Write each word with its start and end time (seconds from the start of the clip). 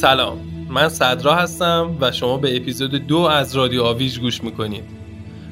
سلام. 0.00 0.38
من 0.68 0.88
صدرا 0.88 1.34
هستم 1.34 1.96
و 2.00 2.12
شما 2.12 2.36
به 2.36 2.56
اپیزود 2.56 2.90
دو 2.90 3.18
از 3.18 3.56
رادیو 3.56 3.82
آویج 3.82 4.20
گوش 4.20 4.44
می‌کنید. 4.44 4.84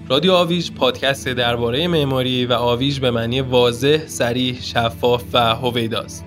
رادیو 0.08 0.32
آویج 0.32 0.70
پادکست 0.72 1.28
درباره 1.28 1.88
معماری 1.88 2.46
و 2.46 2.52
آویج 2.52 3.00
به 3.00 3.10
معنی 3.10 3.40
واضح، 3.40 4.06
سریح، 4.06 4.60
شفاف 4.60 5.24
و 5.32 5.54
هویداست. 5.54 6.24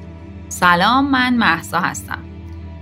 سلام 0.50 1.12
من 1.12 1.34
محسا 1.34 1.80
هستم. 1.80 2.18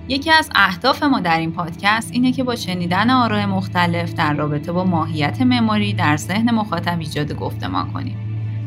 یکی 0.07 0.31
از 0.31 0.49
اهداف 0.55 1.03
ما 1.03 1.19
در 1.19 1.39
این 1.39 1.51
پادکست 1.51 2.11
اینه 2.13 2.31
که 2.31 2.43
با 2.43 2.55
شنیدن 2.55 3.09
آراء 3.09 3.45
مختلف 3.45 4.13
در 4.13 4.33
رابطه 4.33 4.71
با 4.71 4.83
ماهیت 4.83 5.41
معماری 5.41 5.93
در 5.93 6.17
ذهن 6.17 6.51
مخاطب 6.51 6.99
ایجاد 6.99 7.33
گفتمان 7.33 7.91
کنیم. 7.91 8.17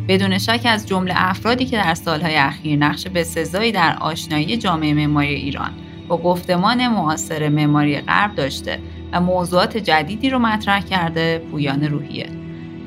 بدون 0.09 0.39
شک 0.39 0.61
از 0.65 0.89
جمله 0.89 1.15
افرادی 1.17 1.65
که 1.65 1.77
در 1.77 1.95
سالهای 1.95 2.37
اخیر 2.37 2.79
نقش 2.79 3.07
بسزایی 3.07 3.73
در 3.73 3.97
آشنایی 4.01 4.57
جامعه 4.57 4.95
معماری 4.95 5.35
ایران 5.35 5.71
گفتمان 6.17 6.89
معاصر 6.89 7.49
معماری 7.49 8.01
غرب 8.01 8.35
داشته 8.35 8.79
و 9.13 9.21
موضوعات 9.21 9.77
جدیدی 9.77 10.31
رو 10.31 10.39
مطرح 10.39 10.81
کرده 10.81 11.39
پویان 11.51 11.85
روحیه 11.85 12.43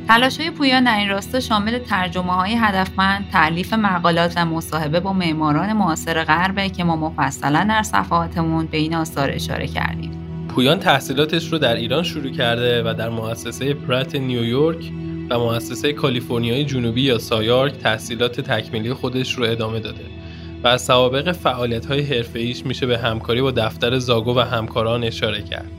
تلاش 0.08 0.40
های 0.40 0.52
پویان 0.52 0.84
در 0.84 0.98
این 0.98 1.10
راستا 1.10 1.40
شامل 1.40 1.80
ترجمه 1.80 2.34
های 2.34 2.56
هدفمند، 2.60 3.30
تعلیف 3.32 3.74
مقالات 3.74 4.34
و 4.38 4.46
مصاحبه 4.46 5.00
با 5.00 5.14
معماران 5.14 5.74
معاصر 5.74 6.24
غربه 6.24 6.70
که 6.70 6.84
ما 6.84 6.96
مفصلا 6.96 7.66
در 7.70 7.84
صفحاتمون 7.84 8.66
به 8.66 8.78
این 8.78 8.96
آثار 8.96 9.32
اشاره 9.32 9.68
کردیم. 9.68 10.12
پویان 10.48 10.80
تحصیلاتش 10.80 11.52
رو 11.52 11.58
در 11.58 11.76
ایران 11.76 12.04
شروع 12.04 12.32
کرده 12.32 12.84
و 12.84 12.94
در 12.94 13.10
مؤسسه 13.10 13.74
پرات 13.74 14.16
نیویورک 14.16 14.92
و 15.30 15.40
مؤسسه 15.40 15.94
کالیفرنیای 15.94 16.66
جنوبی 16.66 17.02
یا 17.02 17.18
سایارک 17.18 17.74
تحصیلات 17.78 18.42
تکمیلی 18.42 18.94
خودش 18.94 19.36
رو 19.36 19.44
ادامه 19.44 19.80
داده 19.80 20.15
و 20.64 20.68
از 20.68 20.86
سوابق 20.86 21.32
فعالیت 21.32 21.86
های 21.86 22.02
حرفه 22.02 22.54
میشه 22.66 22.86
به 22.86 22.98
همکاری 22.98 23.42
با 23.42 23.52
دفتر 23.52 23.98
زاگو 23.98 24.36
و 24.36 24.40
همکاران 24.40 25.04
اشاره 25.04 25.42
کرد. 25.42 25.72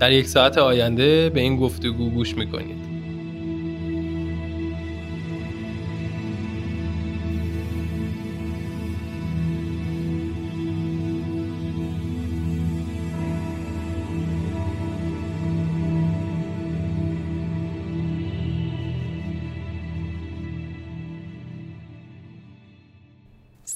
در 0.00 0.12
یک 0.12 0.26
ساعت 0.26 0.58
آینده 0.58 1.30
به 1.30 1.40
این 1.40 1.56
گفتگو 1.56 2.10
گوش 2.10 2.36
می‌کنید. 2.36 2.97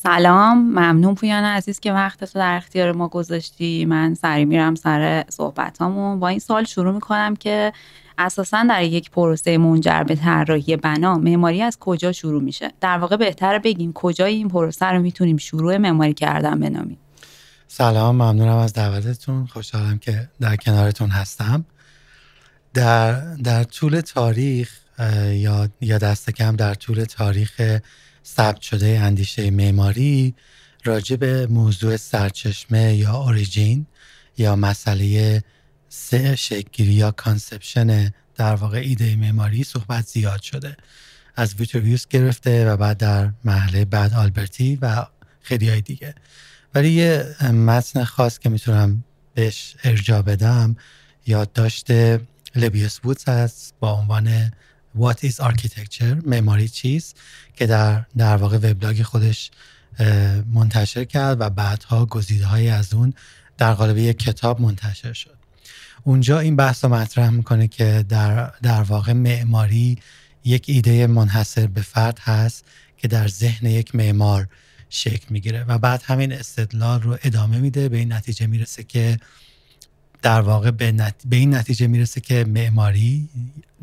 سلام 0.02 0.58
ممنون 0.58 1.14
پویان 1.14 1.44
عزیز 1.44 1.80
که 1.80 1.92
وقت 1.92 2.24
تو 2.24 2.38
در 2.38 2.56
اختیار 2.56 2.92
ما 2.92 3.08
گذاشتی. 3.08 3.84
من 3.84 4.14
سری 4.14 4.44
میرم 4.44 4.74
سر 4.74 5.24
صحبت 5.28 5.78
هامون 5.78 6.20
با 6.20 6.28
این 6.28 6.38
سال 6.38 6.64
شروع 6.64 6.94
می‌کنم 6.94 7.36
که 7.36 7.72
اساسا 8.18 8.66
در 8.68 8.82
یک 8.82 9.10
پروسه 9.10 9.58
منجر 9.58 10.02
به 10.02 10.14
طراحی 10.14 10.76
بنا 10.76 11.18
معماری 11.18 11.62
از 11.62 11.78
کجا 11.78 12.12
شروع 12.12 12.42
میشه؟ 12.42 12.70
در 12.80 12.98
واقع 12.98 13.16
بهتر 13.16 13.58
بگیم 13.58 13.92
کجای 13.92 14.34
این 14.34 14.48
پروسه 14.48 14.86
رو 14.86 15.02
می‌تونیم 15.02 15.36
شروع 15.36 15.76
معماری 15.76 16.14
کردن 16.14 16.60
بنامیم. 16.60 16.98
سلام 17.68 18.14
ممنونم 18.14 18.56
از 18.56 18.72
دعوتتون. 18.72 19.46
خوشحالم 19.46 19.98
که 19.98 20.28
در 20.40 20.56
کنارتون 20.56 21.10
هستم. 21.10 21.64
در, 22.74 23.34
در 23.34 23.64
طول 23.64 24.00
تاریخ 24.00 24.70
یا 25.32 25.68
یا 25.80 25.98
دست 25.98 26.30
کم 26.30 26.56
در 26.56 26.74
طول 26.74 27.04
تاریخ 27.04 27.80
ثبت 28.26 28.60
شده 28.60 29.00
اندیشه 29.02 29.50
معماری 29.50 30.34
راجع 30.84 31.16
به 31.16 31.46
موضوع 31.46 31.96
سرچشمه 31.96 32.94
یا 32.94 33.14
origin 33.14 33.86
یا 34.38 34.56
مسئله 34.56 35.42
سه 35.88 36.36
شکلگیری 36.36 36.92
یا 36.92 37.10
conception 37.10 38.12
در 38.34 38.54
واقع 38.54 38.78
ایده 38.78 39.16
معماری 39.16 39.64
صحبت 39.64 40.06
زیاد 40.06 40.42
شده. 40.42 40.76
از 41.36 41.54
ویترویوس 41.54 42.06
گرفته 42.06 42.66
و 42.66 42.76
بعد 42.76 42.96
در 42.98 43.32
مرحله 43.44 43.84
بعد 43.84 44.14
آلبرتی 44.14 44.78
و 44.82 45.06
خیلی 45.40 45.68
های 45.68 45.80
دیگه. 45.80 46.14
ولی 46.74 46.90
یه 46.90 47.36
متن 47.50 48.04
خاص 48.04 48.38
که 48.38 48.48
می‌تونم 48.48 49.04
بهش 49.34 49.76
ارجا 49.84 50.22
بدم 50.22 50.76
یادداشت 51.26 51.90
لبیوس 52.54 52.98
وودز 53.04 53.28
هست 53.28 53.74
با 53.80 53.92
عنوان 53.92 54.52
What 54.98 55.24
is 55.24 55.40
Architecture? 55.40 56.26
معماری 56.26 56.68
چیست 56.68 57.16
که 57.56 57.66
در 57.66 58.04
در 58.16 58.36
واقع 58.36 58.56
وبلاگ 58.56 59.02
خودش 59.02 59.50
منتشر 60.52 61.04
کرد 61.04 61.40
و 61.40 61.50
بعدها 61.50 62.06
گزیده 62.06 62.46
های 62.46 62.68
از 62.68 62.94
اون 62.94 63.14
در 63.58 63.74
قالب 63.74 63.98
یک 63.98 64.18
کتاب 64.18 64.60
منتشر 64.60 65.12
شد. 65.12 65.36
اونجا 66.04 66.38
این 66.38 66.56
بحث 66.56 66.84
رو 66.84 66.94
مطرح 66.94 67.30
می‌کنه 67.30 67.68
که 67.68 68.04
در, 68.08 68.52
در 68.62 68.82
واقع 68.82 69.12
معماری 69.12 69.98
یک 70.44 70.64
ایده 70.68 71.06
منحصر 71.06 71.66
به 71.66 71.82
فرد 71.82 72.18
هست 72.18 72.64
که 72.96 73.08
در 73.08 73.28
ذهن 73.28 73.66
یک 73.66 73.94
معمار 73.94 74.48
شکل 74.88 75.26
می‌گیره 75.30 75.64
و 75.64 75.78
بعد 75.78 76.02
همین 76.06 76.32
استدلال 76.32 77.02
رو 77.02 77.18
ادامه 77.22 77.58
میده 77.58 77.88
به 77.88 77.96
این 77.96 78.12
نتیجه 78.12 78.46
می‌رسه 78.46 78.84
که 78.84 79.18
در 80.22 80.40
واقع 80.40 80.70
به, 80.70 80.92
به 81.24 81.36
این 81.36 81.54
نتیجه 81.54 81.86
می‌رسه 81.86 82.20
که 82.20 82.44
معماری 82.44 83.28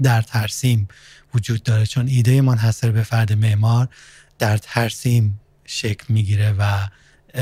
در 0.01 0.21
ترسیم 0.21 0.87
وجود 1.33 1.63
داره. 1.63 1.85
چون 1.85 2.07
ایده 2.07 2.41
منحصر 2.41 2.91
به 2.91 3.03
فرد 3.03 3.33
معمار 3.33 3.87
در 4.39 4.57
ترسیم 4.57 5.39
شکل 5.65 6.13
می‌گیره 6.13 6.55
و 6.59 6.87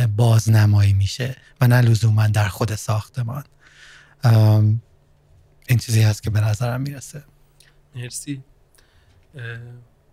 بازنمایی 0.07 0.93
میشه 0.93 1.35
و 1.61 1.67
نه 1.67 1.81
لزوما 1.81 2.27
در 2.27 2.47
خود 2.47 2.75
ساختمان. 2.75 3.43
این 5.67 5.77
چیزی 5.79 6.01
هست 6.01 6.23
که 6.23 6.29
به 6.29 6.41
نظرم 6.41 6.81
می‌رسه. 6.81 7.23
مرسی. 7.95 8.43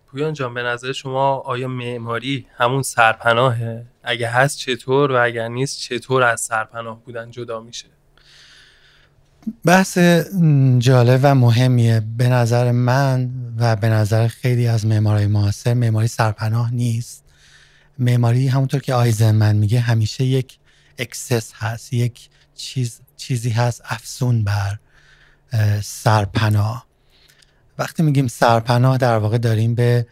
پویان 0.07 0.33
جان 0.33 0.53
به 0.53 0.63
نظر 0.63 0.91
شما 0.91 1.35
آیا 1.35 1.67
معماری 1.67 2.47
همون 2.57 2.81
سرپناهه؟ 2.81 3.85
اگه 4.03 4.29
هست 4.29 4.57
چطور 4.57 5.11
و 5.11 5.23
اگر 5.23 5.47
نیست 5.47 5.79
چطور 5.79 6.23
از 6.23 6.41
سرپناه 6.41 7.03
بودن 7.03 7.31
جدا 7.31 7.59
میشه؟ 7.59 7.87
بحث 9.65 9.97
جالب 10.77 11.19
و 11.23 11.35
مهمیه. 11.35 11.99
به 12.17 12.29
نظر 12.29 12.71
من 12.71 13.29
و 13.57 13.75
به 13.75 13.89
نظر 13.89 14.27
خیلی 14.27 14.67
از 14.67 14.85
معمارای 14.85 15.27
معاصر 15.27 15.73
معماری 15.73 16.07
سرپناه 16.07 16.73
نیست. 16.73 17.23
معماری 17.99 18.47
همونطور 18.47 18.79
که 18.79 18.93
آیزنمن 18.93 19.55
میگه 19.55 19.79
همیشه 19.79 20.23
یک 20.23 20.57
excess 20.97 21.51
هست 21.55 21.93
یک 21.93 22.29
چیز 22.55 22.99
چیزی 23.17 23.49
هست 23.49 23.81
افزون 23.85 24.43
بر 24.43 24.79
سرپناه. 25.83 26.85
وقتی 27.77 28.03
میگیم 28.03 28.27
سرپناه 28.27 28.97
در 28.97 29.17
واقع 29.17 29.37
داریم 29.37 29.75
به 29.75 30.07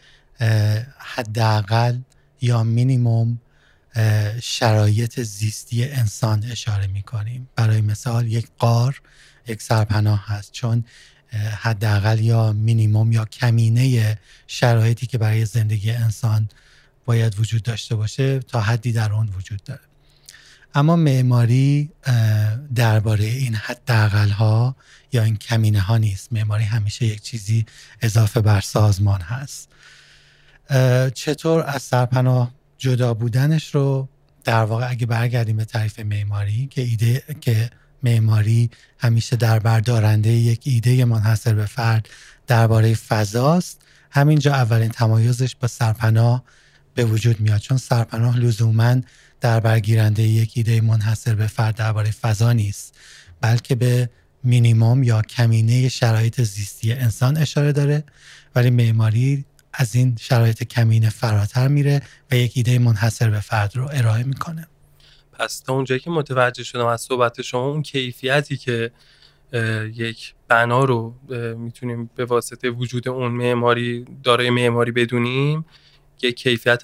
حداقل 1.00 1.98
یا 2.42 2.64
مینیموم 2.64 3.40
شرایط 4.42 5.22
زیستی 5.22 5.84
انسان 5.84 6.44
اشاره 6.52 6.88
می‌کنیم. 6.88 7.50
برای 7.56 7.82
مثال 7.82 8.28
یک 8.28 8.48
قار 8.58 9.02
یک 9.48 9.62
سرپناه 9.62 10.24
هست 10.28 10.52
چون 10.52 10.86
حداقل 11.60 12.20
یا 12.20 12.52
مینیموم 12.52 13.12
یا 13.12 13.26
کمینه 13.26 14.20
شرایطی 14.48 15.06
که 15.06 15.18
برای 15.18 15.46
زندگی 15.46 15.92
انسان 15.92 16.50
باید 17.06 17.40
وجود 17.40 17.64
داشته 17.64 17.96
باشه 17.96 18.40
تا 18.40 18.62
حدی 18.62 18.92
در 18.92 19.14
اون 19.14 19.30
وجود 19.30 19.64
داره. 19.64 19.82
اما 20.76 20.96
معماری 20.96 21.92
درباره 22.76 23.26
این 23.26 23.56
حداقل 23.56 24.30
ها 24.30 24.76
یا 25.12 25.24
این 25.24 25.36
کمینه 25.36 25.80
ها 25.80 25.98
نیست. 25.98 26.34
معماری 26.34 26.64
همیشه 26.64 27.06
یک 27.06 27.22
چیزی 27.22 27.66
اضافه 28.02 28.42
بر 28.42 28.62
سازمان 28.62 29.22
هست. 29.22 29.70
چطور 31.14 31.64
از 31.68 31.82
سرپناه 31.82 32.54
جدا 32.84 33.14
بودنش 33.14 33.76
رو 33.76 34.08
در 34.44 34.64
واقع 34.64 34.90
اگه 34.90 35.06
برگردیم 35.06 35.58
به 35.58 35.66
تعریف 35.66 36.00
معماری 36.00 36.68
که 36.68 36.82
ایده 36.82 37.24
که 37.42 37.70
معماری 38.04 38.70
همیشه 38.98 39.36
در 39.36 39.60
بردارنده 39.60 40.30
یک 40.30 40.62
ایده 40.64 41.06
منحصر 41.06 41.54
به 41.54 41.66
فرد 41.66 42.10
درباره 42.48 42.94
فضاست 42.94 43.82
همینجا 44.12 44.54
اولین 44.54 44.90
تمایزش 44.90 45.56
با 45.56 45.68
سرپناه 45.68 46.44
به 46.96 47.06
وجود 47.06 47.40
میاد. 47.40 47.60
چون 47.60 47.78
سرپناه 47.78 48.38
لزوما 48.38 48.96
در 49.42 49.60
برگیرنده 49.60 50.24
یک 50.24 50.52
ایده 50.56 50.82
منحصر 50.82 51.36
به 51.36 51.48
فرد 51.48 51.76
درباره 51.76 52.12
فضا 52.12 52.54
نیست 52.54 52.94
بلکه 53.42 53.76
به 53.76 54.10
مینیموم 54.44 55.04
یا 55.04 55.22
کمینه 55.22 55.90
شرایط 55.90 56.42
زیستی 56.42 56.94
انسان 56.94 57.38
اشاره 57.38 57.72
داره. 57.72 58.04
ولی 58.56 58.70
معماری 58.70 59.46
از 59.74 59.96
این 59.96 60.16
شرایط 60.20 60.64
کمینه 60.64 61.10
فراتر 61.10 61.68
میره 61.68 62.02
و 62.32 62.36
یک 62.36 62.52
ایده 62.56 62.80
منحصر 62.80 63.30
به 63.30 63.40
فرد 63.40 63.76
رو 63.76 63.90
ارائه 63.94 64.24
می‌کنه. 64.24 64.68
پس 65.32 65.60
تا 65.60 65.74
اونجایی 65.74 66.00
که 66.00 66.10
متوجه 66.10 66.64
شدم 66.64 66.86
از 66.86 67.02
صحبت 67.02 67.42
شما 67.42 67.70
اون 67.70 67.82
کیفیتی 67.82 68.58
که 68.58 68.92
یک 69.94 70.34
بنا 70.48 70.84
رو 70.84 71.16
می‌تونیم 71.58 72.10
به 72.16 72.26
واسطه 72.26 72.70
وجود 72.70 73.08
اون 73.08 73.32
معماری 73.32 74.06
دارای 74.24 74.50
معماری 74.50 74.92
بدونیم 74.92 75.66
یک 76.22 76.36
کیفیت 76.36 76.82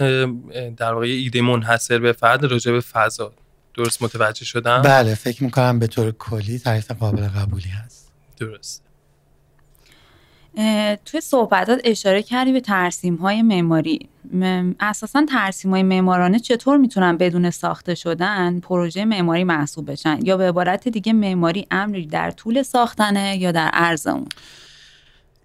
در 0.78 0.94
واقع 0.94 1.06
ایده 1.06 1.42
منحصر 1.42 2.00
به 2.00 2.12
فرد 2.12 2.46
راجع 2.46 2.72
به 2.72 2.82
فضا. 2.82 3.34
درست 3.74 4.04
متوجه 4.04 4.46
شدم؟ 4.46 4.82
بله 4.82 5.16
فکر 5.16 5.44
می‌کنم 5.44 5.80
به 5.80 5.88
طور 5.88 6.12
کلی 6.12 6.60
تعریف 6.60 6.92
قابل 6.92 7.28
قبولی 7.28 7.70
هست. 7.70 8.12
درست. 8.38 8.84
توی 11.06 11.22
صحبتات 11.22 11.82
اشاره 11.84 12.24
کردی 12.24 12.52
به 12.52 12.62
ترسیم 12.62 13.16
های 13.16 13.42
معماری 13.42 14.10
اساسا 14.80 15.26
ترسیم 15.30 15.72
های 15.72 15.84
معمارانه 15.84 16.40
چطور 16.40 16.78
می‌تونن 16.78 17.18
بدون 17.18 17.50
ساخته 17.50 17.96
شدن 17.96 18.60
پروژه 18.60 19.06
معماری 19.06 19.44
محسوب 19.44 19.92
بشن؟ 19.92 20.20
یا 20.24 20.38
به 20.38 20.50
عبارت 20.50 20.88
دیگه 20.88 21.14
معماری 21.14 21.68
امری 21.72 22.08
در 22.08 22.32
طول 22.32 22.64
ساختنه 22.64 23.38
یا 23.38 23.52
در 23.52 23.68
عرض 23.68 24.08
اون؟ 24.08 24.28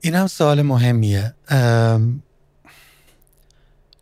این 0.01 0.15
هم 0.15 0.27
سوال 0.27 0.63
مهمیه. 0.63 1.35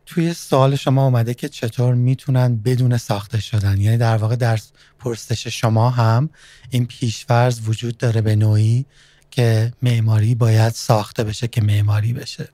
توی 0.06 0.32
سوال 0.34 0.76
شما 0.76 1.04
اومده 1.04 1.34
که 1.34 1.48
چطور 1.48 1.94
می‌تونن 1.94 2.56
بدون 2.56 2.96
ساخته 2.96 3.40
شدن. 3.40 3.80
یعنی 3.80 3.96
در 3.96 4.16
واقع 4.16 4.36
در 4.36 4.58
پرسش 4.98 5.46
شما 5.46 5.90
هم 5.90 6.30
این 6.70 6.86
پیشورز 6.86 7.68
وجود 7.68 7.98
داره 7.98 8.20
به 8.20 8.36
نوعی. 8.36 8.86
که 9.32 9.72
معماری 9.82 10.34
باید 10.34 10.72
ساخته 10.72 11.24
بشه 11.24 11.48
که 11.48 11.60
معماری 11.60 12.12
بشه. 12.12 12.48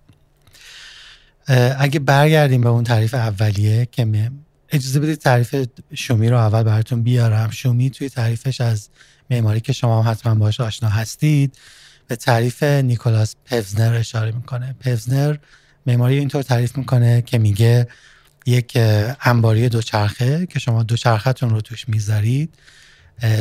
اگه 1.78 2.00
برگردیم 2.00 2.60
به 2.60 2.68
اون 2.68 2.84
تعریف 2.84 3.14
اولیه 3.14 3.88
که 3.92 4.30
اجازه 4.68 5.00
بدید 5.00 5.18
تعریف 5.18 5.66
شومی 5.94 6.28
رو 6.28 6.36
اول 6.36 6.62
براتون 6.62 7.02
بیارم. 7.02 7.50
شومی 7.50 7.90
توی 7.90 8.08
تعریفش 8.08 8.60
از 8.60 8.88
معماری 9.30 9.60
که 9.60 9.72
شما 9.72 10.02
حتما 10.02 10.34
باش 10.34 10.60
آشنا 10.60 10.88
هستید 10.88 11.58
به 12.06 12.16
تعریف 12.16 12.62
نیکولاس 12.62 13.34
پفزنر 13.44 13.94
اشاره 13.94 14.32
می‌کنه. 14.32 14.76
پفزنر 14.80 15.36
معماری 15.86 16.18
اینطور 16.18 16.42
تعریف 16.42 16.76
می‌کنه 16.76 17.22
که 17.22 17.38
میگه 17.38 17.88
یک 18.46 18.78
انباری 19.20 19.68
دوچرخه 19.68 20.46
که 20.46 20.58
شما 20.58 20.82
دوچرختون 20.82 21.50
رو 21.50 21.60
توش 21.60 21.88
می‌ذارید 21.88 22.54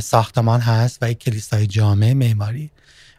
ساختمان 0.03 0.61
هست 0.61 0.97
و 1.01 1.11
یک 1.11 1.19
کلیسای 1.19 1.67
جامع 1.67 2.13
معماری. 2.13 2.71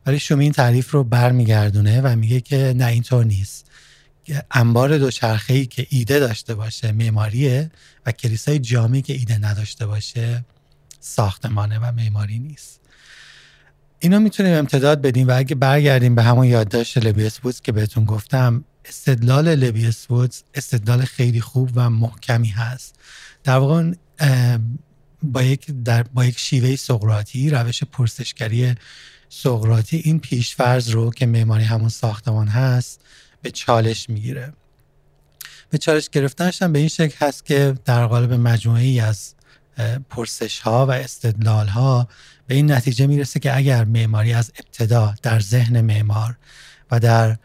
ولی 0.06 0.18
شما 0.18 0.40
این 0.40 0.52
تعریف 0.52 0.90
رو 0.90 1.04
برمیگردونه 1.04 2.00
و 2.00 2.16
میگه 2.16 2.40
که 2.40 2.74
نه 2.76 2.86
اینطور 2.86 3.24
نیست. 3.24 3.70
انبار 4.50 4.98
دوچرخه 4.98 5.54
ای 5.54 5.66
که 5.66 5.86
ایده 5.90 6.18
داشته 6.18 6.54
باشه 6.54 6.92
معماریه 6.92 7.70
و 8.06 8.12
کلیسای 8.12 8.58
جامعی 8.58 9.02
که 9.02 9.12
ایده 9.12 9.38
نداشته 9.38 9.86
باشه 9.86 10.44
ساختمانه 11.00 11.78
و 11.78 11.92
معماری 11.92 12.38
نیست. 12.38 12.80
اینو 13.98 14.20
می‌تونیم 14.20 14.54
امتداد 14.54 15.02
بدیم 15.02 15.28
و 15.28 15.38
اگه 15.38 15.54
برگردیم 15.54 16.14
به 16.14 16.22
همون 16.22 16.46
یادداشت 16.46 16.98
لبیس 16.98 17.38
بودز 17.38 17.60
که 17.60 17.72
بهتون 17.72 18.04
گفتم 18.04 18.64
استدلال 18.84 19.54
لبیس 19.54 20.06
بودز 20.06 20.42
استدلال 20.54 21.04
خیلی 21.04 21.40
خوب 21.40 21.70
و 21.74 21.90
محکمی 21.90 22.48
هست. 22.48 22.94
در 23.44 23.56
واقع 23.56 23.92
با 25.22 25.42
یک, 25.42 25.66
در 25.84 26.02
با 26.02 26.24
یک 26.24 26.38
شیوه 26.38 26.76
سقراطی 26.76 27.50
روش 27.50 27.84
پرسشگری 27.84 28.74
سقراطی 29.28 29.96
این 29.96 30.20
پیشفرض 30.20 30.90
رو 30.90 31.10
که 31.10 31.26
معماری 31.26 31.64
همون 31.64 31.88
ساختمان 31.88 32.48
هست 32.48 33.00
به 33.42 33.50
چالش 33.50 34.10
می‌گیره. 34.10 34.52
به 35.70 35.78
چالش 35.78 36.08
گرفتنش 36.08 36.62
هم 36.62 36.72
به 36.72 36.78
این 36.78 36.88
شکل 36.88 37.26
هست 37.26 37.46
که 37.46 37.74
در 37.84 38.06
قالب 38.06 38.32
مجموعه 38.32 39.02
از 39.02 39.34
پرسش 40.10 40.60
ها 40.60 40.86
و 40.86 40.90
استدلال 40.90 41.66
ها 41.68 42.08
به 42.46 42.54
این 42.54 42.72
نتیجه 42.72 43.06
می‌رسه 43.06 43.40
که 43.40 43.56
اگر 43.56 43.84
معماری 43.84 44.32
از 44.32 44.52
ابتدا 44.58 45.14
در 45.22 45.40
ذهن 45.40 45.80
معمار 45.80 46.36
و 46.90 47.00
در 47.00 47.36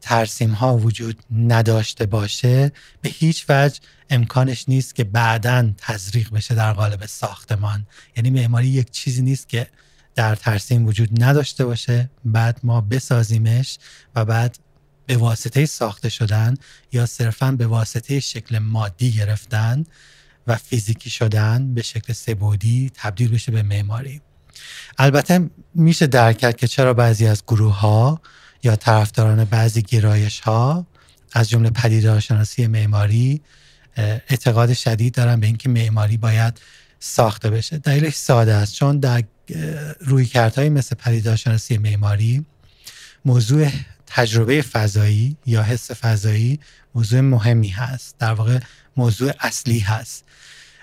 ترسیم 0.00 0.50
ها 0.50 0.76
وجود 0.76 1.24
نداشته 1.30 2.06
باشه 2.06 2.72
به 3.00 3.08
هیچ 3.08 3.44
وجه 3.48 3.80
امکانش 4.10 4.64
نیست 4.68 4.94
که 4.94 5.04
بعدا 5.04 5.70
تزریق 5.78 6.30
بشه 6.30 6.54
در 6.54 6.72
قالب 6.72 7.06
ساختمان. 7.06 7.86
یعنی 8.16 8.30
معماری 8.30 8.68
یک 8.68 8.90
چیزی 8.90 9.22
نیست 9.22 9.48
که 9.48 9.68
در 10.14 10.34
ترسیم 10.34 10.86
وجود 10.86 11.22
نداشته 11.22 11.64
باشه 11.64 12.10
بعد 12.24 12.60
ما 12.62 12.80
بسازیمش 12.80 13.78
و 14.14 14.24
بعد 14.24 14.58
به 15.06 15.16
واسطه 15.16 15.66
ساخته 15.66 16.08
شدن 16.08 16.54
یا 16.92 17.06
صرفا 17.06 17.52
به 17.52 17.66
واسطه 17.66 18.20
شکل 18.20 18.58
مادی 18.58 19.12
گرفتن 19.12 19.84
و 20.46 20.56
فیزیکی 20.56 21.10
شدن 21.10 21.74
به 21.74 21.82
شکل 21.82 22.12
سبودی 22.12 22.90
تبدیل 22.94 23.30
بشه 23.30 23.52
به 23.52 23.62
معماری. 23.62 24.20
البته 24.98 25.50
میشه 25.74 26.06
درک 26.06 26.38
کرد 26.38 26.56
که 26.56 26.66
چرا 26.66 26.94
بعضی 26.94 27.26
از 27.26 27.42
گروه 27.46 27.78
ها 27.78 28.20
یا 28.62 28.76
طرفداران 28.76 29.44
بعضی 29.44 29.82
گرایش 29.82 30.40
ها 30.40 30.86
از 31.32 31.50
جمله 31.50 31.70
پدیدارشناسی 31.70 32.66
معماری 32.66 33.42
اعتقاد 33.96 34.72
شدید 34.72 35.14
دارن 35.14 35.40
به 35.40 35.46
اینکه 35.46 35.68
معماری 35.68 36.16
باید 36.16 36.60
ساخته 37.00 37.50
بشه. 37.50 37.78
دلیلش 37.78 38.14
ساده 38.14 38.54
است 38.54 38.74
چون 38.74 38.98
در 38.98 39.22
روی 40.00 40.26
کردهایی 40.26 40.70
مثل 40.70 40.94
پدیدارشناسی 40.96 41.78
معماری 41.78 42.44
موضوع 43.24 43.68
تجربه 44.06 44.62
فضایی 44.62 45.36
یا 45.46 45.62
حس 45.62 45.90
فضایی 45.90 46.60
موضوع 46.94 47.20
مهمی 47.20 47.68
هست. 47.68 48.14
در 48.18 48.32
واقع 48.32 48.58
موضوع 48.96 49.32
اصلی 49.40 49.78
هست. 49.78 50.24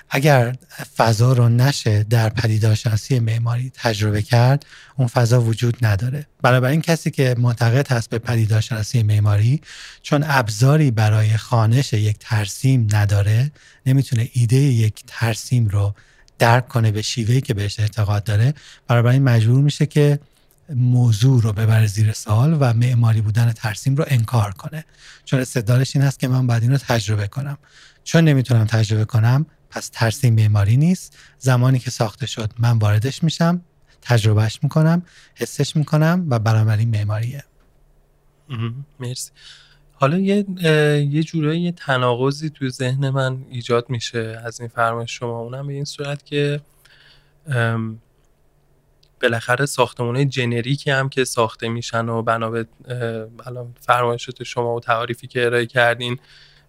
اگر 0.10 0.56
فضا 0.98 1.34
رو 1.34 1.50
نشه 1.50 2.04
در 2.04 2.30
پدیدارشناسی 2.30 3.20
معماری 3.20 3.72
تجربه 3.76 4.22
کرد 4.22 4.66
اون 4.96 5.08
فضا 5.08 5.42
وجود 5.42 5.78
نداره. 5.82 6.26
این 6.44 6.82
کسی 6.82 7.12
که 7.12 7.36
معتقد 7.38 7.92
هست 7.92 8.10
به 8.10 8.20
پدیدارشناسی 8.20 9.04
معماری 9.04 9.62
چون 10.02 10.24
ابزاری 10.28 10.92
برای 10.92 11.38
خانش 11.38 11.94
یک 11.94 12.18
ترسیم 12.20 12.88
نداره 12.92 13.52
نمی‌تونه 13.86 14.30
ایده 14.34 14.56
یک 14.56 15.04
ترسیم 15.08 15.68
رو 15.68 15.96
درک 16.40 16.68
کنه 16.68 16.92
به 16.92 17.02
شیوهی 17.02 17.42
که 17.42 17.54
بهش 17.54 17.80
اعتقاد 17.80 18.24
داره 18.24 18.54
این 18.90 19.24
مجبور 19.24 19.62
میشه 19.62 19.86
که 19.86 20.20
موضوع 20.76 21.42
رو 21.42 21.54
ببره 21.54 21.88
زیر 21.88 22.14
سوال 22.14 22.58
و 22.60 22.74
معماری 22.74 23.22
بودن 23.22 23.52
ترسیم 23.52 23.96
رو 23.96 24.06
انکار 24.08 24.52
کنه. 24.52 24.86
چون 25.26 25.40
استدلالش 25.40 25.96
این 25.96 26.06
هست 26.06 26.20
که 26.20 26.28
من 26.28 26.48
باید 26.48 26.64
این 26.64 26.72
رو 26.72 26.78
تجربه 26.78 27.28
کنم. 27.28 27.58
چون 28.04 28.24
نمی‌تونم 28.24 28.66
تجربه 28.66 29.06
کنم 29.06 29.46
پس 29.70 29.90
ترسیم 29.94 30.34
معماری 30.34 30.78
نیست. 30.78 31.18
زمانی 31.40 31.80
که 31.80 31.92
ساخته 31.92 32.26
شد 32.26 32.54
من 32.60 32.78
واردش 32.78 33.24
میشم 33.24 33.62
تجربهش 34.02 34.60
می‌کنم 34.64 35.02
حسش 35.36 35.76
می‌کنم 35.76 36.26
و 36.30 36.40
بنابراین 36.40 36.90
معماریه. 36.90 37.44
مرسی. 39.00 39.32
حالا 40.02 40.18
یه 40.18 40.46
یه 41.10 41.24
جورایی 41.24 41.62
یه 41.62 41.72
تناقضی 41.72 42.50
توی 42.50 42.70
ذهن 42.70 43.10
من 43.10 43.38
ایجاد 43.50 43.90
میشه 43.90 44.42
از 44.46 44.60
این 44.60 44.70
فرمایش 44.70 45.12
شما. 45.12 45.40
اونم 45.40 45.68
به 45.68 45.74
این 45.74 45.86
صورت 45.86 46.26
که 46.26 46.62
بالاخره 49.22 49.66
ساختمانه 49.66 50.26
جنریکی 50.26 50.92
هم 50.92 51.10
که 51.10 51.24
ساخته 51.24 51.70
میشن 51.70 52.10
و 52.10 52.22
بنا 52.22 52.50
به 52.50 52.68
فرمایشات 53.82 54.44
شما 54.44 54.76
و 54.76 54.80
تعاریفی 54.80 55.28
که 55.28 55.46
ارائه 55.46 55.66
کردین 55.66 56.20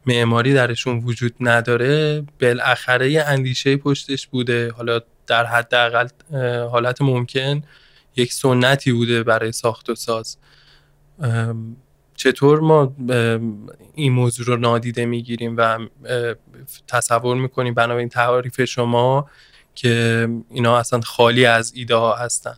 معماری 0.06 0.54
درشون 0.54 0.99
وجود 0.99 1.34
نداره 1.40 2.22
بالاخره 2.40 3.10
یه 3.10 3.25
اندیشه 3.25 3.76
پشتش 3.76 4.26
بوده. 4.26 4.72
حالا 4.72 5.00
در 5.26 5.46
حداقل 5.46 6.08
حالت 6.66 7.02
ممکن 7.02 7.62
یک 8.16 8.32
سنتی 8.32 8.92
بوده 8.92 9.22
برای 9.22 9.52
ساخت 9.52 9.90
و 9.90 9.94
ساز. 9.94 10.37
چطور 12.20 12.60
ما 12.60 12.94
این 13.94 14.12
موضوع 14.12 14.46
رو 14.46 14.56
نادیده 14.56 15.06
می‌گیریم 15.06 15.54
و 15.56 15.78
تصور 16.88 17.36
می‌کنیم 17.36 17.74
بنا 17.74 17.94
به 17.94 18.00
این 18.00 18.08
تعاریف 18.08 18.64
شما 18.64 19.30
که 19.74 20.28
اینا 20.50 20.78
اصلا 20.78 21.00
خالی 21.00 21.46
از 21.46 21.72
ایده 21.74 21.94
ها 21.94 22.16
هستن؟ 22.16 22.54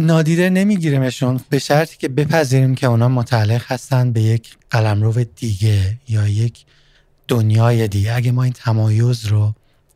نادیده 0.00 0.50
نمیگیریمشون 0.50 1.40
به 1.48 1.58
شرطی 1.58 1.96
که 1.96 2.08
بپذیریم 2.08 2.74
که 2.74 2.86
اونا 2.86 3.08
متعلق 3.08 3.62
هستن 3.66 4.12
به 4.12 4.20
یک 4.20 4.56
قلمرو 4.70 5.24
دیگه 5.24 5.98
یا 6.08 6.28
یک 6.28 6.64
دنیای 7.28 7.88
دیگه. 7.88 8.14
اگه 8.14 8.32
ما 8.32 8.42
این 8.42 8.52
تمایز 8.52 9.26
رو 9.26 9.54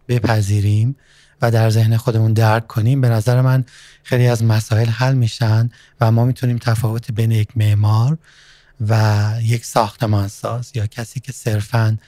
بپذیریم 0.09 0.97
و 1.43 1.51
در 1.51 1.71
ذهن 1.71 1.97
خودمون 1.97 2.33
درک 2.33 2.67
کنیم 2.67 3.01
به 3.01 3.09
نظر 3.09 3.41
من 3.41 3.65
خیلی 4.03 4.27
از 4.27 4.45
مسائل 4.45 4.89
حل 4.89 5.15
میشن 5.15 5.71
و 6.01 6.13
ما 6.13 6.25
می‌تونیم 6.25 6.59
تفاوت 6.59 7.11
بین 7.11 7.31
یک 7.31 7.57
معمار 7.57 8.19
و 8.89 9.33
یک 9.43 9.65
ساختمانساز 9.65 10.71
یا 10.75 10.87
کسی 10.87 11.21
که 11.21 11.33
صرفا 11.33 11.99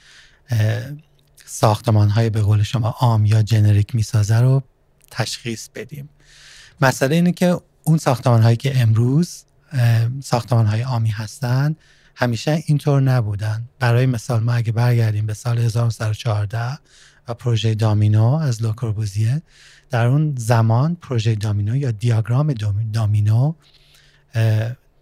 ساختمان 1.45 2.09
های 2.09 2.29
به 2.29 2.41
قول 2.41 2.63
شما 2.63 2.89
عام 2.89 3.25
یا 3.25 3.41
جنریک 3.41 3.95
می‌سازه 3.95 4.39
رو 4.39 4.63
تشخیص 5.11 5.67
بدیم. 5.75 6.09
مسئله 6.81 7.15
اینه 7.15 7.31
که 7.31 7.61
اون 7.83 7.97
ساختمان 7.97 8.41
هایی 8.41 8.57
که 8.57 8.81
امروز 8.81 9.43
ساختمان 10.23 10.65
های 10.65 10.81
عامی 10.81 11.09
هستن 11.09 11.75
همیشه 12.15 12.63
اینطور 12.65 13.01
نبودن. 13.01 13.69
برای 13.79 14.05
مثال 14.05 14.43
ما 14.43 14.53
اگه 14.53 14.71
برگردیم 14.71 15.25
به 15.25 15.33
سال 15.33 15.57
1914 15.57 16.79
پروژه 17.33 17.75
دامینو 17.75 18.25
از 18.25 18.61
لوکوربوزیه 18.61 19.41
در 19.89 20.05
اون 20.05 20.35
زمان 20.37 20.95
پروژه 20.95 21.35
دامینو 21.35 21.75
یا 21.75 21.91
دیاگرام 21.91 22.53
دامینو 22.93 23.53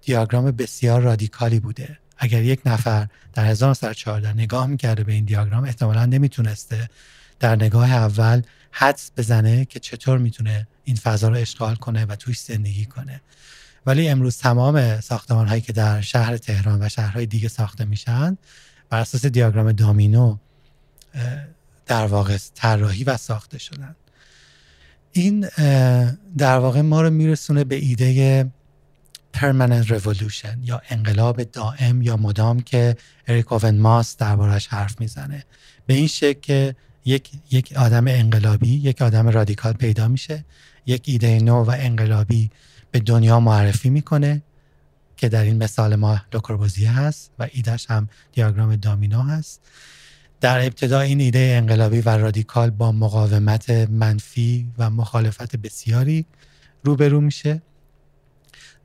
دیاگرام 0.02 0.52
بسیار 0.52 1.02
رادیکالی 1.02 1.60
بوده. 1.60 1.98
اگر 2.18 2.44
یک 2.44 2.62
نفر 2.66 3.08
در 3.34 3.46
1914 3.46 4.34
نگاه 4.34 4.68
می‌کرده 4.68 5.04
به 5.04 5.14
این 5.14 5.26
دیاگرام 5.26 5.64
احتمالا 5.64 6.06
نمی‌تونسته 6.06 6.90
در 7.40 7.56
نگاه 7.56 7.92
اول 7.92 8.42
حدس 8.72 9.12
بزنه 9.18 9.66
که 9.66 9.80
چطور 9.80 10.18
می‌تونه 10.18 10.68
این 10.84 10.96
فضا 10.96 11.30
رو 11.30 11.36
اشغال 11.36 11.76
کنه 11.76 12.06
و 12.06 12.16
توش 12.16 12.40
زندگی 12.40 12.86
کنه. 12.86 13.22
ولی 13.86 14.10
امروز 14.10 14.38
تمام 14.38 15.02
ساختمان 15.02 15.48
هایی 15.48 15.62
که 15.62 15.74
در 15.74 16.02
شهر 16.02 16.38
تهران 16.38 16.84
و 16.84 16.90
شهرهای 16.90 17.26
دیگه 17.26 17.48
ساخته 17.48 17.86
میشن 17.86 18.38
بر 18.90 19.00
اساس 19.00 19.26
دیاگرام 19.26 19.72
دامینو 19.72 20.38
در 21.90 22.06
واقع 22.06 22.38
طراحی 22.56 23.04
و 23.04 23.18
ساخته 23.18 23.58
شدن. 23.58 23.96
این 25.12 25.48
در 26.38 26.58
واقع 26.58 26.82
ما 26.82 27.02
رو 27.02 27.10
میرسونه 27.10 27.64
به 27.64 27.76
ایده 27.76 28.52
permanent 29.34 29.86
revolution 29.88 30.58
یا 30.64 30.82
انقلاب 30.90 31.44
دائم 31.44 32.02
یا 32.02 32.18
مدام 32.18 32.60
که 32.60 32.98
اریک 33.28 33.54
اوون 33.54 33.78
ماس 33.78 34.18
دربارش 34.18 34.68
حرف 34.68 35.00
می‌زنه. 35.00 35.44
به 35.86 35.94
این 35.94 36.08
شکل 36.08 36.40
که 36.42 36.76
یک, 37.06 37.32
یک 37.52 37.74
آدم 37.76 38.08
انقلابی 38.08 38.70
یک 38.70 39.02
آدم 39.02 39.30
رادیکال 39.30 39.74
پیدا 39.74 40.08
میشه. 40.08 40.46
یک 40.86 41.04
ایده 41.06 41.40
نو 41.40 41.64
و 41.64 41.76
انقلابی 41.78 42.50
به 42.92 43.00
دنیا 43.00 43.40
معرفی 43.40 43.90
می‌کنه 43.90 44.42
که 45.18 45.30
در 45.30 45.44
این 45.44 45.64
مثال 45.64 45.96
ما 45.96 46.22
لوکوربوزیه 46.34 46.92
هست 46.92 47.32
و 47.40 47.48
ایدهش 47.52 47.86
هم 47.90 48.10
دیاگرام 48.32 48.76
دامینو 48.76 49.22
هست. 49.22 49.62
در 50.42 50.66
ابتدا 50.66 51.00
این 51.00 51.22
ایده 51.22 51.54
انقلابی 51.58 52.02
و 52.02 52.10
رادیکال 52.10 52.70
با 52.70 52.92
مقاومت 52.92 53.70
منفی 53.70 54.68
و 54.78 54.90
مخالفت 54.90 55.56
بسیاری 55.56 56.26
روبرو 56.84 57.22
میشه. 57.22 57.62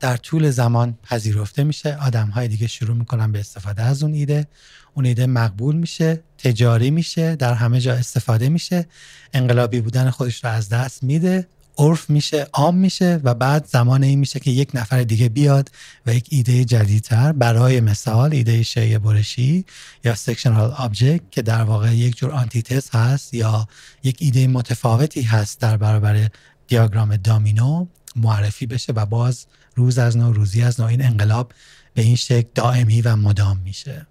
در 0.01 0.17
طول 0.17 0.51
زمان 0.51 0.99
پذیرفته 1.03 1.65
میشه. 1.65 1.97
آدم 1.97 2.29
های 2.29 2.49
دیگه 2.49 2.67
شروع 2.67 2.97
می‌کنن 2.97 3.33
به 3.33 3.41
استفاده 3.41 3.83
از 3.83 4.03
اون 4.03 4.15
ایده. 4.15 4.47
اون 4.95 5.07
ایده 5.07 5.27
مقبول 5.27 5.77
میشه 5.77 6.21
تجاری 6.39 6.91
میشه 6.91 7.37
در 7.37 7.55
همه 7.55 7.81
جا 7.81 7.93
استفاده 7.93 8.49
میشه. 8.49 8.87
انقلابی 9.33 9.81
بودن 9.81 10.11
خودش 10.11 10.45
رو 10.45 10.51
از 10.51 10.69
دست 10.69 11.03
میده. 11.03 11.47
عرف 11.79 12.11
میشه 12.11 12.47
عام 12.53 12.77
میشه 12.77 13.21
و 13.25 13.35
بعد 13.35 13.67
زمان 13.67 14.03
این 14.03 14.19
میشه 14.19 14.41
که 14.41 14.51
یک 14.51 14.71
نفر 14.75 15.03
دیگه 15.03 15.29
بیاد 15.29 15.71
و 16.07 16.15
یک 16.15 16.27
ایده 16.31 16.65
جدیدتر 16.65 17.33
برای 17.33 17.81
مثال 17.81 18.33
ایده 18.33 18.63
شیء 18.63 18.99
برشی 18.99 19.65
یا 20.05 20.15
sectional 20.15 20.71
object 20.71 21.31
که 21.31 21.43
در 21.43 21.63
واقع 21.63 21.97
یک 21.97 22.17
جور 22.17 22.31
آنتیتز 22.31 22.91
هست 22.91 23.35
یا 23.35 23.69
یک 24.03 24.17
ایده 24.21 24.47
متفاوتی 24.47 25.23
هست 25.23 25.61
در 25.61 25.77
برابر 25.77 26.29
دیاگرام 26.67 27.17
دامینو 27.17 27.87
معرفی 28.17 28.67
بشه 28.67 28.93
و 28.93 29.07
باز 29.07 29.47
روز 29.75 29.99
از 29.99 30.17
نو 30.17 30.33
روزی 30.33 30.63
از 30.63 30.81
نو 30.81 30.87
این 30.87 31.05
انقلاب 31.05 31.53
به 31.95 32.03
این 32.03 32.17
شکل 32.17 32.49
دائمی 32.55 33.03
و 33.03 33.17
مدام 33.17 33.59
میشه. 33.65 34.07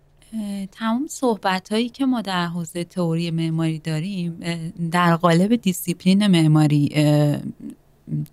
تمام 0.71 1.07
صحبت 1.09 1.71
هایی 1.71 1.89
که 1.89 2.05
ما 2.05 2.21
در 2.21 2.45
حوزه 2.45 2.83
تئوری 2.83 3.31
معماری 3.31 3.79
داریم 3.79 4.39
در 4.91 5.15
قالب 5.15 5.55
دیسیپلین 5.55 6.27
معماری 6.27 6.89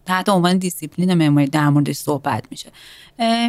تحت 0.07 0.29
عنوان 0.29 0.59
دیسیپلین 0.59 1.15
معماری 1.15 1.47
در 1.47 1.69
موردش 1.69 1.97
صحبت 1.97 2.45
میشه. 2.51 2.69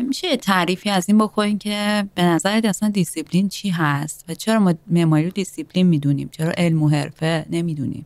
میشه 0.07 0.37
تعریفی 0.37 0.89
از 0.89 1.09
این 1.09 1.17
بکنیم 1.17 1.57
که 1.57 2.05
به 2.15 2.23
نظر 2.23 2.61
اصلا 2.63 2.89
دیسیپلین 2.89 3.49
چی 3.49 3.69
هست 3.69 4.25
و 4.29 4.33
چرا 4.33 4.59
ما 4.59 4.73
معماری 4.87 5.25
رو 5.25 5.31
دیسیپلین 5.31 5.87
می‌دونیم؟ 5.87 6.29
چرا 6.31 6.51
علم 6.57 6.83
و 6.83 6.89
حرفه 6.89 7.45
نمی‌دونیم؟ 7.49 8.05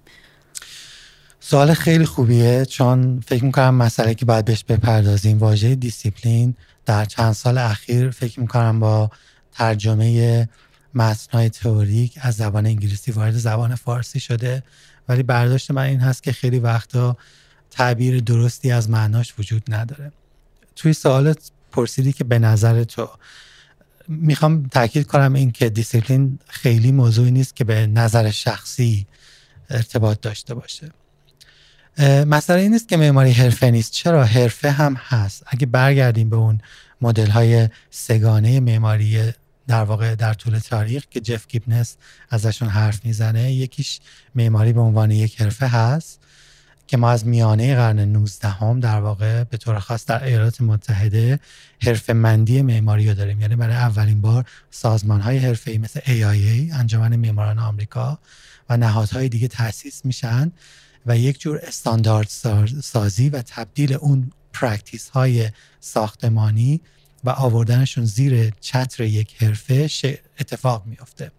سوال 1.40 1.74
خیلی 1.74 2.06
خوبیه 2.06 2.66
چون 2.66 3.20
فکر 3.28 3.44
می‌کنم 3.44 3.76
مسئله 3.76 4.16
که 4.16 4.26
باید 4.26 4.46
بهش 4.46 4.64
بپردازیم 4.64 5.40
واژه 5.40 5.76
دیسیپلین 5.76 6.56
در 6.86 7.06
چند 7.06 7.32
سال 7.32 7.58
اخیر 7.58 8.10
فکر 8.10 8.40
می‌کنم 8.40 8.80
با 8.80 9.12
ترجمه 9.58 10.50
متنهای 10.94 11.50
تئوریک 11.50 12.20
از 12.22 12.36
زبان 12.36 12.66
انگلیسی 12.66 13.12
وارد 13.12 13.34
زبان 13.34 13.76
فارسی 13.76 14.20
شده. 14.20 14.64
ولی 15.10 15.24
برداشت 15.24 15.72
من 15.72 15.84
این 15.84 16.00
هست 16.00 16.24
که 16.24 16.32
خیلی 16.32 16.60
وقتا 16.60 17.18
تعبیر 17.72 18.20
درستی 18.20 18.72
از 18.72 18.90
معناش 18.90 19.34
وجود 19.40 19.64
نداره. 19.68 20.12
توی 20.76 20.94
سوالت 20.94 21.52
پرسیدی 21.72 22.14
که 22.14 22.24
به 22.24 22.40
نظر 22.40 22.84
تو 22.84 23.10
می‌خوام 24.08 24.68
تاکید 24.68 25.08
کنم 25.08 25.34
این 25.34 25.52
که 25.52 25.70
دیسیپلین 25.70 26.40
خیلی 26.48 26.92
موضوعی 26.92 27.32
نیست 27.32 27.56
که 27.56 27.64
به 27.64 27.88
نظر 27.88 28.32
شخصی 28.32 29.08
ارتباط 29.70 30.22
داشته 30.22 30.54
باشه. 30.54 30.92
مسئله 32.28 32.62
این 32.62 32.72
نیست 32.72 32.90
که 32.90 32.98
معماری 32.98 33.32
حرفه 33.32 33.72
نیست. 33.72 33.92
چرا؟ 33.92 34.24
حرفه 34.24 34.72
هم 34.72 34.94
هست. 34.94 35.44
اگه 35.48 35.66
برگردیم 35.66 36.30
به 36.30 36.36
اون 36.36 36.62
مدل 37.02 37.30
های 37.30 37.70
سگانه 37.90 38.60
معماری 38.60 39.34
در 39.68 39.84
واقع 39.84 40.16
در 40.16 40.34
طول 40.34 40.60
تاریخ 40.60 41.06
که 41.10 41.20
جف 41.20 41.48
گیبنس 41.48 41.98
ازشون 42.30 42.70
حرف 42.70 43.06
می‌زنه 43.06 43.54
یکیش 43.54 44.00
معماری 44.36 44.74
به 44.74 44.82
عنوان 44.82 45.12
یک 45.12 45.42
حرفه 45.42 45.68
هست 45.68 46.20
که 46.88 46.98
ما 46.98 47.10
از 47.10 47.28
میانه 47.28 47.76
قرن 47.76 48.00
19 48.00 48.48
هم 48.48 48.80
در 48.80 49.00
واقع 49.00 49.44
به 49.44 49.58
طور 49.58 49.80
خاص 49.80 50.06
در 50.06 50.24
ایالات 50.24 50.62
متحده 50.62 51.40
حرفه 51.82 52.14
مندی 52.14 52.62
معماری 52.62 53.08
رو 53.08 53.14
داریم. 53.14 53.42
یعنی 53.42 53.56
برای 53.56 53.76
اولین 53.76 54.22
بار 54.22 54.46
سازمان 54.72 55.22
های 55.22 55.38
حرفه 55.38 55.72
ای 55.72 55.78
مثل 55.78 56.00
AIA 56.00 56.74
انجمن 56.74 57.16
معماران 57.16 57.60
آمریکا 57.60 58.20
و 58.70 58.78
نهادهای 58.78 59.30
دیگه 59.30 59.48
تأسیس 59.48 60.06
میشن 60.06 60.52
و 61.06 61.18
یک 61.18 61.40
جور 61.40 61.60
استاندارد 61.64 62.28
سازی 62.82 63.30
و 63.30 63.42
تبدیل 63.42 63.94
اون 63.94 64.32
practice 64.54 65.10
های 65.10 65.50
ساختمانی 65.80 66.82
و 67.26 67.30
آوردنشون 67.30 68.06
زیر 68.06 68.50
چتر 68.60 69.04
یک 69.04 69.44
حرفه 69.44 69.90
اتفاق 70.40 70.84
میافته. 70.86 71.32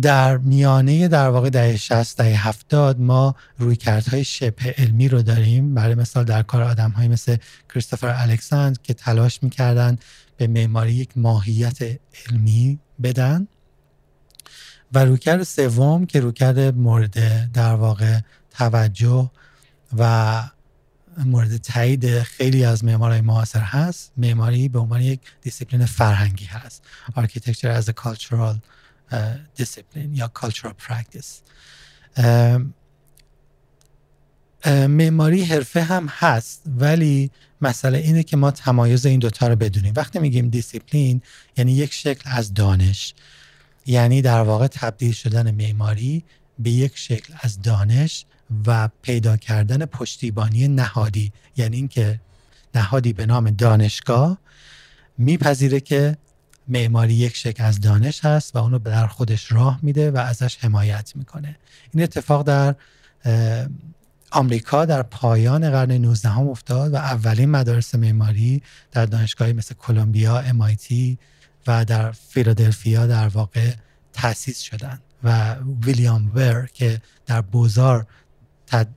در 0.00 0.36
میانه 0.36 1.08
در 1.08 1.28
واقع 1.28 1.50
دهه 1.50 1.76
60 1.76 2.16
دهه 2.16 2.48
70 2.48 3.00
ما 3.00 3.36
رویکردهای 3.58 4.24
شبه 4.24 4.74
علمی 4.78 5.08
رو 5.08 5.22
داریم. 5.22 5.74
برای 5.74 5.94
مثال 5.94 6.24
در 6.24 6.42
کار 6.42 6.62
آدم 6.62 6.90
های 6.90 7.08
مثل 7.08 7.36
کریستوفر 7.74 8.14
الکساندر 8.18 8.80
که 8.82 8.94
تلاش 8.94 9.42
می‌کردن 9.42 9.98
به 10.36 10.46
معماری 10.46 10.92
یک 10.92 11.10
ماهیت 11.16 11.78
علمی 12.28 12.78
بدن. 13.02 13.48
و 14.92 15.04
رویکرد 15.04 15.42
سوم 15.42 16.06
که 16.06 16.20
رویکرد 16.20 16.58
مورد 16.58 17.52
در 17.52 17.74
واقع 17.74 18.18
توجه 18.50 19.30
و 19.98 20.42
مورد 21.18 21.56
تایید 21.56 22.22
خیلی 22.22 22.64
از 22.64 22.84
معمارای 22.84 23.20
معاصر 23.20 23.60
هست. 23.60 24.12
معماری 24.16 24.68
به 24.68 24.78
عنوان 24.78 25.00
یک 25.00 25.20
دیسیپلین 25.42 25.86
فرهنگی 25.86 26.44
هست. 26.44 26.82
architecture 27.14 27.70
as 27.70 27.90
cultural 27.90 28.56
discipline 29.54 30.14
یا 30.14 30.30
cultural 30.38 30.72
practice. 30.88 31.50
معماری 34.66 35.44
حرفه 35.44 35.82
هم 35.82 36.06
هست 36.10 36.62
ولی 36.66 37.30
مسئله 37.60 37.98
اینه 37.98 38.22
که 38.22 38.36
ما 38.36 38.50
تمایز 38.50 39.06
این 39.06 39.20
دوتا 39.20 39.48
رو 39.48 39.56
بدونیم. 39.56 39.92
وقتی 39.96 40.18
میگیم 40.18 40.48
دیسیپلین 40.48 41.22
یعنی 41.56 41.72
یک 41.72 41.92
شکل 41.92 42.30
از 42.32 42.54
دانش. 42.54 43.14
یعنی 43.86 44.22
در 44.22 44.40
واقع 44.40 44.66
تبدیل 44.66 45.12
شدن 45.12 45.50
معماری 45.50 46.24
به 46.58 46.70
یک 46.70 46.98
شکل 46.98 47.34
از 47.40 47.62
دانش. 47.62 48.24
و 48.66 48.88
پیدا 49.02 49.36
کردن 49.36 49.86
پشتیبانی 49.86 50.68
نهادی 50.68 51.32
یعنی 51.56 51.76
اینکه 51.76 52.20
نهادی 52.74 53.12
به 53.12 53.26
نام 53.26 53.50
دانشگاه 53.50 54.38
میپذیره 55.18 55.80
که 55.80 56.16
معماری 56.68 57.14
یک 57.14 57.36
شکل 57.36 57.64
از 57.64 57.80
دانش 57.80 58.24
هست 58.24 58.56
و 58.56 58.58
اونو 58.58 58.78
در 58.78 59.06
خودش 59.06 59.52
راه 59.52 59.78
میده 59.82 60.10
و 60.10 60.18
ازش 60.18 60.56
حمایت 60.60 61.12
می‌کنه. 61.16 61.56
این 61.94 62.02
اتفاق 62.02 62.42
در 62.42 62.74
آمریکا 64.30 64.84
در 64.84 65.02
پایان 65.02 65.70
قرن 65.70 65.92
19 65.92 66.28
هم 66.28 66.48
افتاد 66.48 66.92
و 66.92 66.96
اولین 66.96 67.50
مدارس 67.50 67.94
معماری 67.94 68.62
در 68.92 69.06
دانشگاهی 69.06 69.52
مثل 69.52 69.74
کلمبیا، 69.74 70.42
MIT 70.42 71.16
و 71.66 71.84
در 71.84 72.12
فیلادلفیا 72.12 73.06
در 73.06 73.28
واقع 73.28 73.70
تأسیس 74.12 74.60
شدن 74.60 74.98
و 75.24 75.56
ویلیام 75.84 76.30
ور 76.34 76.68
که 76.74 77.00
در 77.26 77.40
بوزار 77.40 78.06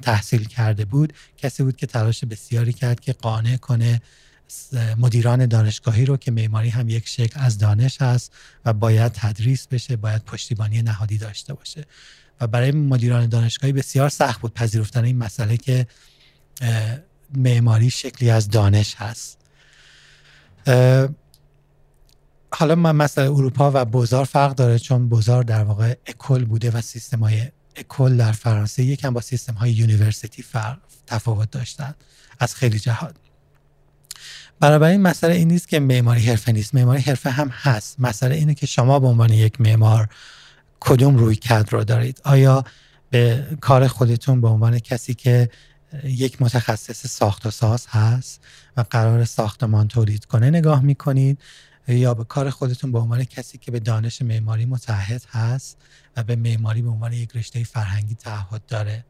تحصیل 0.02 0.44
کرده 0.44 0.86
بود 0.86 1.14
کسی 1.38 1.64
بود 1.64 1.76
که 1.76 1.88
تلاش 1.88 2.24
بسیاری 2.24 2.74
کرد 2.74 3.00
که 3.00 3.14
قانع 3.14 3.58
کنه 3.58 4.02
مدیران 4.98 5.46
دانشگاهی 5.46 6.06
رو 6.06 6.18
که 6.18 6.32
معماری 6.32 6.70
هم 6.70 6.90
یک 6.90 7.08
شکل 7.08 7.40
از 7.40 7.58
دانش 7.58 8.02
هست 8.02 8.34
و 8.66 8.74
باید 8.74 9.12
تدریس 9.12 9.68
بشه 9.68 9.96
باید 9.96 10.26
پشتیبانی 10.26 10.82
نهادی 10.82 11.18
داشته 11.18 11.54
باشه. 11.54 11.86
و 12.42 12.48
برای 12.48 12.72
مدیران 12.72 13.30
دانشگاهی 13.30 13.74
بسیار 13.74 14.10
سخت 14.10 14.42
بود 14.42 14.54
پذیرفتن 14.54 15.04
این 15.04 15.18
مسئله 15.18 15.58
که 15.58 15.88
معماری 17.36 17.90
شکلی 17.90 18.30
از 18.30 18.50
دانش 18.50 18.96
هست. 18.96 19.38
حالا 22.52 22.76
من 22.76 22.92
مسئله 22.92 23.32
اروپا 23.32 23.72
و 23.74 23.86
بوزار 23.86 24.26
فرق 24.26 24.56
داره 24.56 24.80
چون 24.80 25.10
بوزار 25.10 25.44
در 25.44 25.64
واقع 25.64 25.96
école 26.06 26.46
بوده 26.46 26.72
و 26.72 26.82
سیستم 26.82 27.20
های 27.20 27.52
école 27.76 28.18
در 28.18 28.32
فرانسه 28.32 28.84
یکم 28.84 29.14
با 29.14 29.22
سیستم 29.22 29.54
های 29.54 29.72
university 29.72 30.44
فرق 30.44 30.78
تفاوت 31.08 31.52
داشتن 31.52 31.96
از 32.40 32.56
خیلی 32.56 32.80
جهات. 32.80 33.16
برابر 34.60 34.88
این 34.88 35.02
مسئله 35.02 35.36
این 35.36 35.48
نیست 35.48 35.68
که 35.68 35.80
معماری 35.80 36.22
حرفه 36.22 36.52
نیست. 36.52 36.76
معماری 36.76 37.02
حرفه 37.02 37.30
هم 37.30 37.48
هست. 37.48 38.00
مسئله 38.00 38.36
اینه 38.36 38.54
که 38.54 38.66
شما 38.66 39.00
به 39.00 39.08
عنوان 39.08 39.34
یک 39.34 39.62
معمار 39.62 40.10
کدوم 40.80 41.18
روی 41.18 41.36
کد 41.36 41.68
رو 41.72 41.84
دارید؟ 41.84 42.22
آیا 42.24 42.64
به 43.10 43.48
کار 43.62 43.88
خودتون 43.88 44.42
به 44.42 44.48
عنوان 44.48 44.80
کسی 44.80 45.14
که 45.14 45.50
یک 46.04 46.42
متخصص 46.42 47.08
ساخت 47.08 47.46
و 47.46 47.52
ساز 47.52 47.88
هست 47.88 48.42
و 48.78 48.86
قرار 48.90 49.26
ساختمان 49.26 49.88
تولید 49.88 50.26
کنه 50.26 50.50
نگاه 50.50 50.82
می‌کنید؟ 50.82 51.40
یا 51.88 52.14
به 52.14 52.24
کار 52.24 52.50
خودتون 52.50 52.92
به 52.92 53.00
عنوان 53.00 53.24
کسی 53.24 53.58
که 53.58 53.72
به 53.72 53.80
دانش 53.80 54.22
معماری 54.22 54.66
متحد 54.66 55.22
هست 55.30 55.78
و 56.18 56.24
به 56.24 56.36
معماری 56.36 56.82
به 56.82 56.90
عنوان 56.90 57.14
یک 57.14 57.36
رشته 57.36 57.64
فرهنگی 57.64 58.16
تعهد 58.16 58.66
داره. 58.68 59.06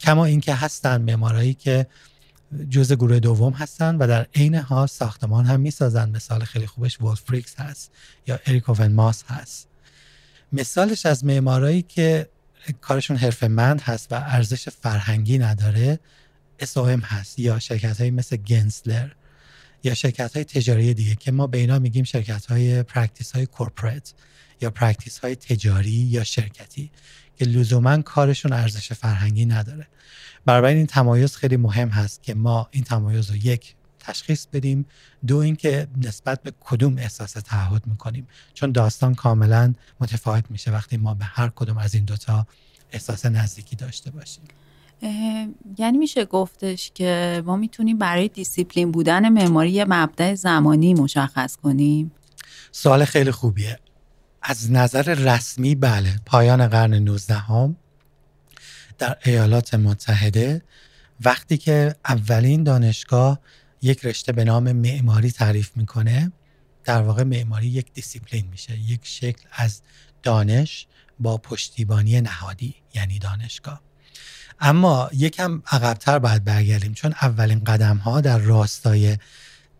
کما 0.00 0.24
اینکه 0.24 0.54
هستن 0.54 1.02
معمارایی 1.02 1.54
که 1.54 1.86
جزء 2.70 2.94
گروه 2.94 3.18
دوم 3.18 3.52
هستن 3.52 3.96
و 3.96 4.06
در 4.06 4.26
عین 4.34 4.54
حال 4.54 4.86
ساختمان 4.86 5.44
هم 5.44 5.60
می‌سازن. 5.60 6.10
مثال 6.10 6.44
خیلی 6.44 6.66
خوبش 6.66 6.98
پریکس 6.98 7.60
هست 7.60 7.90
یا 8.26 8.38
اریک 8.46 8.70
ماس 8.70 9.24
هست. 9.28 9.68
مثالش 10.52 11.06
از 11.06 11.24
معمارایی 11.24 11.82
که 11.82 12.28
کارشون 12.80 13.18
مند 13.42 13.80
هست 13.80 14.12
و 14.12 14.14
ارزش 14.14 14.68
فرهنگی 14.68 15.38
نداره 15.38 16.00
SOM 16.62 17.02
هست 17.04 17.38
یا 17.38 17.58
شرکت 17.58 18.00
های 18.00 18.10
مثل 18.10 18.36
گنسلر 18.36 19.08
یا 19.82 19.94
شرکت 19.94 20.34
های 20.34 20.44
تجاری 20.44 20.94
دیگه 20.94 21.14
که 21.14 21.32
ما 21.32 21.46
به 21.46 21.58
اینا 21.58 21.78
میگیم 21.78 22.04
شرکت 22.04 22.46
های 22.46 22.82
practice 22.82 23.32
های 23.32 23.46
corporate 23.46 24.12
یا 24.60 24.70
practice 24.70 25.18
های 25.18 25.36
تجاری 25.36 25.90
یا 25.90 26.24
شرکتی 26.24 26.90
که 27.36 27.44
لزوما 27.44 28.02
کارشون 28.02 28.52
ارزش 28.52 28.92
فرهنگی 28.92 29.46
نداره. 29.46 29.86
برای 30.44 30.74
این 30.74 30.86
تمایز 30.86 31.36
خیلی 31.36 31.56
مهم 31.56 31.88
هست 31.88 32.22
که 32.22 32.34
ما 32.34 32.68
این 32.70 32.84
تمایز 32.84 33.30
رو 33.30 33.36
یک 33.36 33.74
تشخیص 34.00 34.46
بدیم. 34.52 34.86
دو 35.26 35.36
اینکه 35.36 35.86
نسبت 36.02 36.42
به 36.42 36.52
کدوم 36.60 36.98
احساس 36.98 37.32
تعهد 37.32 37.86
می‌کنیم. 37.86 38.26
چون 38.54 38.72
داستان 38.72 39.14
کاملا 39.14 39.74
متفاوت 40.00 40.44
میشه 40.50 40.70
وقتی 40.70 40.96
ما 40.96 41.14
به 41.14 41.24
هر 41.24 41.48
کدوم 41.48 41.78
از 41.78 41.94
این 41.94 42.04
دوتا 42.04 42.46
احساس 42.92 43.26
نزدیکی 43.26 43.76
داشته 43.76 44.10
باشیم. 44.10 44.44
یعنی 45.78 45.98
میشه 45.98 46.24
گفتش 46.24 46.90
که 46.94 47.42
ما 47.46 47.56
می‌تونیم 47.56 47.98
برای 47.98 48.28
دیسیپلین 48.28 48.92
بودن 48.92 49.28
معماری 49.28 49.70
یه 49.70 49.84
مبدع 49.84 50.34
زمانی 50.34 50.94
مشخص 50.94 51.56
کنیم؟ 51.56 52.12
سوال 52.72 53.04
خیلی 53.04 53.30
خوبیه. 53.30 53.78
از 54.48 54.70
نظر 54.70 55.02
رسمی 55.02 55.74
بله 55.74 56.20
پایان 56.26 56.68
قرن 56.68 56.94
19 56.94 57.34
هم 57.34 57.76
در 58.98 59.16
ایالات 59.24 59.74
متحده 59.74 60.62
وقتی 61.24 61.58
که 61.58 61.94
اولین 62.08 62.64
دانشگاه 62.64 63.40
یک 63.82 64.04
رشته 64.04 64.32
به 64.32 64.44
نام 64.44 64.72
معماری 64.72 65.30
تعریف 65.30 65.70
می‌کنه 65.76 66.32
در 66.84 67.02
واقع 67.02 67.22
معماری 67.22 67.66
یک 67.66 67.92
دیسیپلین 67.92 68.48
میشه 68.50 68.78
یک 68.78 69.00
شکل 69.02 69.48
از 69.52 69.80
دانش 70.22 70.86
با 71.18 71.36
پشتیبانی 71.36 72.20
نهادی 72.20 72.74
یعنی 72.94 73.18
دانشگاه. 73.18 73.80
اما 74.60 75.10
یکم 75.12 75.62
عقبتر 75.66 76.18
باید 76.18 76.44
برگردیم 76.44 76.94
چون 76.94 77.14
اولین 77.22 77.64
قدم 77.64 77.96
ها 77.96 78.20
در 78.20 78.38
راستای 78.38 79.18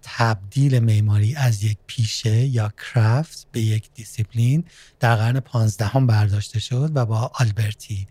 تبدیل 0.08 0.78
معماری 0.78 1.34
از 1.34 1.62
یک 1.62 1.78
پیشه 1.86 2.36
یا 2.36 2.72
craft 2.78 3.46
به 3.52 3.60
یک 3.60 3.88
دیسیپلین 3.94 4.64
در 5.00 5.16
قرن 5.16 5.40
پانزدهم 5.40 6.06
برداشته 6.06 6.60
شد 6.60 6.90
و 6.94 7.06
با 7.06 7.30
آلبرتی. 7.34 8.06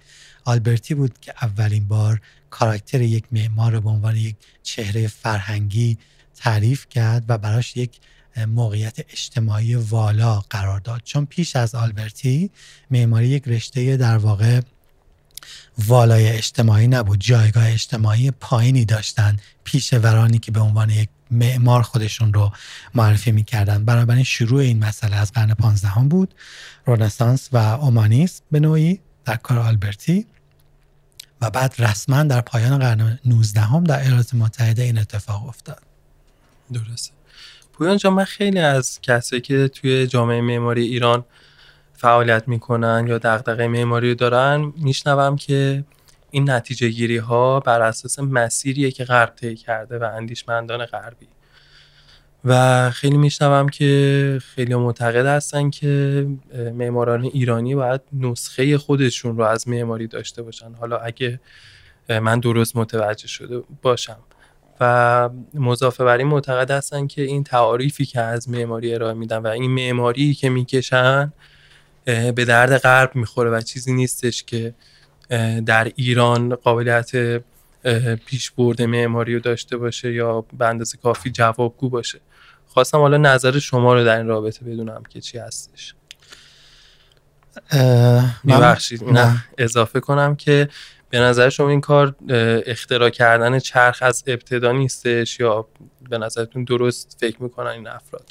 آلبرتی 0.46 0.94
بود 0.96 1.20
که 1.20 1.34
اولین 1.42 1.88
بار 1.88 2.22
کاراکتر 2.50 3.02
یک 3.02 3.24
معمار 3.32 3.72
رو 3.72 3.82
به 3.82 3.90
عنوان 3.90 4.16
یک 4.16 4.36
چهره 4.64 5.08
فرهنگی 5.08 5.98
تعریف 6.36 6.86
کرد 6.90 7.26
و 7.28 7.38
براش 7.38 7.78
یک 7.78 8.00
موقعیت 8.48 9.00
اجتماعی 9.00 9.76
والا 9.76 10.40
قرار 10.40 10.80
داد. 10.80 11.02
چون 11.04 11.26
پیش 11.26 11.56
از 11.56 11.76
آلبرتی 11.76 12.52
معماری 12.92 13.28
یک 13.28 13.48
رشته 13.48 13.98
در 13.98 14.18
واقع 14.18 14.62
والای 15.78 16.30
اجتماعی 16.30 16.88
نبود. 16.88 17.20
جایگاه 17.20 17.68
اجتماعی 17.68 18.32
پایینی 18.32 18.86
داشتن. 18.86 19.38
پیشورانی 19.64 20.40
که 20.40 20.52
به 20.52 20.60
عنوان 20.60 20.90
یک 20.90 21.10
معمار 21.32 21.82
خودشون 21.82 22.34
رو 22.34 22.52
معرفی 22.94 23.32
می‌کردن. 23.32 23.86
بنابراین 23.86 24.24
شروع 24.24 24.62
این 24.62 24.86
مسئله 24.86 25.16
از 25.16 25.32
قرن 25.32 25.54
پانزدهم 25.54 26.10
بود. 26.10 26.34
رنسانس 26.88 27.50
و 27.52 27.58
اومانیسم 27.58 28.44
به 28.52 28.60
نوعی 28.60 29.00
در 29.26 29.36
کار 29.36 29.58
آلبرتی 29.58 30.26
و 31.42 31.50
بعد 31.50 31.76
رسما 31.80 32.24
در 32.24 32.42
پایان 32.42 32.80
قرن 32.80 33.20
19 33.26 33.62
هم 33.62 33.84
در 33.84 34.02
ایالات 34.02 34.34
متحده 34.34 34.84
این 34.84 34.98
اتفاق 34.98 35.48
افتاد. 35.48 35.82
درسته. 36.74 37.12
پویان 37.74 37.98
جان 37.98 38.14
من 38.14 38.24
خیلی 38.24 38.60
از 38.60 39.00
کسایی 39.02 39.42
که 39.42 39.68
توی 39.68 40.08
جامعه 40.08 40.42
معماری 40.42 40.84
ایران 40.84 41.26
فعالیت 41.94 42.48
می‌کنن 42.48 43.06
یا 43.08 43.18
دغدغه 43.18 43.68
معماری 43.68 44.16
دارن 44.16 44.74
میشنوم 44.78 45.36
که 45.36 45.84
این 46.36 46.50
نتیجه 46.50 46.90
گیری 46.90 47.18
ها 47.18 47.60
بر 47.60 47.82
اساس 47.82 48.20
مسیریه 48.20 48.92
که 48.92 49.04
غرب 49.04 49.36
طی 49.36 49.56
کرده 49.56 49.98
و 49.98 50.04
اندیشمندان 50.04 50.86
غربی. 50.86 51.28
و 52.46 52.90
خیلی 52.92 53.18
میشنوم 53.18 53.70
که 53.70 54.40
خیلی 54.56 54.76
معتقد 54.76 55.26
هستن 55.26 55.70
که 55.70 56.28
معماران 56.74 57.24
ایرانی 57.24 57.76
باید 57.76 58.02
نسخه 58.14 58.78
خودشون 58.78 59.38
رو 59.38 59.44
از 59.44 59.68
معماری 59.68 60.08
داشته 60.08 60.42
باشن. 60.42 60.74
حالا 60.74 60.98
اگه 60.98 61.40
من 62.10 62.40
درست 62.40 62.76
متوجه 62.76 63.28
شده 63.28 63.62
باشم. 63.82 64.20
و 64.80 65.30
مضافه 65.54 66.04
بر 66.04 66.18
این 66.18 66.28
معتقد 66.28 66.72
هستن 66.72 67.08
که 67.08 67.22
این 67.22 67.44
تعاریفی 67.44 68.06
که 68.06 68.22
از 68.22 68.50
معماری 68.50 68.94
ارائه 68.94 69.14
میدن 69.14 69.38
و 69.38 69.48
این 69.48 69.72
معماری 69.72 70.34
که 70.34 70.50
می‌کشن 70.50 71.34
به 72.06 72.46
درد 72.48 72.78
غرب 72.78 73.16
می‌خوره 73.16 73.50
و 73.50 73.62
چیزی 73.62 73.94
نیستش 73.94 74.44
که 74.44 74.74
در 75.66 75.92
ایران 75.96 76.56
قابلیت 76.56 77.42
پیش 78.26 78.52
برده 78.52 78.86
معماری 78.86 79.34
رو 79.34 79.40
داشته 79.40 79.78
باشه 79.78 80.14
یا 80.14 80.42
به 80.42 80.66
اندازه 80.68 80.98
کافی 80.98 81.30
جوابگو 81.30 81.90
باشه. 81.90 82.20
خواستم 82.68 82.98
حالا 82.98 83.18
نظر 83.18 83.60
شما 83.60 83.94
رو 83.94 84.04
در 84.04 84.18
این 84.18 84.28
رابطه 84.28 84.66
بدونم 84.66 85.04
که 85.10 85.22
چی 85.22 85.38
هستش. 85.38 85.96
میبخشید 88.44 89.04
نه. 89.04 89.46
اضافه 89.58 90.00
کنم 90.00 90.36
که 90.36 90.70
به 91.10 91.20
نظر 91.20 91.50
شما 91.50 91.70
این 91.70 91.82
کار 91.82 92.16
اختراع 92.66 93.10
کردن 93.10 93.60
چرخ 93.60 93.98
از 94.02 94.24
ابتدا 94.28 94.72
نیستش 94.72 95.40
یا 95.40 95.68
به 96.10 96.18
نظرتون 96.18 96.64
درست 96.64 97.18
فکر 97.20 97.44
می‌کنن 97.44 97.68
این 97.68 97.88
افراد؟ 97.88 98.26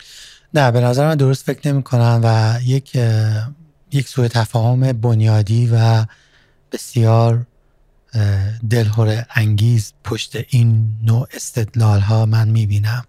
نه 0.55 0.71
به 0.71 0.81
نظر 0.81 1.07
من 1.09 1.15
درست 1.15 1.47
فکر 1.47 1.73
نمی‌کنن 1.73 2.21
و 2.25 2.59
یک 2.65 2.99
یک 3.93 4.09
سوء 4.09 4.29
تفاهم 4.29 4.93
بنیادی 4.93 5.71
و 5.73 6.05
بسیار 6.75 7.47
دلهور 8.71 9.27
انگیز 9.35 9.93
پشت 10.05 10.37
این 10.49 10.97
نوع 11.03 11.29
استدلال 11.33 12.01
ها 12.01 12.27
من 12.27 12.49
می‌بینم. 12.49 13.05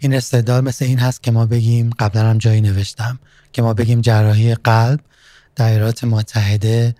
این 0.00 0.14
استدلال 0.14 0.64
مثل 0.64 0.84
این 0.84 0.98
هست 0.98 1.22
که 1.22 1.30
ما 1.30 1.46
بگیم 1.46 1.90
قبلا 1.98 2.30
هم 2.30 2.38
جایی 2.38 2.60
نوشتم 2.60 3.18
که 3.52 3.62
ما 3.62 3.74
بگیم 3.74 4.00
جراحی 4.00 4.54
قلب 4.54 5.00
در 5.56 5.66
ایالات 5.66 6.04
متحده 6.04 6.94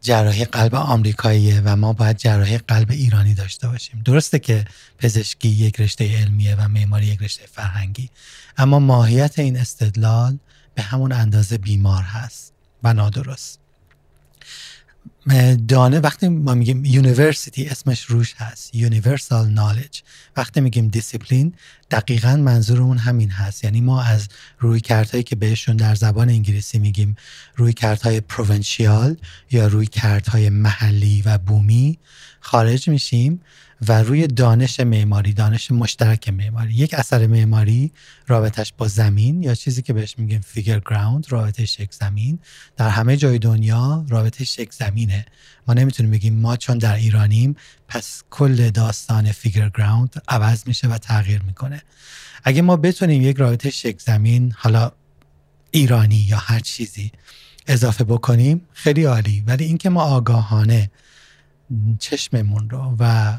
جراحی 0.00 0.44
قلب 0.44 0.74
آمریکاییه 0.74 1.62
و 1.64 1.76
ما 1.76 1.92
باید 1.92 2.16
جراحی 2.16 2.58
قلب 2.58 2.90
ایرانی 2.90 3.34
داشته 3.34 3.68
باشیم. 3.68 4.02
درسته 4.04 4.38
که 4.38 4.64
پزشکی 4.98 5.48
یک 5.48 5.80
رشته 5.80 6.18
علمیه 6.18 6.56
و 6.56 6.68
معماری 6.68 7.06
یک 7.06 7.22
رشته 7.22 7.46
فرهنگی 7.46 8.10
اما 8.56 8.78
ماهیت 8.78 9.38
این 9.38 9.56
استدلال 9.56 10.38
به 10.74 10.82
همون 10.82 11.12
اندازه 11.12 11.58
بیمار 11.58 12.02
هست 12.02 12.52
و 12.82 12.92
نادرست. 12.92 13.67
دانه 15.68 16.00
وقتی 16.00 16.28
ما 16.28 16.54
میگیم 16.54 16.84
university 16.84 17.66
اسمش 17.66 18.02
روش 18.04 18.34
هست 18.38 18.74
universal 18.74 19.48
knowledge 19.48 20.02
وقتی 20.36 20.60
میگیم 20.60 20.88
دیسیپلین 20.88 21.54
دقیقا 21.90 22.36
منظورمون 22.36 22.98
همین 22.98 23.30
هست. 23.30 23.64
یعنی 23.64 23.80
ما 23.80 24.02
از 24.02 24.28
رویکردهایی 24.58 25.22
که 25.22 25.36
بهشون 25.36 25.76
در 25.76 25.94
زبان 25.94 26.28
انگلیسی 26.28 26.78
میگیم 26.78 27.16
رویکردهای 27.56 28.20
provincial 28.20 29.16
یا 29.50 29.66
رویکردهای 29.66 30.50
محلی 30.50 31.22
و 31.22 31.38
بومی 31.38 31.98
خارج 32.40 32.88
میشیم. 32.88 33.40
و 33.88 34.02
روی 34.02 34.26
دانش 34.26 34.80
معماری 34.80 35.32
دانش 35.32 35.70
مشترک 35.70 36.28
معماری. 36.28 36.74
یک 36.74 36.94
اثر 36.94 37.26
معماری 37.26 37.92
رابطش 38.26 38.72
با 38.78 38.88
زمین 38.88 39.42
یا 39.42 39.54
چیزی 39.54 39.82
که 39.82 39.92
بهش 39.92 40.14
میگیم 40.18 40.40
فیگر 40.40 40.80
گراوند 40.80 41.26
رابطه 41.28 41.66
شک 41.66 41.92
زمین. 41.92 42.38
در 42.76 42.88
همه 42.88 43.16
جای 43.16 43.38
دنیا 43.38 44.06
رابطه 44.08 44.44
شک 44.44 44.72
زمینه. 44.72 45.26
ما 45.68 45.74
نمی‌تونیم 45.74 46.12
بگیم 46.12 46.34
ما 46.34 46.56
چون 46.56 46.78
در 46.78 46.94
ایرانیم 46.94 47.56
پس 47.88 48.22
کل 48.30 48.70
داستان 48.70 49.32
فیگر 49.32 49.68
گراوند 49.68 50.22
عوض 50.28 50.62
میشه 50.66 50.88
و 50.88 50.98
تغییر 50.98 51.42
می‌کنه. 51.42 51.82
اگه 52.44 52.62
ما 52.62 52.76
بتونیم 52.76 53.22
یک 53.22 53.36
رابطه 53.36 53.70
شک 53.70 54.00
زمین 54.00 54.52
حالا 54.56 54.92
ایرانی 55.70 56.16
یا 56.16 56.38
هر 56.38 56.60
چیزی 56.60 57.12
اضافه 57.66 58.04
بکنیم 58.04 58.60
خیلی 58.72 59.04
عالی. 59.04 59.44
ولی 59.46 59.64
اینکه 59.64 59.90
ما 59.90 60.02
آگاهانه 60.02 60.90
چشممون 61.98 62.70
رو 62.70 62.96
و 62.98 63.38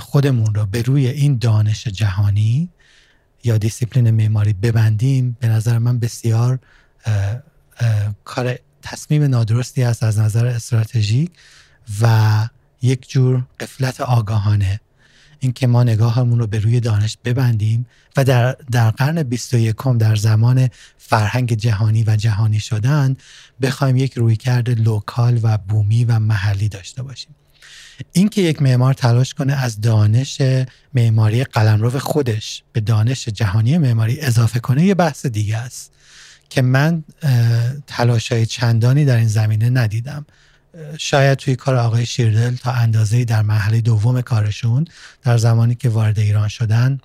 خودمون 0.00 0.54
رو 0.54 0.66
به 0.66 0.82
روی 0.82 1.06
این 1.06 1.38
دانش 1.38 1.88
جهانی 1.88 2.68
یا 3.44 3.58
دیسیپلین 3.58 4.10
معماری 4.10 4.52
ببندیم 4.52 5.36
به 5.40 5.48
نظر 5.48 5.78
من 5.78 5.98
بسیار 5.98 6.58
کار 8.24 8.58
تصمیم 8.82 9.22
نادرستی 9.22 9.82
است 9.82 10.02
از 10.02 10.18
نظر 10.18 10.46
استراتژیک 10.46 11.30
و 12.00 12.48
یک 12.82 13.10
جور 13.10 13.44
غفلت 13.60 14.00
آگاهانه. 14.00 14.80
اینکه 15.40 15.66
ما 15.66 15.82
نگاهمون 15.82 16.38
رو 16.38 16.46
به 16.46 16.58
روی 16.58 16.80
دانش 16.80 17.18
ببندیم 17.24 17.86
و 18.16 18.24
در, 18.24 18.56
در 18.72 18.90
قرن 18.90 19.22
21 19.22 19.76
در 19.98 20.16
زمان 20.16 20.68
فرهنگ 20.98 21.54
جهانی 21.54 22.04
و 22.06 22.16
جهانی 22.16 22.60
شدن 22.60 23.16
بخوایم 23.62 23.96
یک 23.96 24.14
رویکرد 24.14 24.70
local 24.70 25.40
و 25.42 25.58
بومی 25.58 26.04
و 26.04 26.18
محلی 26.18 26.68
داشته 26.68 27.02
باشیم. 27.02 27.34
اینکه 28.12 28.42
یک 28.42 28.62
معمار 28.62 28.94
تلاش 28.94 29.34
کنه 29.34 29.52
از 29.52 29.80
دانش 29.80 30.42
معماری 30.94 31.44
قلمرو 31.44 31.98
خودش 31.98 32.62
به 32.72 32.80
دانش 32.80 33.28
جهانی 33.28 33.78
معماری 33.78 34.20
اضافه 34.20 34.60
کنه 34.60 34.84
یه 34.84 34.94
بحث 34.94 35.26
دیگه 35.26 35.56
است 35.56 35.92
که 36.50 36.62
من 36.62 37.04
تلاش 37.86 38.32
های 38.32 38.46
چندانی 38.46 39.04
در 39.04 39.16
این 39.16 39.28
زمینه 39.28 39.70
ندیدم. 39.70 40.26
شاید 40.98 41.38
توی 41.38 41.56
کار 41.56 41.76
آقای 41.76 42.06
شیردل 42.06 42.56
تا 42.56 42.72
اندازه 42.72 43.24
در 43.24 43.42
مرحله 43.42 43.80
دوم 43.80 44.20
کارشون 44.20 44.84
در 45.22 45.38
زمانی 45.38 45.74
که 45.74 45.88
وارد 45.88 46.18
ایران 46.18 46.48
شدن 46.48 47.00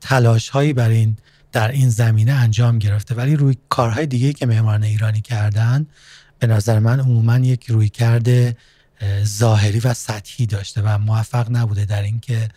تلاش 0.00 0.48
هایی 0.48 0.72
بر 0.72 0.88
این 0.88 1.16
در 1.52 1.70
این 1.70 1.88
زمینه 1.88 2.32
انجام 2.32 2.78
گرفته. 2.78 3.14
ولی 3.14 3.36
روی 3.36 3.56
کارهای 3.68 4.06
دیگه 4.06 4.32
که 4.32 4.46
معماران 4.46 4.82
ایرانی 4.82 5.20
کردن 5.20 5.86
به 6.38 6.46
نظر 6.46 6.78
من 6.78 7.00
عموما 7.00 7.38
یک 7.38 7.66
روی 7.66 7.88
کرده 7.88 8.56
ظاهری 9.24 9.80
و 9.80 9.94
سطحی 9.94 10.46
داشته 10.46 10.82
و 10.82 10.98
موفق 10.98 11.46
نبوده 11.50 11.84
در 11.84 12.02
اینکه 12.02 12.48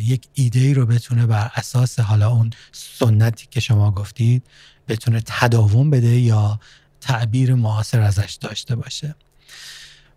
یک 0.00 0.26
ایده 0.34 0.60
ای 0.60 0.74
رو 0.74 0.86
بتونه 0.86 1.26
بر 1.26 1.50
اساس 1.54 2.00
حالا 2.00 2.30
اون 2.30 2.50
سنتی 2.72 3.46
که 3.50 3.60
شما 3.60 3.90
گفتید 3.90 4.46
بتونه 4.88 5.22
تداوم 5.26 5.90
بده 5.90 6.18
یا 6.20 6.60
تعبیر 7.00 7.54
معاصر 7.54 8.00
ازش 8.00 8.38
داشته 8.40 8.76
باشه. 8.76 9.14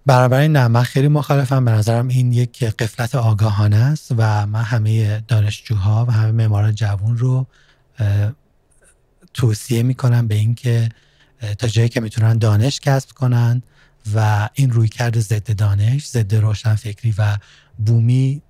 برابر 0.06 0.48
نه 0.48 0.68
من 0.68 0.84
خیلی 0.84 1.08
مخالفم. 1.08 1.66
به 1.66 1.72
نظرم 1.72 2.08
این 2.08 2.32
یک 2.32 2.64
قفلت 2.64 3.16
آگاهانه 3.16 3.76
است 3.76 4.12
و 4.18 4.46
من 4.46 4.64
همه 4.64 5.20
دانشجوها 5.28 6.06
و 6.06 6.12
همه 6.12 6.32
معماران 6.32 6.76
جوون 6.76 7.18
رو 7.18 7.48
توصیه 9.34 9.84
می‌کنم 9.84 10.28
به 10.28 10.36
اینکه 10.36 10.90
تا 11.58 11.68
جایی 11.68 11.90
که 11.90 12.02
می‌تونن 12.02 12.38
دانش 12.38 12.80
کسب 12.80 13.10
کنن 13.12 13.62
و 14.14 14.50
این 14.54 14.72
رویکرد 14.72 15.20
ضد 15.20 15.56
دانش 15.56 16.08
ضد 16.08 16.36
روشن 16.36 16.76
فکری 16.76 17.14
و 17.18 17.38
بومی 17.86 18.42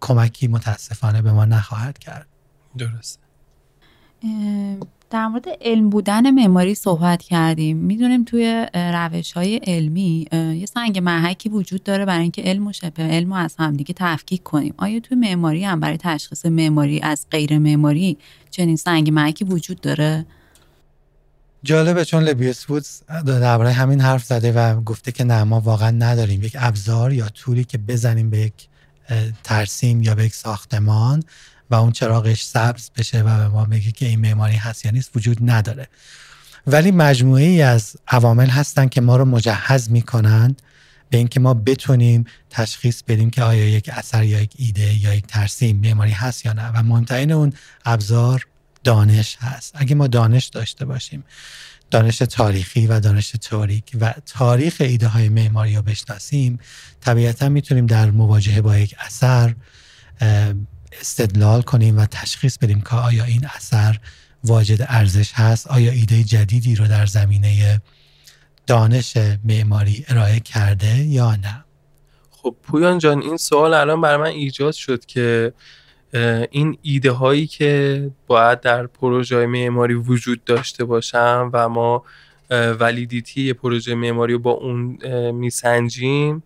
کمکی 0.00 0.48
متاسفانه 0.48 1.22
به 1.22 1.32
ما 1.32 1.44
نخواهد 1.44 1.98
کرد. 1.98 2.26
درسته 2.78 3.20
در 5.10 5.28
مورد 5.28 5.44
علم 5.60 5.90
بودن 5.90 6.30
معماری 6.30 6.74
صحبت 6.74 7.22
کردیم. 7.22 7.76
می‌دونیم 7.76 8.24
توی 8.24 8.66
روش 8.74 9.32
های 9.32 9.56
علمی 9.56 10.26
یه 10.32 10.66
سنگ 10.66 10.98
محکی 10.98 11.48
وجود 11.48 11.82
داره 11.82 12.04
برای 12.04 12.22
اینکه 12.22 12.42
علم 12.42 12.66
و 12.66 12.72
شبه 12.72 13.02
علم 13.02 13.32
از 13.32 13.56
همدیگه 13.58 13.94
تفکیک 13.96 14.42
کنیم. 14.42 14.74
آیا 14.76 15.00
توی 15.00 15.16
معماری 15.16 15.64
هم 15.64 15.80
برای 15.80 15.96
تشخیص 15.96 16.46
معماری 16.46 17.00
از 17.00 17.26
غیر 17.30 17.58
معماری 17.58 18.18
چنین 18.50 18.76
سنگ 18.76 19.10
محکی 19.10 19.44
وجود 19.44 19.80
داره؟ 19.80 20.26
جالبه 21.62 22.04
چون 22.04 22.22
لبیس 22.22 22.64
بود 22.64 22.84
درباره 23.26 23.72
همین 23.72 24.00
حرف 24.00 24.24
زده 24.24 24.52
و 24.52 24.80
گفته 24.80 25.12
که 25.12 25.24
نه 25.24 25.44
ما 25.44 25.60
واقعا 25.60 25.90
نداریم. 25.90 26.42
یک 26.42 26.56
ابزار 26.58 27.12
یا 27.12 27.28
طولی 27.28 27.64
که 27.64 27.78
بزنیم 27.78 28.30
به 28.30 28.38
یک 28.38 28.52
ترسیم 29.44 30.02
یا 30.02 30.14
به 30.14 30.24
یک 30.24 30.34
ساختمان 30.34 31.22
و 31.70 31.74
اون 31.74 31.92
چراغش 31.92 32.44
سبز 32.44 32.90
بشه 32.96 33.22
و 33.22 33.38
به 33.38 33.48
ما 33.48 33.64
بگه 33.64 33.92
که 33.92 34.06
این 34.06 34.20
معماری 34.20 34.56
هست 34.56 34.84
یا 34.84 34.90
نیست 34.90 35.10
وجود 35.16 35.38
نداره. 35.50 35.88
ولی 36.66 36.90
مجموعه 36.90 37.44
ای 37.44 37.62
از 37.62 37.96
عوامل 38.08 38.48
هستن 38.48 38.88
که 38.88 39.00
ما 39.00 39.16
رو 39.16 39.24
مجهز 39.24 39.90
می‌کنن 39.90 40.56
به 41.10 41.18
اینکه 41.18 41.40
ما 41.40 41.54
بتونیم 41.54 42.24
تشخیص 42.50 43.02
بدیم 43.02 43.30
که 43.30 43.42
آیا 43.42 43.68
یک 43.68 43.90
اثر 43.92 44.24
یا 44.24 44.40
یک 44.40 44.52
ایده 44.56 44.94
یا 45.04 45.14
یک 45.14 45.26
ترسیم 45.26 45.76
معماری 45.76 46.10
هست 46.10 46.46
یا 46.46 46.52
نه. 46.52 46.68
و 46.68 46.82
مهمترین 46.82 47.32
اون 47.32 47.52
ابزار 47.84 48.46
دانش 48.84 49.36
هست. 49.40 49.72
اگه 49.74 49.94
ما 49.94 50.06
دانش 50.06 50.46
داشته 50.46 50.84
باشیم 50.84 51.24
دانش 51.90 52.18
تاریخی 52.18 52.86
و 52.86 53.00
دانش 53.00 53.30
تئوریک 53.30 53.96
و 54.00 54.14
تاریخ 54.26 54.76
ایده 54.80 55.08
های 55.08 55.28
معماری 55.28 55.76
رو 55.76 55.82
بشناسیم 55.82 56.58
طبیعتا 57.00 57.48
می‌تونیم 57.48 57.86
در 57.86 58.10
مواجهه 58.10 58.60
با 58.60 58.78
یک 58.78 58.94
اثر 58.98 59.54
استدلال 61.00 61.62
کنیم 61.62 61.98
و 61.98 62.06
تشخیص 62.06 62.58
بدیم 62.58 62.80
که 62.80 62.96
آیا 62.96 63.24
این 63.24 63.46
اثر 63.56 63.98
واجد 64.44 64.86
ارزش 64.88 65.32
هست 65.34 65.66
آیا 65.66 65.92
ایده 65.92 66.24
جدیدی 66.24 66.74
رو 66.74 66.88
در 66.88 67.06
زمینه 67.06 67.82
دانش 68.66 69.16
معماری 69.44 70.04
ارائه 70.08 70.40
کرده 70.40 70.98
یا 70.98 71.36
نه. 71.36 71.64
خب 72.30 72.56
پویان 72.62 72.98
جان 72.98 73.22
این 73.22 73.36
سوال 73.36 73.74
الان 73.74 74.00
برای 74.00 74.16
من 74.16 74.26
ایجاد 74.26 74.74
شد 74.74 75.06
که 75.06 75.52
این 76.50 76.78
ایده 76.82 77.10
هایی 77.10 77.46
که 77.46 78.10
باید 78.26 78.60
در 78.60 78.86
پروژه 78.86 79.46
معماری 79.46 79.94
وجود 79.94 80.44
داشته 80.44 80.84
باشن 80.84 81.40
و 81.52 81.68
ما 81.68 82.04
ولیدیتی 82.50 83.52
پروژه 83.52 83.94
معماری 83.94 84.32
رو 84.32 84.38
با 84.38 84.50
اون 84.50 84.98
میسنجیم 85.30 86.42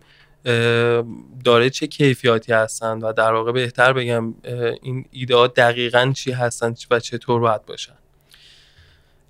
داره 1.43 1.69
چه 1.69 1.87
کیفیاتی 1.87 2.53
هستند 2.53 3.03
و 3.03 3.13
در 3.13 3.33
واقع 3.33 3.51
بهتر 3.51 3.93
بگم 3.93 4.33
این 4.81 5.05
ایده 5.11 5.35
ها 5.35 5.47
دقیقا 5.47 6.11
چی 6.15 6.31
هستند 6.31 6.77
و 6.91 6.99
چطور 6.99 7.39
باید 7.39 7.65
باشن. 7.65 7.93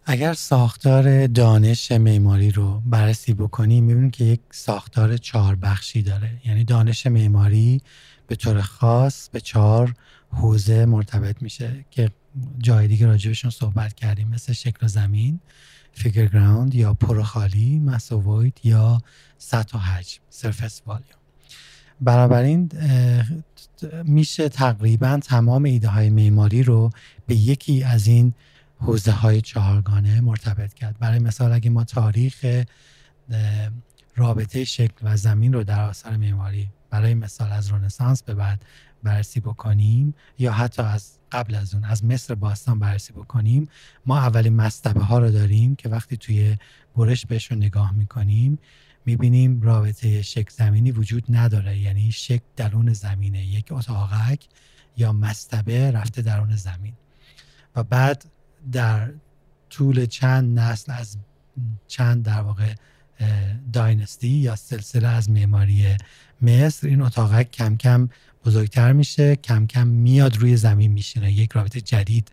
اگر 0.06 0.34
ساختار 0.34 1.28
دانش 1.28 1.92
معماری 1.92 2.52
رو 2.52 2.82
بررسی 2.86 3.34
بکنیم 3.34 3.84
می‌بینیم 3.84 4.12
که 4.12 4.24
یک 4.24 4.40
ساختار 4.52 5.18
چهار 5.18 5.56
بخشی 5.56 6.02
داره. 6.02 6.30
یعنی 6.46 6.64
دانش 6.64 7.08
معماری 7.08 7.82
به 8.28 8.36
طور 8.36 8.62
خاص 8.62 9.30
به 9.30 9.40
چهار 9.40 9.94
حوزه 10.30 10.86
مرتبط 10.86 11.42
میشه 11.42 11.86
که 11.92 12.12
جای 12.58 12.88
دیگه 12.88 13.06
راجبشون 13.06 13.52
صحبت 13.52 13.94
کردیم 13.94 14.28
مثل 14.28 14.54
شکل 14.54 14.88
زمین 14.88 15.40
فیگر 15.92 16.26
گراوند 16.26 16.76
یا 16.76 16.94
پروخالی 16.94 17.80
مساویت 17.80 18.66
یا 18.66 19.02
سطح 19.38 19.78
و 19.78 19.82
حجم 19.82 20.20
سرفس 20.30 20.82
والیوم 20.86 21.20
بنابراین 22.02 22.72
میشه 24.04 24.50
تقریبا 24.50 25.20
تمام 25.24 25.64
ایده 25.64 25.88
های 25.88 26.10
معماری 26.10 26.64
رو 26.64 26.90
به 27.28 27.36
یکی 27.36 27.84
از 27.84 28.08
این 28.08 28.34
حوزه 28.80 29.12
های 29.12 29.42
چهارگانه 29.42 30.22
مرتبط 30.22 30.74
کرد. 30.74 30.98
برای 31.00 31.20
مثال 31.20 31.52
اگه 31.52 31.70
ما 31.70 31.84
تاریخ 31.84 32.46
رابطه 34.16 34.64
شکل 34.64 34.96
و 35.04 35.18
زمین 35.18 35.54
رو 35.54 35.64
در 35.64 35.90
آثار 35.90 36.18
معماری 36.18 36.70
برای 36.90 37.14
مثال 37.14 37.52
از 37.52 37.72
رنسانس 37.72 38.24
به 38.24 38.34
بعد 38.34 38.66
بررسی 39.06 39.40
بکنیم 39.40 40.16
یا 40.38 40.52
حتی 40.52 40.82
از 40.82 41.20
قبل 41.32 41.56
از 41.56 41.74
اون 41.74 41.84
از 41.84 42.06
مصر 42.06 42.36
باستان 42.36 42.80
بررسی 42.80 43.14
بکنیم. 43.14 43.70
ما 44.06 44.18
اولین 44.18 44.56
مستبه 44.56 45.04
ها 45.04 45.20
رو 45.20 45.32
داریم 45.32 45.76
که 45.76 45.90
وقتی 45.90 46.18
توی 46.18 46.58
برش 46.96 47.26
بهش 47.26 47.52
رو 47.52 47.58
نگاه 47.58 47.94
می‌کنیم 47.94 48.60
می‌بینیم 49.06 49.62
رابطه 49.62 50.22
شک 50.22 50.50
زمینی 50.50 50.92
وجود 50.92 51.24
نداره. 51.30 51.78
یعنی 51.78 52.12
شک 52.12 52.42
درون 52.56 52.94
زمینه. 52.94 53.46
یک 53.46 53.72
اتاقک 53.72 54.48
یا 54.98 55.14
مستبه 55.14 55.92
رفته 55.92 56.22
درون 56.22 56.56
زمین. 56.56 56.94
و 57.76 57.84
بعد 57.84 58.26
در 58.72 59.12
طول 59.70 60.06
چند 60.06 60.60
نسل 60.60 60.92
از 60.92 61.18
چند 61.88 62.24
در 62.24 62.42
واقع 62.42 62.74
داینستی 63.74 64.28
یا 64.28 64.56
سلسله 64.56 65.08
از 65.08 65.30
معماری 65.30 65.98
مصر 66.42 66.88
این 66.88 67.02
اتاقک 67.02 67.52
کم 67.52 67.78
کم 67.78 68.10
بزرگتر 68.46 68.94
میشه 68.94 69.36
کم 69.36 69.68
کم 69.68 69.88
میاد 69.88 70.38
روی 70.38 70.58
زمین 70.58 70.92
میشینه. 70.92 71.32
یک 71.32 71.52
رابطه 71.52 71.82
جدید 71.82 72.32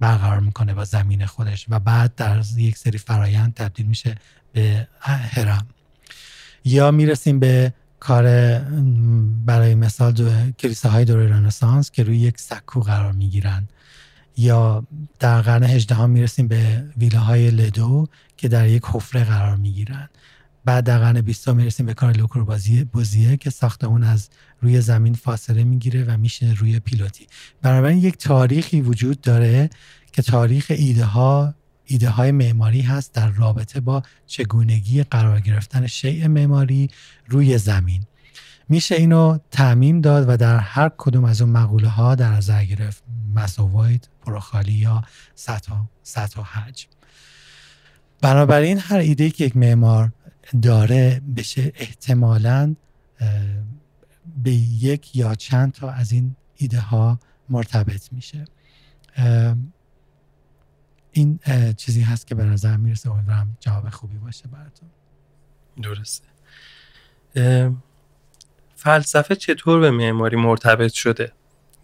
برقرار 0.00 0.40
می‌کنه 0.40 0.74
با 0.74 0.84
زمین 0.84 1.26
خودش 1.26 1.66
و 1.68 1.80
بعد 1.80 2.14
در 2.14 2.42
یک 2.56 2.78
سری 2.78 2.98
فرایند 2.98 3.54
تبدیل 3.54 3.86
میشه 3.86 4.14
به 4.52 4.88
هرم 5.00 5.66
یا 6.64 6.90
می‌رسیم 6.90 7.40
به 7.40 7.72
کار 8.00 8.24
برای 9.44 9.74
مثال 9.74 10.12
دو 10.12 10.30
کلیساهای 10.58 11.04
دوره 11.04 11.28
رنسانس 11.28 11.90
که 11.90 12.02
روی 12.02 12.18
یک 12.18 12.40
سکو 12.40 12.80
قرار 12.80 13.12
می‌گیرن. 13.12 13.68
یا 14.36 14.86
در 15.18 15.42
قرن 15.42 15.64
هجدهم 15.64 16.10
می‌رسیم 16.10 16.48
به 16.48 16.84
ویلاهای 16.96 17.50
لدو 17.50 18.06
که 18.36 18.48
در 18.48 18.68
یک 18.68 18.82
حفره 18.86 19.24
قرار 19.24 19.56
می‌گیرن. 19.56 20.08
بعد 20.64 20.84
در 20.84 20.98
قرن 20.98 21.20
بیستم 21.20 21.56
می‌رسیم 21.56 21.86
به 21.86 21.94
کار 21.94 22.12
لوکور 22.12 22.58
بوزیه 22.92 23.36
که 23.36 23.50
ساختمون 23.50 24.04
از 24.04 24.28
روی 24.60 24.80
زمین 24.80 25.14
فاصله 25.14 25.64
می‌گیره 25.64 26.04
و 26.04 26.16
میشه 26.16 26.54
روی 26.58 26.80
پیلوتی. 26.80 27.26
بنابراین 27.62 27.98
یک 27.98 28.16
تاریخی 28.16 28.80
وجود 28.80 29.20
داره 29.20 29.70
که 30.12 30.22
تاریخ 30.22 30.66
ایده 30.68 31.04
ها 31.04 31.54
ایده 31.84 32.10
های 32.10 32.32
معماری 32.32 32.80
هست 32.80 33.12
در 33.12 33.28
رابطه 33.28 33.80
با 33.80 34.02
چگونگی 34.26 35.02
قرار 35.02 35.40
گرفتن 35.40 35.86
شیء 35.86 36.28
معماری 36.28 36.90
روی 37.28 37.58
زمین. 37.58 38.02
میشه 38.68 38.94
اینو 38.94 39.38
تعمین 39.50 40.00
داد 40.00 40.28
و 40.28 40.36
در 40.36 40.58
هر 40.58 40.90
کدوم 40.96 41.24
از 41.24 41.42
اون 41.42 41.50
مقوله 41.50 41.88
ها 41.88 42.14
در 42.14 42.32
نظر 42.32 42.64
گرفت 42.64 43.02
مساوایت 43.34 44.08
پروخالی 44.22 44.72
یا 44.72 45.02
سطح 45.34 45.72
سطح 46.02 46.40
و 46.40 46.44
حجم. 46.44 46.88
بنابراین 48.20 48.78
هر 48.78 48.98
ایده 48.98 49.30
که 49.30 49.44
یک 49.44 49.56
معمار 49.56 50.12
داره 50.62 51.22
بشه 51.36 51.72
احتمالا 51.74 52.74
به 54.42 54.50
یک 54.80 55.16
یا 55.16 55.34
چند 55.34 55.72
تا 55.72 55.90
از 55.90 56.12
این 56.12 56.36
ایده 56.56 56.80
ها 56.80 57.18
مرتبط 57.48 58.12
میشه. 58.12 58.44
این 61.12 61.38
چیزی 61.76 62.02
هست 62.02 62.26
که 62.26 62.34
به 62.34 62.44
نظر 62.44 62.76
می‌رسه. 62.76 63.10
امیدوارم 63.10 63.56
جواب 63.60 63.88
خوبی 63.90 64.18
باشه 64.18 64.48
براتون. 64.48 64.88
درسته. 65.82 66.26
فلسفه 68.76 69.36
چطور 69.36 69.80
به 69.80 69.90
معماری 69.90 70.36
مرتبط 70.36 70.92
شده؟ 70.92 71.32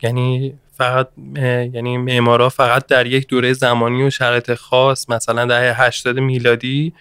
یعنی 0.02 0.54
فقط 0.72 1.08
یعنی 1.36 1.98
معمارا 1.98 2.48
فقط 2.48 2.86
در 2.86 3.06
یک 3.06 3.28
دوره 3.28 3.52
زمانی 3.52 4.02
و 4.02 4.10
شرایط 4.10 4.54
خاص 4.54 5.10
مثلا 5.10 5.46
دهه 5.46 5.82
80 5.82 6.18
میلادی 6.18 6.94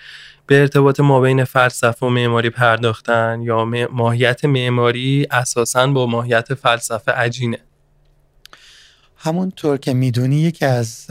به 0.49 0.61
ارتباط 0.61 0.99
ما 0.99 1.19
بین 1.19 1.43
فلسفه 1.43 2.05
و 2.05 2.09
معماری 2.09 2.49
پرداختن 2.49 3.41
یا 3.41 3.65
ماهیت 3.91 4.45
معماری 4.45 5.27
اساسا 5.31 5.87
با 5.87 6.05
ماهیت 6.05 6.53
فلسفه 6.53 7.11
عجینه. 7.11 7.57
همونطور 9.15 9.77
که 9.77 9.93
می‌دونی 9.93 10.41
یکی 10.41 10.65
از 10.65 11.07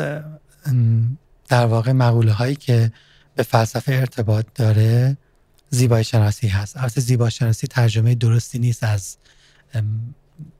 در 1.48 1.66
واقع 1.66 1.92
مقوله 1.92 2.33
هایی 2.33 2.57
که 2.57 2.92
به 3.35 3.42
فلسفه 3.42 3.92
ارتباط 3.92 4.46
داره 4.55 5.16
زیبایی 5.70 6.05
شناسی 6.05 6.48
هست. 6.48 6.77
البته 6.77 7.01
زیبایی 7.01 7.31
شناسی 7.31 7.66
ترجمه 7.66 8.14
درستی 8.14 8.59
نیست 8.59 8.85
از 8.85 9.16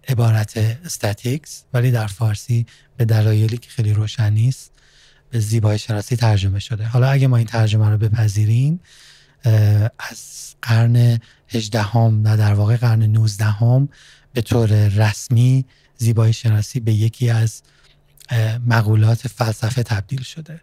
عبارت 0.09 0.57
استاتیکس 0.85 1.65
ولی 1.75 1.91
در 1.91 2.07
فارسی 2.07 2.67
به 2.97 3.05
دلایلی 3.05 3.59
که 3.59 3.71
خیلی 3.71 3.93
روشن 3.93 4.33
نیست 4.33 4.73
به 5.31 5.41
زیبایی 5.41 5.79
شناسی 5.79 6.17
ترجمه 6.17 6.59
شده. 6.59 6.87
حالا 6.87 7.11
اگه 7.11 7.27
ما 7.27 7.37
این 7.37 7.47
ترجمه 7.47 7.89
رو 7.89 7.99
بپذیریم 7.99 8.81
از 9.99 10.55
قرن 10.63 11.21
18 11.49 11.83
هم 11.83 12.25
و 12.25 12.37
در 12.37 12.55
واقع 12.55 12.77
قرن 12.77 13.03
19 13.03 13.45
هم 13.45 13.89
به 14.33 14.43
طور 14.43 14.89
رسمی 14.89 15.65
زیبایی 15.97 16.33
شناسی 16.33 16.81
به 16.81 16.93
یکی 16.93 17.31
از 17.31 17.63
مقولات 18.67 19.29
فلسفه 19.29 19.83
تبدیل 19.83 20.23
شده. 20.23 20.61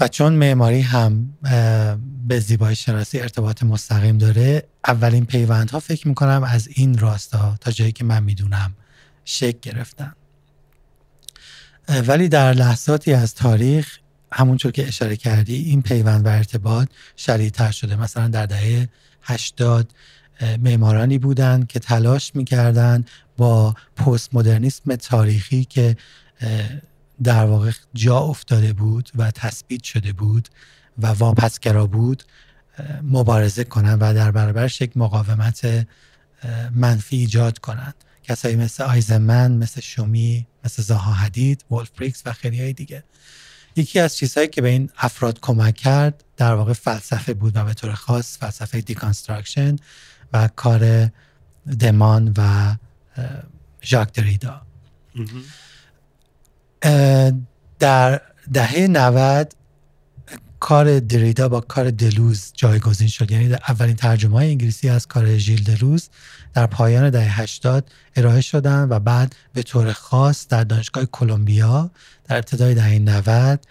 و 0.00 0.08
چون 0.08 0.32
معماری 0.32 0.80
هم 0.80 1.34
به 2.26 2.40
زیبایی 2.40 2.76
شناسی 2.76 3.20
ارتباط 3.20 3.62
مستقیم 3.62 4.18
داره 4.18 4.62
اولین 4.86 5.26
پیوندها 5.26 5.80
فکر 5.80 6.08
می‌کنم 6.08 6.44
از 6.48 6.68
این 6.68 6.98
راستا 6.98 7.56
تا 7.60 7.70
جایی 7.70 7.92
که 7.92 8.04
من 8.04 8.22
می‌دونم 8.22 8.74
شکل 9.24 9.58
گرفتن. 9.62 10.12
ولی 11.88 12.28
در 12.28 12.52
لحظاتی 12.52 13.12
از 13.12 13.34
تاریخ 13.34 13.98
همونطور 14.32 14.72
که 14.72 14.88
اشاره 14.88 15.16
کردی 15.16 15.54
این 15.54 15.82
پیوند 15.82 16.26
و 16.26 16.28
ارتباط 16.28 16.88
شدیدتر 17.16 17.70
شده. 17.70 17.96
مثلا 17.96 18.28
در 18.28 18.46
دهه 18.46 18.88
80 19.22 19.94
معمارانی 20.58 21.18
بودند 21.18 21.66
که 21.66 21.78
تلاش 21.78 22.34
می‌کردن 22.34 23.04
با 23.36 23.74
پست 23.96 24.34
مدرنیسم 24.34 24.96
تاریخی 24.96 25.64
که 25.64 25.96
در 27.22 27.44
واقع 27.44 27.70
جا 27.94 28.18
افتاده 28.18 28.72
بود 28.72 29.10
و 29.14 29.30
تثبیت 29.30 29.82
شده 29.82 30.12
بود 30.12 30.48
و 30.98 31.06
واپسگرا 31.06 31.86
بود 31.86 32.22
مبارزه 33.02 33.64
کنند 33.64 33.98
و 34.00 34.14
در 34.14 34.30
برابرش 34.30 34.80
یک 34.80 34.96
مقاومت 34.96 35.86
منفی 36.74 37.16
ایجاد 37.16 37.58
کنند. 37.58 37.94
کسایی 38.22 38.56
مثل 38.56 38.82
آیزمن 38.82 39.52
مثل 39.52 39.80
چومی 39.80 40.46
مثل 40.66 40.82
زاها 40.82 41.12
حدید 41.12 41.64
ولف 41.70 41.90
پریکس 41.90 42.22
و 42.26 42.32
خیلی 42.32 42.60
های 42.60 42.72
دیگه. 42.72 43.04
یکی 43.76 44.00
از 44.00 44.16
چیزهایی 44.16 44.48
که 44.48 44.62
به 44.62 44.68
این 44.68 44.90
افراد 44.96 45.40
کمک 45.40 45.74
کرد 45.74 46.24
در 46.36 46.54
واقع 46.54 46.72
فلسفه 46.72 47.34
بود 47.34 47.56
و 47.56 47.64
به 47.64 47.74
طور 47.74 47.92
خاص 47.92 48.38
فلسفه 48.38 48.80
deconstruction 48.80 49.76
و 50.32 50.48
کار 50.56 51.10
دمان 51.80 52.34
و 52.38 52.74
ژاک 53.82 54.12
دریدا. 54.12 54.62
در 57.78 58.20
دهه 58.52 58.86
90 58.86 59.54
کار 60.60 61.00
دریدا 61.00 61.48
با 61.48 61.60
کار 61.60 61.90
دلوز 61.90 62.52
جایگزین 62.54 63.08
شد. 63.08 63.30
یعنی 63.30 63.48
در 63.48 63.60
اولین 63.68 63.96
ترجمه 63.96 64.36
های 64.36 64.50
انگلیسی 64.50 64.88
از 64.88 65.06
کار 65.06 65.36
ژیل 65.36 65.62
دلوز 65.62 66.08
در 66.56 66.66
پایان 66.66 67.10
دهه 67.10 67.40
80 67.40 67.90
ارائه 68.16 68.40
شدن 68.40 68.88
و 68.90 68.98
بعد 68.98 69.36
به 69.52 69.62
طور 69.62 69.92
خاص 69.92 70.48
در 70.48 70.64
دانشگاه 70.64 71.04
کلمبیا 71.04 71.90
در 72.24 72.36
ابتدای 72.36 72.74
دهه 72.74 72.98
90 72.98 73.66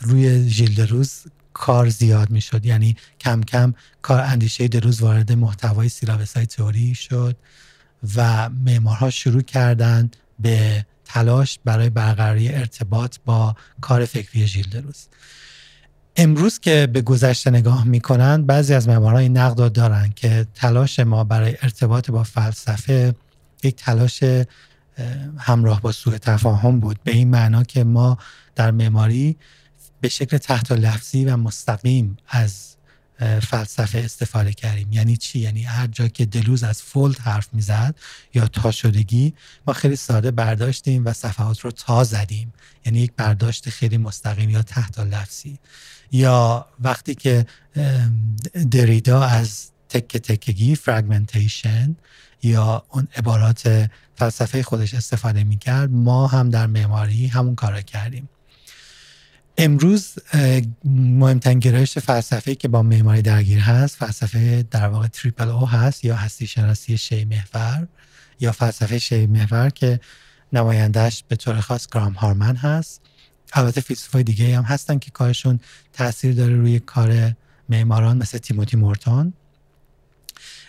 روی 0.00 0.48
ژیل 0.48 0.74
دلوز 0.74 1.24
کار 1.52 1.88
زیاد 1.88 2.30
می 2.30 2.40
شد 2.40 2.66
یعنی 2.66 2.96
کم 3.20 3.42
کم 3.42 3.74
کار 4.02 4.20
اندیشه 4.20 4.68
دلوز 4.68 5.00
وارد 5.00 5.32
محتوای 5.32 5.88
سیلابس 5.88 6.36
های 6.36 6.46
تئوری 6.46 6.94
شد 6.94 7.36
و 8.16 8.48
معمارها 8.48 9.10
شروع 9.10 9.42
کردند 9.42 10.16
به 10.38 10.86
تلاش 11.04 11.58
برای 11.64 11.90
برقراری 11.90 12.48
ارتباط 12.48 13.16
با 13.24 13.56
کار 13.80 14.04
فکری 14.04 14.46
ژیل 14.46 14.70
دلوز 14.70 15.06
امروز 16.20 16.58
که 16.58 16.88
به 16.92 17.02
گذشته 17.02 17.50
نگاه 17.50 17.84
می‌کنند 17.84 18.46
بعضی 18.46 18.74
از 18.74 18.88
معماران 18.88 19.20
این 19.20 19.36
نقد 19.36 19.72
دارن 19.72 20.12
که 20.16 20.46
تلاش 20.54 20.98
ما 20.98 21.24
برای 21.24 21.56
ارتباط 21.62 22.10
با 22.10 22.22
فلسفه 22.22 23.14
یک 23.62 23.76
تلاش 23.76 24.24
همراه 25.38 25.80
با 25.80 25.92
سوء 25.92 26.18
تفاهم 26.18 26.80
بود. 26.80 27.00
به 27.04 27.12
این 27.12 27.28
معنا 27.28 27.64
که 27.64 27.84
ما 27.84 28.18
در 28.54 28.70
معماری 28.70 29.36
به 30.00 30.08
شکل 30.08 30.38
تحت 30.38 30.72
لفظی 30.72 31.24
و 31.24 31.36
مستقیم 31.36 32.16
از 32.28 32.76
فلسفه 33.42 33.98
استفاده 33.98 34.52
کردیم. 34.52 34.92
یعنی 34.92 35.16
چی؟ 35.16 35.38
یعنی 35.38 35.62
هر 35.62 35.86
جا 35.86 36.08
که 36.08 36.24
دلوز 36.26 36.64
از 36.64 36.82
فولد 36.82 37.18
حرف 37.18 37.48
می‌زد 37.52 37.94
یا 38.34 38.46
تا 38.46 38.70
شدگی 38.70 39.34
ما 39.66 39.72
خیلی 39.72 39.96
ساده 39.96 40.30
برداشتیم 40.30 41.06
و 41.06 41.12
صفحات 41.12 41.60
رو 41.60 41.70
تا 41.70 42.04
زدیم. 42.04 42.52
یعنی 42.86 43.00
یک 43.00 43.12
برداشت 43.16 43.70
خیلی 43.70 43.98
مستقیم 43.98 44.50
یا 44.50 44.62
تحت 44.62 44.98
لفظی. 44.98 45.58
یا 46.12 46.66
وقتی 46.80 47.14
که 47.14 47.46
دریدا 48.70 49.22
از 49.22 49.70
تک 49.88 50.16
تکگی 50.16 50.76
فرگمنتیشن 50.76 51.96
یا 52.42 52.84
اون 52.90 53.08
عبارات 53.16 53.90
فلسفه 54.16 54.62
خودش 54.62 54.94
استفاده 54.94 55.44
می‌کرد 55.44 55.90
ما 55.90 56.26
هم 56.26 56.50
در 56.50 56.66
معماری 56.66 57.26
همون 57.26 57.54
کار 57.54 57.80
کردیم. 57.80 58.28
امروز 59.58 60.14
مهمترین 60.84 61.58
گرایش 61.58 61.98
فلسفه 61.98 62.54
که 62.54 62.68
با 62.68 62.82
معماری 62.82 63.22
درگیر 63.22 63.58
هست 63.58 63.96
فلسفه 63.96 64.64
در 64.70 64.88
واقع 64.88 65.06
تریپل 65.06 65.48
او 65.48 65.68
هست 65.68 66.04
یا 66.04 66.16
هستی 66.16 66.46
شناسی 66.46 66.98
شی 66.98 67.24
محور 67.24 67.88
یا 68.40 68.52
فلسفه 68.52 68.98
شی 68.98 69.26
محور 69.26 69.70
که 69.70 70.00
نمایندهش 70.52 71.24
به 71.28 71.36
طور 71.36 71.60
خاص 71.60 71.88
گرام 71.92 72.12
هارمن 72.12 72.56
هست. 72.56 73.00
البته 73.52 73.80
فیلسوفای 73.80 74.22
دیگه 74.22 74.56
هم 74.56 74.62
هستن 74.62 74.98
که 74.98 75.10
کارشون 75.10 75.60
تاثیر 75.92 76.34
داره 76.34 76.56
روی 76.56 76.78
کار 76.78 77.32
معماران 77.68 78.16
مثل 78.16 78.38
تیموتی 78.38 78.76
مورتون. 78.76 79.32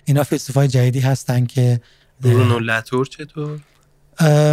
اینا 0.06 0.24
فیلسوفای 0.24 0.68
جدیدی 0.68 1.00
هستن 1.00 1.46
که 1.46 1.82
برونو 2.22 2.60
لاتور 2.60 3.06
چطور؟ 3.06 3.60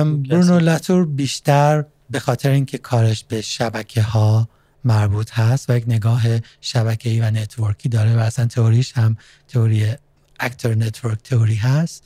برونو 0.07 0.59
لاتور 0.59 1.07
بیشتر 1.07 1.85
به 2.11 2.21
خاطر 2.21 2.51
اینکه 2.51 2.79
کارش 2.79 3.25
به 3.25 3.41
شبکه 3.41 4.03
ها 4.03 4.49
مربوط 4.85 5.31
هست 5.33 5.71
و 5.71 5.77
یک 5.77 5.85
نگاه 5.87 6.23
شبکه‌ای 6.61 7.21
و 7.21 7.31
network 7.31 7.81
ی 7.81 7.88
داره 7.89 8.17
و 8.17 8.19
اصلا 8.19 8.47
تئوریش 8.47 8.93
هم 8.93 9.17
تئوری 9.49 9.95
actor 10.40 10.75
network 10.75 11.22
theory 11.22 11.55
هست. 11.55 12.05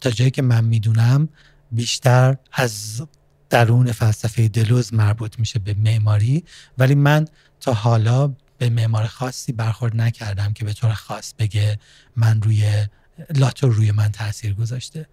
تا 0.00 0.10
جایی 0.10 0.30
که 0.30 0.42
من 0.42 0.64
می‌دونم 0.64 1.28
بیشتر 1.72 2.36
از 2.52 3.02
درون 3.50 3.92
فلسفه 3.92 4.48
دلوز 4.48 4.94
مربوط 4.94 5.38
میشه 5.38 5.58
به 5.58 5.74
معماری 5.74 6.44
ولی 6.78 6.94
من 6.94 7.28
تا 7.60 7.72
حالا 7.72 8.32
به 8.58 8.70
معمار 8.70 9.06
خاصی 9.06 9.52
برخورد 9.52 9.96
نکردم 9.96 10.52
که 10.52 10.64
به 10.64 10.72
طور 10.72 10.92
خاص 10.92 11.32
بگه 11.38 11.78
من 12.16 12.42
روی 12.42 12.86
لاتور 13.34 13.72
روی 13.72 13.92
من 13.92 14.08
تاثیر 14.08 14.54
گذاشته. 14.54 15.06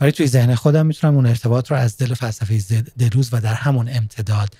ولی 0.00 0.12
توی 0.12 0.26
ذهن 0.26 0.54
خودم 0.54 0.86
می‌تونم 0.86 1.14
اون 1.14 1.26
ارتباط 1.26 1.70
رو 1.70 1.76
از 1.76 1.96
دل 1.96 2.14
فلسفه 2.14 2.82
دلوز 2.98 3.28
و 3.32 3.40
در 3.40 3.54
همون 3.54 3.88
امتداد 3.88 4.54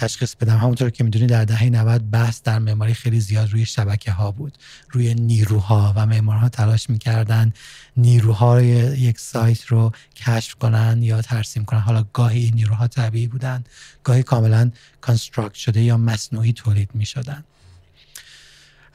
تشخیص 0.00 0.34
بدم. 0.34 0.56
همونطور 0.56 0.90
که 0.90 1.04
می‌دونی 1.04 1.26
در 1.26 1.44
دهه 1.44 1.64
90 1.64 2.10
بحث 2.10 2.42
در 2.42 2.58
معماری 2.58 2.94
خیلی 2.94 3.20
زیاد 3.20 3.52
روی 3.52 3.66
شبکه 3.66 4.12
ها 4.12 4.30
بود. 4.30 4.58
روی 4.90 5.14
نیروها 5.14 5.92
و 5.96 6.06
معمارها 6.06 6.48
تلاش 6.48 6.90
می‌کردن 6.90 7.52
نیروها 7.96 8.62
یک 8.62 9.18
سایت 9.20 9.66
رو 9.66 9.92
کشف 10.16 10.54
کنن 10.54 11.02
یا 11.02 11.22
ترسیم 11.22 11.64
کنن. 11.64 11.80
حالا 11.80 12.04
گاهی 12.12 12.40
این 12.44 12.54
نیروها 12.54 12.88
طبیعی 12.88 13.26
بودن 13.26 13.64
گاهی 14.04 14.22
کاملا 14.22 14.70
کانستراکت 15.00 15.54
شده 15.54 15.80
یا 15.80 15.96
مصنوعی 15.96 16.52
تولید 16.52 16.90
می‌شدن. 16.94 17.44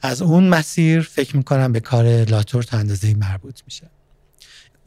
از 0.02 0.22
اون 0.22 0.48
مسیر 0.48 1.00
فکر 1.00 1.36
می‌کنم 1.36 1.72
به 1.72 1.80
کار 1.80 2.24
لاتور 2.24 2.62
تا 2.62 2.78
اندازه 2.78 3.14
مربوط 3.14 3.60
میشه. 3.66 3.93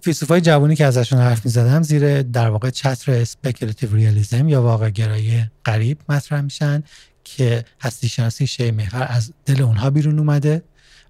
فیلسوفای 0.02 0.42
جوانی 0.42 0.76
که 0.76 0.86
ازشون 0.86 1.20
حرف 1.20 1.46
می‌زدم 1.46 1.84
زیر 1.84 2.22
در 2.22 2.50
واقع 2.50 2.70
چتر 2.70 3.12
speculative 3.12 3.96
realism 3.96 4.50
یا 4.50 4.62
واقع 4.62 4.90
گرایی 4.90 5.46
غریب 5.64 6.00
مطرح 6.10 6.42
میشن 6.42 6.84
که 7.24 7.66
هستی 7.82 8.10
شناسی 8.10 8.48
شیء 8.48 8.72
محور 8.72 9.08
از 9.10 9.34
دل 9.46 9.62
اونها 9.62 9.90
بیرون 9.90 10.20
اومده 10.20 10.64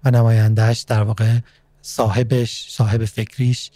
و 0.04 0.10
نمایندهش 0.10 0.80
در 0.80 1.02
واقع 1.02 1.38
صاحبش 1.82 2.66
صاحب 2.70 3.04
فکریش 3.04 3.70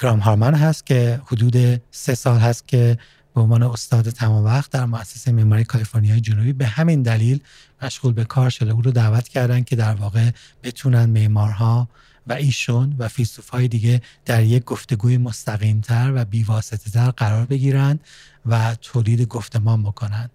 گرام 0.00 0.18
هارمن 0.18 0.54
هست 0.54 0.86
که 0.86 1.20
حدود 1.26 1.82
سه 1.90 2.14
سال 2.14 2.38
هست 2.38 2.68
که 2.68 2.98
به 3.34 3.40
عنوان 3.40 3.62
استاد 3.62 4.10
تمام 4.10 4.44
وقت 4.44 4.70
در 4.70 4.84
مؤسسه 4.84 5.32
معماری 5.32 5.64
کالیفرنیای 5.64 6.20
جنوبی 6.20 6.52
به 6.52 6.66
همین 6.66 7.02
دلیل 7.02 7.40
مشغول 7.82 8.12
به 8.12 8.24
کار 8.24 8.50
شده. 8.50 8.72
او 8.72 8.82
رو 8.82 8.90
دعوت 8.90 9.28
کردن 9.28 9.62
که 9.62 9.76
در 9.76 9.94
واقع 9.94 10.30
بتونن 10.62 11.06
معمارها 11.06 11.88
و 12.28 12.32
ایشون 12.32 12.96
و 12.98 13.08
فیلسوف 13.08 13.48
های 13.48 13.68
دیگه 13.68 14.02
در 14.24 14.42
یک 14.42 14.64
گفتگوی 14.64 15.18
مستقیمتر 15.18 16.12
و 16.14 16.24
بیواسطه 16.24 16.90
تر 16.90 17.10
قرار 17.10 17.46
بگیرن 17.46 17.98
و 18.46 18.74
تولید 18.74 19.22
گفتمان 19.22 19.82
بکنن 19.82 20.30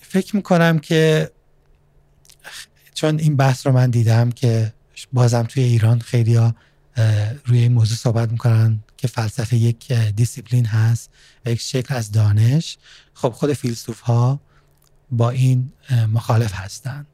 فکر 0.00 0.36
می‌کنم 0.36 0.78
که 0.78 1.30
چون 2.94 3.18
این 3.18 3.36
بحث 3.36 3.66
رو 3.66 3.72
من 3.72 3.90
دیدم 3.90 4.30
که 4.30 4.72
بازم 5.12 5.42
توی 5.42 5.62
ایران 5.62 6.00
خیلی 6.00 6.36
روی 7.44 7.58
این 7.58 7.72
موضوع 7.72 7.96
صحبت 7.96 8.32
می‌کنن 8.32 8.82
که 8.96 9.08
فلسفه 9.08 9.56
یک 9.56 9.92
دیسیپلین 9.92 10.66
هست 10.66 11.10
و 11.46 11.50
یک 11.50 11.60
شکل 11.60 11.94
از 11.94 12.12
دانش. 12.12 12.78
خب 13.14 13.30
خود 13.30 13.52
فیلسوف 13.52 14.00
ها 14.00 14.40
با 15.10 15.30
این 15.30 15.72
مخالف 16.12 16.52
هستند. 16.54 17.06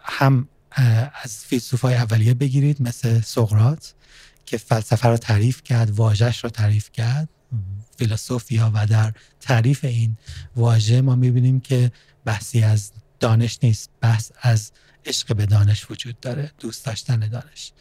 هم 0.00 0.48
از 1.22 1.36
فیلسوف 1.44 1.80
های 1.80 1.94
اولیه 1.94 2.34
بگیرید 2.34 2.82
مثل 2.82 3.20
سقرات 3.20 3.94
که 4.46 4.58
فلسفه 4.58 5.08
رو 5.08 5.16
تعریف 5.16 5.62
کرد 5.62 5.90
واژش 5.90 6.44
رو 6.44 6.50
تعریف 6.50 6.92
کرد. 6.92 7.28
فیلسوفیا 7.98 8.70
و 8.74 8.86
در 8.86 9.12
تعریف 9.40 9.84
این 9.84 10.16
واژه 10.56 11.00
ما 11.00 11.14
می‌بینیم 11.14 11.60
که 11.60 11.92
بحثی 12.24 12.62
از 12.62 12.92
دانش 13.20 13.58
نیست 13.62 13.90
بحث 14.00 14.30
از 14.40 14.72
عشق 15.04 15.36
به 15.36 15.46
دانش 15.46 15.90
وجود 15.90 16.20
داره 16.20 16.50
دوست 16.58 16.84
داشتن 16.84 17.18
دانش. 17.18 17.72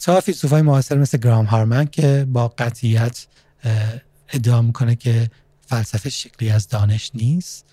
تا 0.00 0.20
فیلسوف 0.20 0.50
های 0.50 0.62
معاصر 0.62 0.98
مثل 0.98 1.18
گرام 1.18 1.44
هارمن 1.44 1.86
که 1.86 2.26
با 2.28 2.48
قطعیت 2.48 3.26
ادعا 4.28 4.62
می‌کنه 4.62 4.94
که 4.94 5.30
فلسفه 5.66 6.10
شکلی 6.10 6.50
از 6.50 6.68
دانش 6.68 7.10
نیست 7.14 7.64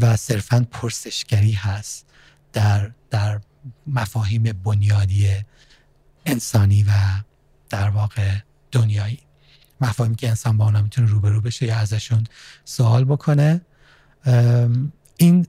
و 0.00 0.16
صرفا 0.16 0.66
پرسشگری 0.70 1.52
هست. 1.52 2.06
در, 2.52 2.90
در 3.10 3.40
مفاهیم 3.86 4.42
بنیادی 4.42 5.28
انسانی 6.26 6.82
و 6.82 6.90
در 7.70 7.88
واقع 7.88 8.34
دنیایی. 8.72 9.18
مفاهیمی 9.80 10.16
که 10.16 10.28
انسان 10.28 10.56
با 10.56 10.64
اونا 10.64 10.82
می‌تونه 10.82 11.08
روبرو 11.08 11.40
بشه 11.40 11.66
یا 11.66 11.76
ازشون 11.76 12.24
سوال 12.64 13.04
بکنه. 13.04 13.60
این 15.16 15.42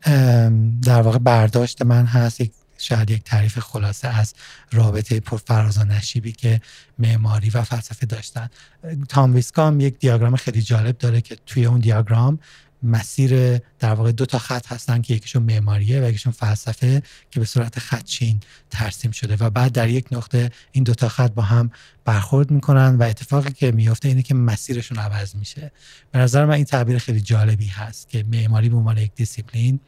در 0.82 1.02
واقع 1.02 1.18
برداشت 1.18 1.82
من 1.82 2.06
هست. 2.06 2.42
یک 2.42 2.52
شاید 2.78 3.10
یک 3.10 3.24
تعریف 3.24 3.60
خلاصه 3.60 4.08
از 4.08 4.34
رابطه 4.72 5.20
پرفراز 5.20 5.78
و 5.78 5.84
نشیبی 5.84 6.32
که 6.32 6.62
معماری 7.00 7.50
و 7.50 7.64
فلسفه 7.64 8.06
داشتن. 8.06 8.50
تام 9.10 9.36
ویسکام 9.36 9.80
یک 9.80 10.00
دیاگرام 10.00 10.36
خیلی 10.36 10.62
جالب 10.62 10.98
داره 10.98 11.22
که 11.22 11.38
توی 11.46 11.66
اون 11.66 11.80
دیاگرام 11.80 12.40
مسیر 12.84 13.58
در 13.58 13.94
واقع 13.94 14.12
دو 14.12 14.26
تا 14.26 14.40
خط 14.40 14.68
هستن 14.68 15.02
که 15.02 15.14
یکیشون 15.14 15.44
معماریه 15.44 16.02
و 16.02 16.10
یکیشون 16.10 16.32
فلسفه 16.32 17.04
که 17.32 17.40
به 17.40 17.46
صورت 17.46 17.80
خطچین 17.80 18.40
ترسیم 18.70 19.12
شده 19.12 19.36
و 19.40 19.50
بعد 19.50 19.72
در 19.72 19.90
یک 19.90 20.06
نقطه 20.12 20.52
این 20.72 20.84
دو 20.84 20.94
تا 20.94 21.10
خط 21.10 21.32
با 21.32 21.42
هم 21.42 21.72
برخورد 22.06 22.52
می‌کنن 22.52 22.96
و 22.96 23.04
اتفاقی 23.04 23.52
که 23.52 23.72
میفته 23.72 24.08
اینه 24.08 24.24
که 24.24 24.34
مسیرشون 24.34 24.98
عوض 24.98 25.36
میشه. 25.36 25.72
به 26.12 26.20
نظر 26.20 26.46
من 26.46 26.54
این 26.54 26.66
تعبیر 26.66 26.98
خیلی 26.98 27.22
جالبی 27.22 27.68
هست 27.68 28.10
که 28.10 28.26
معماری 28.32 28.70
به 28.70 28.78
عنوان 28.78 28.98
یک 28.98 29.12
دیسیپلین 29.16 29.80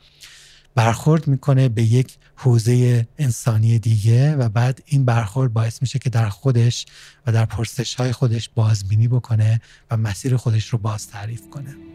برخورد 0.76 1.28
می‌کنه 1.28 1.70
به 1.70 1.84
یک 1.84 2.18
حوزه 2.36 3.08
انسانی 3.18 3.80
دیگه 3.80 4.36
و 4.36 4.50
بعد 4.50 4.84
این 4.86 5.06
برخورد 5.06 5.54
باعث 5.54 5.82
میشه 5.82 6.00
که 6.00 6.10
در 6.10 6.30
خودش 6.30 6.86
و 7.28 7.32
در 7.32 7.46
پرسش 7.46 7.96
های 7.96 8.12
خودش 8.12 8.50
بازبینی 8.50 9.08
بکنه 9.08 9.62
و 9.92 9.98
مسیر 9.98 10.38
خودش 10.38 10.68
رو 10.68 10.78
باز 10.78 11.08
تعریف 11.08 11.50
کنه. 11.50 11.91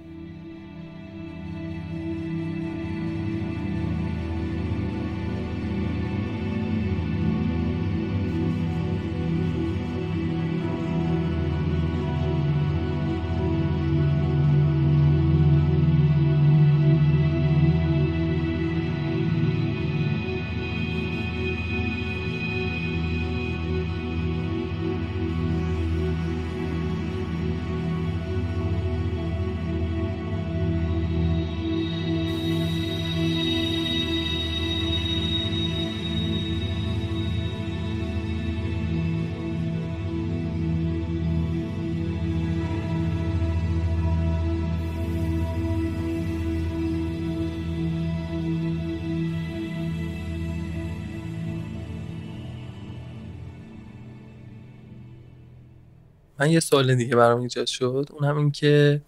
من 56.38 56.50
یه 56.50 56.60
سوال 56.60 56.94
دیگه 56.94 57.16
برام 57.16 57.40
ایجاد 57.40 57.66
شد. 57.66 58.08
اون 58.12 58.24
هم 58.24 58.36
این 58.36 58.50
که 58.50 59.00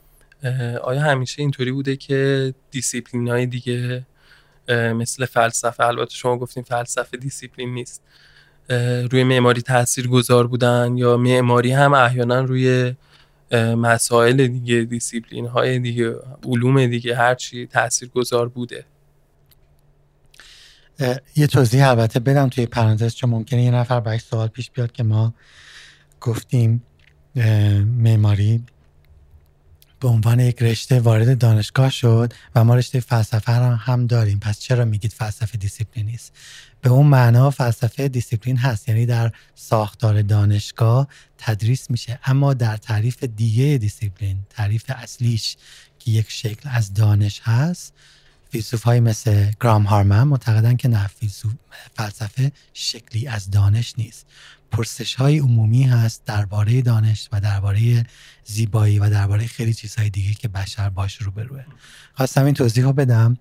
آیا 0.82 1.00
همیشه 1.00 1.42
اینطوری 1.42 1.72
بوده 1.72 1.96
که 1.96 2.54
دیسیپلین 2.70 3.28
های 3.28 3.46
دیگه 3.46 4.06
مثل 4.68 5.24
فلسفه 5.24 5.84
البته 5.84 6.14
شما 6.14 6.38
گفتین 6.38 6.62
فلسفه 6.62 7.16
دیسیپلین 7.16 7.74
نیست 7.74 8.02
روی 9.10 9.24
معماری 9.24 9.62
تاثیر 9.62 10.08
گذار 10.08 10.46
بودن 10.46 10.96
یا 10.96 11.16
معماری 11.16 11.72
هم 11.72 11.94
احیانا 11.94 12.40
روی 12.40 12.94
مسائل 13.52 14.46
دیگه 14.46 14.82
دیسیپلین 14.84 15.46
های 15.46 15.78
دیگه 15.78 16.14
علوم 16.44 16.86
دیگه 16.86 17.16
هرچی 17.16 17.66
تاثیر 17.66 18.08
گذار 18.08 18.48
بوده؟ 18.48 18.84
یه 21.36 21.46
توضیح 21.46 21.88
البته 21.88 22.20
بدم 22.20 22.48
توی 22.48 22.66
پرانتز 22.66 23.14
چون 23.14 23.30
ممکنه 23.30 23.62
یه 23.62 23.70
نفر 23.70 24.00
باید 24.00 24.20
سوال 24.20 24.48
پیش 24.48 24.70
بیاد 24.70 24.92
که 24.92 25.02
ما 25.02 25.34
گفتیم. 26.20 26.82
معماری 27.84 28.64
به 30.00 30.08
عنوان 30.08 30.40
یک 30.40 30.62
رشته 30.62 31.00
وارد 31.00 31.38
دانشگاه 31.38 31.90
شد 31.90 32.32
و 32.54 32.64
ما 32.64 32.74
رشته 32.74 33.00
فلسفه 33.00 33.58
را 33.58 33.76
هم 33.76 34.06
داریم. 34.06 34.38
پس 34.38 34.58
چرا 34.58 34.84
میگید 34.84 35.12
فلسفه 35.12 35.58
دیسیپلین 35.58 36.06
نیست؟ 36.06 36.32
به 36.82 36.90
اون 36.90 37.06
معنا 37.06 37.50
فلسفه 37.50 38.08
دیسیپلین 38.08 38.56
هست 38.56 38.88
یعنی 38.88 39.06
در 39.06 39.32
ساختار 39.54 40.22
دانشگاه 40.22 41.08
تدریس 41.38 41.90
میشه. 41.90 42.18
اما 42.24 42.54
در 42.54 42.76
تعریف 42.76 43.24
دیگه 43.24 43.78
دیسیپلین 43.78 44.38
تعریف 44.50 44.84
اصلیش 44.88 45.56
که 45.98 46.10
یک 46.10 46.30
شکل 46.30 46.68
از 46.72 46.94
دانش 46.94 47.40
هست 47.44 47.92
فیلسوف 48.50 48.82
های 48.82 49.00
مثل 49.00 49.50
گرام 49.60 49.82
هارمن 49.82 50.22
معتقدن 50.22 50.76
که 50.76 50.88
نه 50.88 51.10
فلسفه 51.94 52.52
شکلی 52.74 53.26
از 53.26 53.50
دانش 53.50 53.94
نیست. 53.98 54.26
پرسش 54.72 55.14
های 55.14 55.38
عمومی 55.38 55.82
هست 55.82 56.22
درباره 56.24 56.82
دانش 56.82 57.28
و 57.32 57.40
درباره 57.40 58.06
زیبایی 58.44 58.98
و 58.98 59.10
درباره 59.10 59.46
خیلی 59.46 59.74
چیزهای 59.74 60.10
دیگه 60.10 60.34
که 60.34 60.48
بشر 60.48 60.88
باش 60.88 61.16
روبروه. 61.16 61.64
خواستم 62.14 62.44
این 62.44 62.54
توضیح 62.54 62.84
رو 62.84 62.92
بدم 62.92 63.36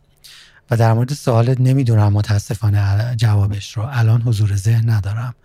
و 0.72 0.78
در 0.78 0.94
مورد 0.94 1.14
سوالت 1.14 1.62
نمی‌دونم 1.62 2.14
متاسفانه 2.14 3.16
جوابش 3.16 3.78
رو. 3.78 3.84
الان 3.92 4.22
حضور 4.22 4.56
ذهن 4.56 4.90
ندارم. 4.90 5.36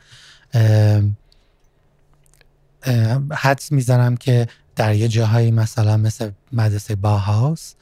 حدس 3.33 3.73
می‌زنم 3.73 4.17
که 4.17 4.49
در 4.77 4.95
یه 4.95 5.09
جاهایی 5.09 5.51
مثلا 5.51 5.97
مثل 5.97 6.31
مدرسه 6.53 6.95
باهاوس 6.95 7.75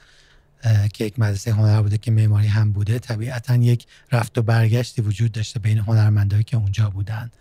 که 0.93 1.05
یک 1.05 1.19
مدرسه 1.19 1.53
هنر 1.53 1.81
بوده 1.81 1.97
که 1.97 2.11
معماری 2.11 2.47
هم 2.47 2.71
بوده 2.71 2.99
طبیعتا 2.99 3.55
یک 3.55 3.85
رفت 4.11 4.37
و 4.37 4.41
برگشتی 4.41 5.01
وجود 5.01 5.31
داشته 5.31 5.59
بین 5.59 5.77
هنرمندایی 5.77 6.43
که 6.43 6.57
اونجا 6.57 6.89
بودن. 6.89 7.31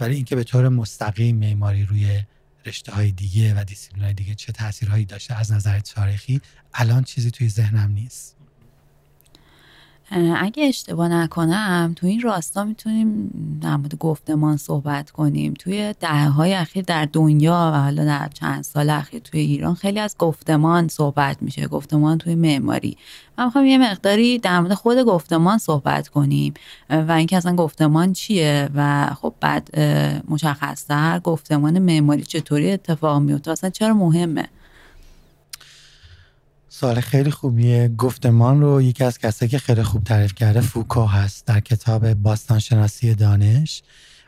ولی 0.00 0.14
اینکه 0.14 0.36
به 0.36 0.44
طور 0.44 0.68
مستقیم 0.68 1.36
معماری 1.36 1.84
روی 1.84 2.22
رشته 2.66 2.92
های 2.92 3.12
دیگه 3.12 3.54
و 3.60 3.64
دیسیپلین 3.64 4.04
های 4.04 4.14
دیگه 4.14 4.34
چه 4.34 4.52
تاثیرهایی 4.52 5.04
داشته 5.04 5.34
از 5.34 5.52
نظر 5.52 5.80
تاریخی 5.80 6.40
الان 6.74 7.04
چیزی 7.04 7.30
توی 7.30 7.48
ذهنم 7.48 7.90
نیست. 7.90 8.36
اگه 10.16 10.64
اشتباه 10.64 11.08
نکنم 11.08 11.92
تو 11.96 12.06
این 12.06 12.20
راستا 12.20 12.64
می‌تونیم 12.64 13.30
در 13.62 13.76
مورد 13.76 13.94
گفتمان 13.98 14.56
صحبت 14.56 15.10
کنیم. 15.10 15.54
توی 15.58 15.94
دهه 16.00 16.28
های 16.28 16.54
اخیر 16.54 16.84
در 16.84 17.08
دنیا 17.12 17.72
و 17.74 17.80
حالا 17.80 18.04
در 18.04 18.28
چند 18.34 18.64
سال 18.64 18.90
اخیر 18.90 19.20
توی 19.20 19.40
ایران 19.40 19.74
خیلی 19.74 20.00
از 20.00 20.16
گفتمان 20.18 20.88
صحبت 20.88 21.36
میشه. 21.40 21.66
گفتمان 21.66 22.18
توی 22.18 22.34
معماری. 22.34 22.96
من 23.38 23.44
می‌خوام 23.44 23.66
یه 23.66 23.78
مقداری 23.78 24.38
در 24.38 24.60
مورد 24.60 24.74
خود 24.74 24.98
گفتمان 24.98 25.58
صحبت 25.58 26.08
کنیم. 26.08 26.54
و 26.90 27.12
اینکه 27.12 27.36
اصلا 27.36 27.56
گفتمان 27.56 28.12
چیه 28.12 28.68
و 28.74 29.10
خب 29.14 29.34
بعد 29.40 29.78
مشخصتر 30.28 31.18
گفتمان 31.18 31.78
معماری 31.78 32.22
چطوری 32.22 32.72
اتفاق 32.72 33.22
میفته 33.22 33.50
اصلا 33.50 33.70
چرا 33.70 33.94
مهمه؟ 33.94 34.48
سوال 36.76 37.00
خیلی 37.00 37.30
خوبیه. 37.30 37.88
گفتمان 37.88 38.60
رو 38.60 38.82
یکی 38.82 39.04
از 39.04 39.18
کسایی 39.18 39.50
که 39.50 39.58
خیلی 39.58 39.82
خوب 39.82 40.04
تعریف 40.04 40.34
کرده 40.34 40.60
فوکو 40.60 41.04
هست 41.04 41.46
در 41.46 41.60
کتاب 41.60 42.14
باستانشناسی 42.14 43.14
دانش 43.14 43.82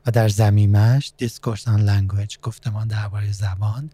و 0.06 0.10
در 0.10 0.28
ضمیمه‌ش 0.28 1.12
Discourse 1.16 1.68
on 1.68 1.80
Language 1.80 2.36
گفتمان 2.42 2.88
درباره 2.88 3.32
زبان. 3.32 3.90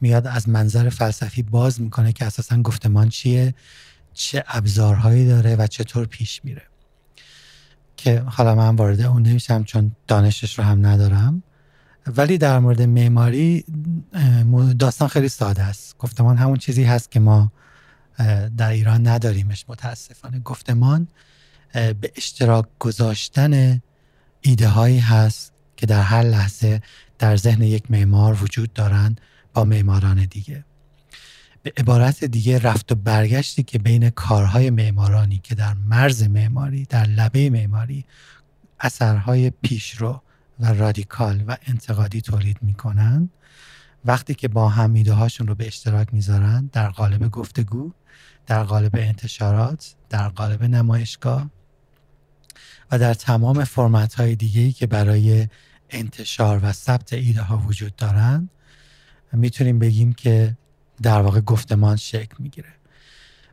میاد 0.00 0.26
از 0.26 0.48
منظر 0.48 0.88
فلسفی 0.88 1.42
باز 1.42 1.80
می‌کنه 1.80 2.12
که 2.12 2.24
اساسا 2.24 2.62
گفتمان 2.62 3.08
چیه 3.08 3.54
چه 4.14 4.44
ابزارهایی 4.48 5.28
داره 5.28 5.56
و 5.56 5.66
چطور 5.66 6.06
پیش 6.06 6.40
میره. 6.44 6.62
که 7.96 8.20
حالا 8.20 8.54
من 8.54 8.76
وارد 8.76 9.00
اون 9.00 9.22
نمیشم 9.22 9.64
چون 9.64 9.92
دانشش 10.06 10.58
رو 10.58 10.64
هم 10.64 10.86
ندارم. 10.86 11.42
ولی 12.06 12.38
در 12.38 12.58
مورد 12.58 12.82
معماری 12.82 13.64
داستان 14.78 15.08
خیلی 15.08 15.28
ساده 15.28 15.62
است. 15.62 15.98
گفتمان 15.98 16.36
همون 16.36 16.56
چیزی 16.56 16.84
هست 16.84 17.10
که 17.10 17.20
ما 17.20 17.52
در 18.56 18.70
ایران 18.70 19.06
نداریمش. 19.06 19.64
متاسفانه 19.68 20.38
گفتمان 20.38 21.08
به 21.72 22.12
اشتراک 22.16 22.66
گذاشتن 22.78 23.82
ایده 24.40 24.68
هایی 24.68 24.98
هست 24.98 25.52
که 25.76 25.86
در 25.86 26.02
هر 26.02 26.22
لحظه 26.22 26.82
در 27.18 27.36
ذهن 27.36 27.62
یک 27.62 27.90
معمار 27.90 28.42
وجود 28.42 28.72
دارند 28.72 29.20
با 29.54 29.64
معماران 29.64 30.24
دیگه. 30.24 30.64
به 31.62 31.72
عبارت 31.76 32.24
دیگه 32.24 32.58
رفت 32.58 32.92
و 32.92 32.94
برگشتی 32.94 33.62
که 33.62 33.78
بین 33.78 34.10
کارهای 34.10 34.70
معمارانی 34.70 35.40
که 35.42 35.54
در 35.54 35.74
مرز 35.74 36.22
معماری 36.22 36.84
در 36.84 37.04
لبه 37.04 37.50
معماری 37.50 38.04
اثرهای 38.80 39.50
پیشرو 39.50 40.22
و 40.60 40.72
رادیکال 40.72 41.44
و 41.46 41.56
انتقادی 41.66 42.20
تولید 42.20 42.58
می‌کنن 42.62 43.30
وقتی 44.04 44.34
که 44.34 44.48
با 44.48 44.68
هم 44.68 44.94
ایده 44.94 45.12
هاشون 45.12 45.46
رو 45.46 45.54
به 45.54 45.66
اشتراک 45.66 46.14
می‌ذارن 46.14 46.70
در 46.72 46.88
قالب 46.88 47.30
گفتگو 47.30 47.92
در 48.46 48.64
قالب 48.64 48.96
انتشارات 48.96 49.94
در 50.10 50.28
قالب 50.28 50.62
نمایشگاه 50.62 51.50
و 52.90 52.98
در 52.98 53.14
تمام 53.14 53.64
فرمت 53.64 54.14
های 54.14 54.34
دیگه 54.34 54.72
که 54.72 54.86
برای 54.86 55.48
انتشار 55.90 56.60
و 56.62 56.72
ثبت 56.72 57.12
ایده 57.12 57.42
ها 57.42 57.58
وجود 57.58 57.96
دارن 57.96 58.48
می‌تونیم 59.32 59.78
بگیم 59.78 60.12
که 60.12 60.56
در 61.02 61.20
واقع 61.20 61.40
گفتمان 61.40 61.96
شکل 61.96 62.34
می‌گیره. 62.38 62.72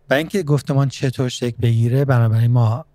و 0.09 0.13
اینکه 0.13 0.43
گفتمان 0.43 0.89
چطور 0.89 1.29
شکل 1.29 1.57
بگیره 1.61 2.05
بنابراین 2.05 2.51
ما 2.51 2.85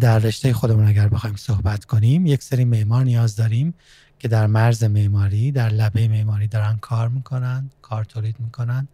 در 0.00 0.18
رشته 0.18 0.52
خودمون 0.52 0.86
اگر 0.86 1.08
بخوایم 1.08 1.36
صحبت 1.36 1.84
کنیم 1.84 2.26
یک 2.26 2.42
سری 2.42 2.64
معمار 2.64 3.04
نیاز 3.04 3.36
داریم 3.36 3.74
که 4.18 4.28
در 4.28 4.46
مرز 4.46 4.84
معماری 4.84 5.52
در 5.52 5.68
لبه 5.68 6.08
معماری 6.08 6.48
دارن 6.48 6.76
کار 6.76 7.08
می‌کنن 7.08 7.70
کار 7.82 8.04
تولید 8.04 8.36
می‌کنن. 8.40 8.88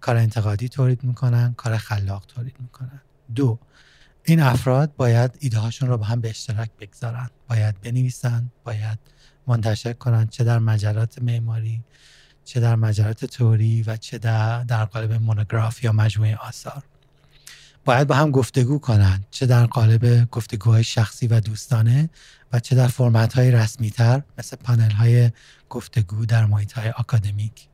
کار 0.00 0.16
انتقادی 0.16 0.68
تولید 0.68 1.04
می‌کنن 1.04 1.54
کار 1.56 1.76
خلاق 1.76 2.24
تولید 2.26 2.56
می‌کنن. 2.60 3.00
دو 3.34 3.58
این 4.24 4.40
افراد 4.40 4.96
باید 4.96 5.36
ایده 5.38 5.58
هاشون 5.58 5.88
رو 5.88 5.98
با 5.98 6.04
هم 6.04 6.20
به 6.20 6.30
اشتراک 6.30 6.70
بگذارن. 6.80 7.30
باید 7.48 7.80
بنویسن 7.80 8.50
باید 8.64 8.98
منتشر 9.46 9.92
کنن 9.92 10.26
چه 10.26 10.44
در 10.44 10.58
مجلات 10.58 11.22
معماری 11.22 11.82
چه 12.44 12.60
در 12.60 12.76
مجلات 12.76 13.24
توری 13.24 13.82
و 13.82 13.96
چه 13.96 14.18
در, 14.18 14.62
در 14.62 14.84
قالب 14.84 15.12
مونوگراف 15.12 15.84
یا 15.84 15.92
مجموعه 15.92 16.36
آثار. 16.36 16.82
باید 17.84 18.08
با 18.08 18.14
هم 18.14 18.30
گفتگو 18.30 18.78
کنن 18.78 19.24
چه 19.30 19.46
در 19.46 19.66
قالب 19.66 20.30
گفتگوهای 20.30 20.84
شخصی 20.84 21.26
و 21.26 21.40
دوستانه 21.40 22.10
و 22.52 22.60
چه 22.60 22.76
در 22.76 22.88
فرمت 22.88 23.32
های 23.32 23.50
رسمی 23.50 23.90
تر 23.90 24.22
مثل 24.38 24.56
پانل 24.56 24.90
های 24.90 25.30
گفتگو 25.68 26.26
در 26.26 26.46
محیط 26.46 26.72
های 26.72 26.90
آکادمیک. 26.90 27.68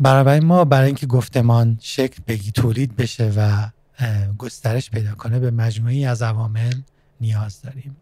برای 0.00 0.40
ما 0.40 0.64
برای 0.64 0.86
اینکه 0.86 1.06
گفتمان 1.06 1.78
شکل 1.80 2.22
بگی 2.26 2.52
تولید 2.52 2.96
بشه 2.96 3.32
و 3.36 3.68
گسترش 4.38 4.90
پیدا 4.90 5.14
کنه 5.14 5.38
به 5.38 5.50
مجموعی 5.50 6.06
از 6.06 6.22
عوامل 6.22 6.74
نیاز 7.20 7.62
داریم. 7.62 7.96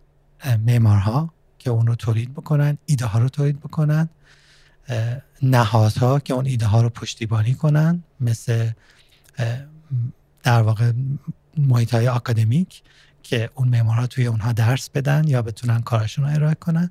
معمارها 0.67 1.33
که 1.59 1.71
اون 1.71 1.87
رو 1.87 1.95
تولید 1.95 2.33
بکنن 2.33 2.79
ایده 2.87 3.07
ها 3.07 3.19
رو 3.19 3.29
تولید 3.29 3.61
بکنن 3.61 4.09
نهادها 5.43 6.19
که 6.21 6.35
اون 6.35 6.47
ایده 6.47 6.67
ها 6.67 6.83
رو 6.83 6.89
پشتیبانی 6.89 7.55
کنن 7.55 8.03
مثل 8.21 8.71
در 10.43 10.63
واقع 10.63 10.93
محیط 11.57 11.95
های 11.95 12.09
آکادمیک 12.09 12.83
که 13.23 13.51
اون 13.55 13.69
معمارها 13.69 14.07
توی 14.07 14.27
اونها 14.27 14.53
درس 14.53 14.91
بدن 14.91 15.29
یا 15.29 15.43
بتونن 15.43 15.81
کارشون 15.81 16.25
رو 16.25 16.35
ارائه 16.35 16.55
کنن. 16.55 16.91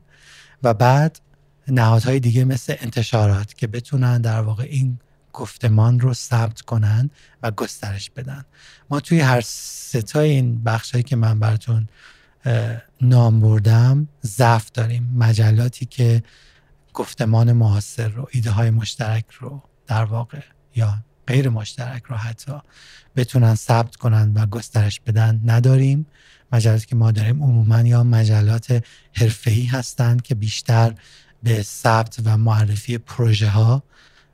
و 0.64 0.74
بعد 0.74 1.20
نهادهای 1.68 2.20
دیگه 2.20 2.46
مثل 2.46 2.76
انتشارات 2.80 3.54
که 3.54 3.68
بتونن 3.68 4.22
در 4.22 4.42
واقع 4.42 4.64
این 4.64 5.00
گفتمان 5.34 6.00
رو 6.00 6.14
ثبت 6.14 6.62
کنن 6.62 7.10
و 7.44 7.52
گسترش 7.52 8.10
بدن. 8.10 8.46
ما 8.90 9.00
توی 9.00 9.20
هر 9.20 9.42
ستای 9.42 10.30
این 10.30 10.64
بخشهایی 10.64 11.04
که 11.04 11.16
من 11.16 11.40
براتون 11.40 11.88
نام 13.02 13.40
بردم 13.40 14.08
ضعف 14.26 14.72
داریم. 14.72 15.14
مجلاتی 15.18 15.86
که 15.86 16.24
گفتمان 16.94 17.52
معاصر 17.52 18.08
رو 18.08 18.28
ایده 18.32 18.52
های 18.52 18.70
مشترک 18.70 19.26
رو 19.40 19.64
در 19.88 20.04
واقع 20.04 20.40
یا 20.76 20.98
غیر 21.28 21.50
مشترک 21.50 22.04
رو 22.04 22.16
حتی 22.16 22.54
بتونن 23.16 23.56
ثبت 23.56 23.96
کنن 23.96 24.34
و 24.34 24.46
گسترش 24.46 25.00
بدن 25.00 25.42
نداریم. 25.46 26.06
مجلاتی 26.52 26.86
که 26.86 26.96
ما 26.96 27.12
داریم 27.12 27.44
عموما 27.44 27.82
یا 27.82 28.04
مجلات 28.04 28.84
حرفه‌ای 29.14 29.66
هستند 29.66 30.22
که 30.22 30.36
بیشتر 30.36 30.96
به 31.44 31.62
ثبت 31.62 32.20
و 32.26 32.38
معرفی 32.38 32.98
پروژه 32.98 33.50
ها 33.50 33.84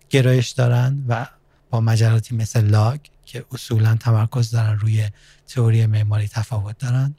گرایش 0.10 0.50
دارن 0.50 1.06
و 1.08 1.28
با 1.70 1.82
مجلاتی 1.82 2.36
مثل 2.36 2.66
لاگ 2.66 3.00
که 3.26 3.46
اصولا 3.52 3.96
تمرکز 3.96 4.52
دارن 4.52 4.80
روی 4.80 5.10
تئوری 5.48 5.86
معماری 5.86 6.28
تفاوت 6.28 6.78
دارن 6.78 7.16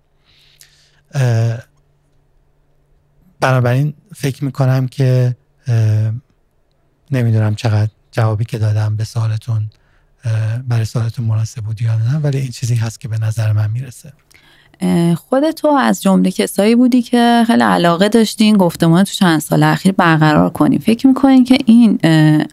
بنابراین 3.41 3.95
فکر 4.15 4.45
می‌کنم 4.45 4.89
که 4.89 5.37
نمی‌دونم 7.11 7.55
چقدر 7.55 7.91
جوابی 8.13 8.45
که 8.45 8.59
دادم 8.59 8.97
به 8.97 9.05
سوالتون 9.05 9.71
برای 10.69 10.85
سوالتون 10.85 11.25
مناسب 11.25 11.61
بود 11.61 11.83
یا 11.83 11.99
نه 11.99 12.17
ولی 12.19 12.39
این 12.39 12.51
چیزی 12.51 12.75
هست 12.75 13.01
که 13.01 13.09
به 13.09 13.19
نظر 13.19 13.53
من 13.53 13.71
می‌رسه. 13.71 14.13
خودتو 15.17 15.69
از 15.69 16.03
جمله 16.03 16.31
کسایی 16.31 16.75
بودی 16.75 17.03
که 17.03 17.45
خیلی 17.47 17.63
علاقه 17.63 18.09
داشتین 18.09 18.57
گفتمان 18.57 19.05
تو 19.05 19.13
چند 19.13 19.41
سال 19.41 19.63
اخیر 19.63 19.93
برقرار 19.93 20.51
کنیم 20.51 20.79
فکر 20.79 21.07
می‌کنین 21.07 21.45
که 21.45 21.59
این 21.67 21.99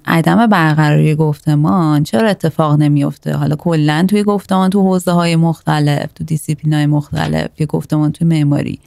عدم 0.05 0.47
برقراری 0.47 1.15
گفتمان 1.15 2.03
چرا 2.03 2.29
اتفاق 2.29 2.79
نمیفته 2.79 3.33
حالا 3.33 3.55
کلا 3.55 4.05
توی 4.09 4.23
گفتمان 4.23 4.69
تو 4.69 4.81
حوزه 4.81 5.11
های 5.11 5.35
مختلف 5.35 6.13
تو 6.15 6.23
دیسیپلین 6.23 6.73
های 6.73 6.85
مختلف 6.85 7.49
یا 7.59 7.65
گفتمان 7.65 8.11
توی 8.11 8.27
معماری. 8.27 8.79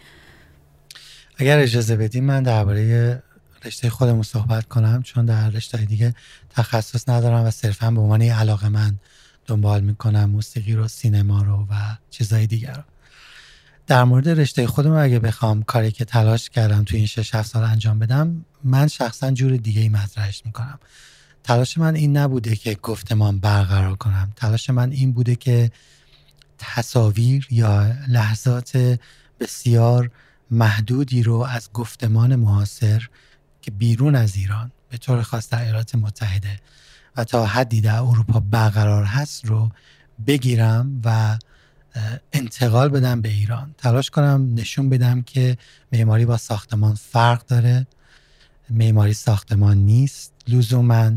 اگر 1.37 1.59
اجازه 1.59 1.97
بدیم 1.97 2.25
من 2.25 2.43
درباره 2.43 3.23
رشته 3.65 3.91
خودمون 3.91 4.23
صحبت 4.23 4.65
کنم 4.65 5.03
چون 5.03 5.25
در 5.25 5.51
رشته 5.51 5.79
دیگه 5.79 6.15
تخصص 6.51 7.09
ندارم 7.09 7.45
و 7.45 7.51
صرفا 7.51 7.91
به 7.91 8.01
عنوان 8.01 8.23
علاقه 8.23 8.69
من 8.69 8.95
دنبال 9.47 9.81
می‌کنم 9.81 10.31
موسیقی 10.31 10.73
رو 10.73 10.89
سینما 10.89 11.43
رو 11.43 11.67
و 11.71 11.75
چیزهای 12.11 12.47
دیگر 12.47 12.73
رو. 12.73 12.83
در 13.87 14.05
مورد 14.05 14.29
رشته 14.29 14.67
خودم 14.67 14.93
اگه 14.93 15.19
بخوام 15.19 15.63
کاری 15.63 15.93
که 15.93 16.05
تلاش 16.05 16.51
کردم 16.51 16.85
تو 16.85 16.97
این 16.97 17.07
6 17.07 17.35
7 17.35 17.49
سال 17.49 17.65
انجام 17.65 17.99
بدم 17.99 18.45
من 18.65 18.89
شخصا 18.89 19.31
جور 19.31 19.57
دیگه 19.57 19.81
ای 19.81 19.89
مطرحش 19.89 20.43
می‌کنم. 20.47 20.79
تلاش 21.43 21.79
من 21.79 21.95
این 21.95 22.17
نبوده 22.17 22.57
که 22.57 22.75
گفتمان 22.83 23.39
برقرار 23.39 23.97
کنم. 23.97 24.33
تلاش 24.37 24.71
من 24.71 24.91
این 24.91 25.13
بوده 25.13 25.37
که 25.37 25.71
تصاویر 26.59 27.47
یا 27.51 27.93
لحظات 28.09 28.99
بسیار 29.41 30.11
محدودی 30.51 31.23
رو 31.23 31.35
از 31.35 31.73
گفتمان 31.73 32.37
معاصر 32.37 33.09
که 33.63 33.71
بیرون 33.71 34.15
از 34.15 34.37
ایران 34.37 34.73
به 34.91 34.97
طور 34.97 35.23
خاص 35.23 35.49
در 35.49 35.63
ایالات 35.63 35.95
متحده 35.95 36.61
و 37.17 37.25
تا 37.25 37.47
حدی 37.47 37.81
در 37.81 37.99
اروپا 37.99 38.41
برقرار 38.41 39.05
هست 39.05 39.47
رو 39.47 39.71
بگیرم 40.27 41.01
و 41.05 41.39
انتقال 42.33 42.89
بدم 42.89 43.21
به 43.21 43.29
ایران. 43.29 43.75
تلاش 43.79 44.11
کنم 44.11 44.55
نشون 44.55 44.89
بدم 44.89 45.23
که 45.23 45.59
معماری 45.93 46.25
با 46.25 46.37
ساختمان 46.37 46.95
فرق 46.95 47.47
داره. 47.47 47.87
معماری 48.71 49.15
ساختمان 49.15 49.77
نیست 49.79 50.33
لزوما. 50.49 51.13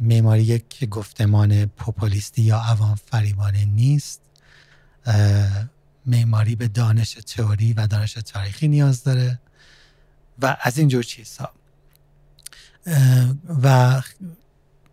معماری 0.00 0.42
یک 0.42 0.88
گفتمان 0.88 1.66
پوپولیستی 1.66 2.42
یا 2.42 2.58
عوام 2.58 2.94
فریبانه 2.94 3.64
نیست. 3.64 4.20
معماری 6.06 6.56
به 6.56 6.68
دانش 6.68 7.12
تئوری 7.12 7.72
و 7.72 7.86
دانش 7.86 8.12
تاریخی 8.12 8.68
نیاز 8.68 9.04
داره. 9.04 9.40
و 10.42 10.56
از 10.60 10.78
اینجور 10.78 11.02
چیزها. 11.02 11.50
و 13.62 14.02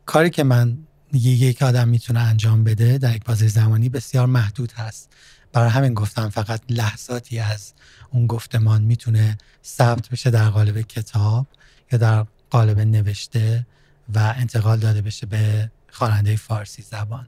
کاری 0.05 0.29
که 0.29 0.43
من 0.43 0.77
یک 1.13 1.63
آدم 1.63 1.87
می‌تونه 1.87 2.19
انجام 2.19 2.63
بده 2.63 2.97
در 2.97 3.15
یک 3.15 3.25
بازه 3.25 3.47
زمانی 3.47 3.89
بسیار 3.89 4.25
محدود 4.25 4.71
هست. 4.71 5.09
برای 5.53 5.69
همین 5.69 5.93
گفتم 5.93 6.29
فقط 6.29 6.61
لحظاتی 6.69 7.39
از 7.39 7.73
اون 8.11 8.27
گفتمان 8.27 8.81
می‌تونه 8.81 9.37
ثبت 9.65 10.09
بشه 10.09 10.29
در 10.29 10.49
قالب 10.49 10.81
کتاب 10.81 11.47
یا 11.91 11.99
در 11.99 12.25
قالب 12.49 12.79
نوشته 12.79 13.67
و 14.15 14.33
انتقال 14.37 14.79
داده 14.79 15.01
بشه 15.01 15.25
به 15.25 15.71
خواننده 15.91 16.35
فارسی 16.35 16.81
زبان. 16.81 17.27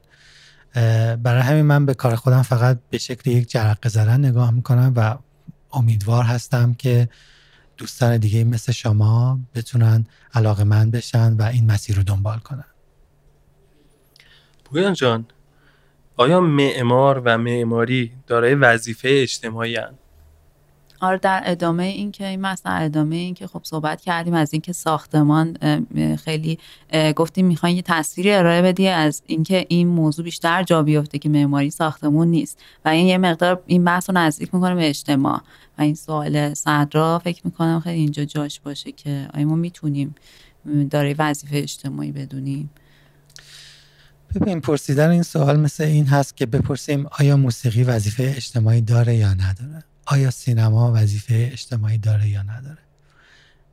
برای 1.22 1.42
همین 1.42 1.62
من 1.62 1.86
به 1.86 1.94
کار 1.94 2.16
خودم 2.16 2.42
فقط 2.42 2.78
به 2.90 2.98
شکل 2.98 3.30
یک 3.30 3.50
جرقه 3.50 3.88
زدن 3.88 4.24
نگاه 4.24 4.50
می‌کنم 4.50 4.92
و 4.96 5.18
امیدوار 5.72 6.24
هستم 6.24 6.74
که 6.74 7.08
دوستان 7.76 8.16
دیگه 8.16 8.44
مثل 8.44 8.72
شما 8.72 9.40
بتونن 9.54 10.06
علاقه 10.34 10.64
من 10.64 10.90
بشن 10.90 11.32
و 11.32 11.42
این 11.42 11.72
مسیر 11.72 11.96
رو 11.96 12.02
دنبال 12.02 12.38
کنن. 12.38 12.64
پویان 14.72 14.92
جان؟ 14.92 15.24
آیا 16.16 16.40
معمار 16.40 17.22
و 17.24 17.38
معماری 17.38 18.12
دارای 18.26 18.54
وظیفه 18.54 19.08
اجتماعی 19.12 19.76
هن؟ 19.76 19.94
آره 21.00 21.18
در 21.18 21.42
ادامه 21.44 21.82
این 21.82 22.12
که 22.12 22.26
این 22.26 22.40
مثلا 22.40 22.72
ادامه 22.72 23.16
این 23.16 23.34
که 23.34 23.46
خب 23.46 23.60
صحبت 23.64 24.00
کردیم 24.00 24.34
از 24.34 24.52
اینکه 24.52 24.72
ساختمان 24.72 25.56
خیلی 26.24 26.58
گفتیم 27.16 27.46
می‌خواین 27.46 27.76
یه 27.76 27.82
تصویری 27.82 28.32
ارائه 28.32 28.62
بدی 28.62 28.88
از 28.88 29.22
اینکه 29.26 29.66
این 29.68 29.88
موضوع 29.88 30.24
بیشتر 30.24 30.62
جا 30.62 30.82
بیفته 30.82 31.18
که 31.18 31.28
معماری 31.28 31.70
ساختمون 31.70 32.28
نیست. 32.28 32.58
و 32.84 32.88
این 32.88 33.06
یه 33.06 33.18
مقدار 33.18 33.62
این 33.66 33.84
بحث 33.84 34.10
رو 34.10 34.16
نزدیک 34.16 34.54
می‌کنه 34.54 34.74
به 34.74 34.88
اجتماع. 34.88 35.40
و 35.78 35.82
این 35.82 35.94
سوال 35.94 36.54
صدرا 36.54 37.18
فکر 37.18 37.40
می‌کنم 37.44 37.80
خیلی 37.80 37.98
اینجا 37.98 38.24
جاش 38.24 38.60
باشه 38.60 38.92
که 38.92 39.28
آیا 39.34 39.46
ما 39.46 39.54
می‌تونیم 39.54 40.14
داره 40.90 41.14
وظیفه 41.18 41.56
اجتماعی 41.56 42.12
بدونیم. 42.12 42.70
ببین 44.34 44.60
پرسیدن 44.60 45.10
این 45.10 45.22
سوال 45.22 45.60
مثل 45.60 45.84
این 45.84 46.06
هست 46.06 46.36
که 46.36 46.46
بپرسیم 46.46 47.06
آیا 47.06 47.36
موسیقی 47.36 47.82
وظیفه 47.82 48.34
اجتماعی 48.36 48.80
داره 48.80 49.16
یا 49.16 49.34
نداره؟ 49.34 49.84
آیا 50.06 50.30
سینما 50.30 50.92
وظیفه 50.94 51.48
اجتماعی 51.52 51.98
داره 51.98 52.28
یا 52.28 52.42
نداره؟ 52.42 52.78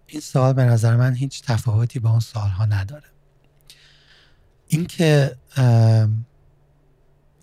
این 0.08 0.22
سوال 0.22 0.54
به 0.54 0.64
نظر 0.64 0.96
من 0.96 1.14
هیچ 1.14 1.44
تفاوتی 1.44 2.00
با 2.00 2.10
اون 2.10 2.20
سوالها 2.20 2.66
نداره. 2.66 3.08
اینکه 4.68 5.36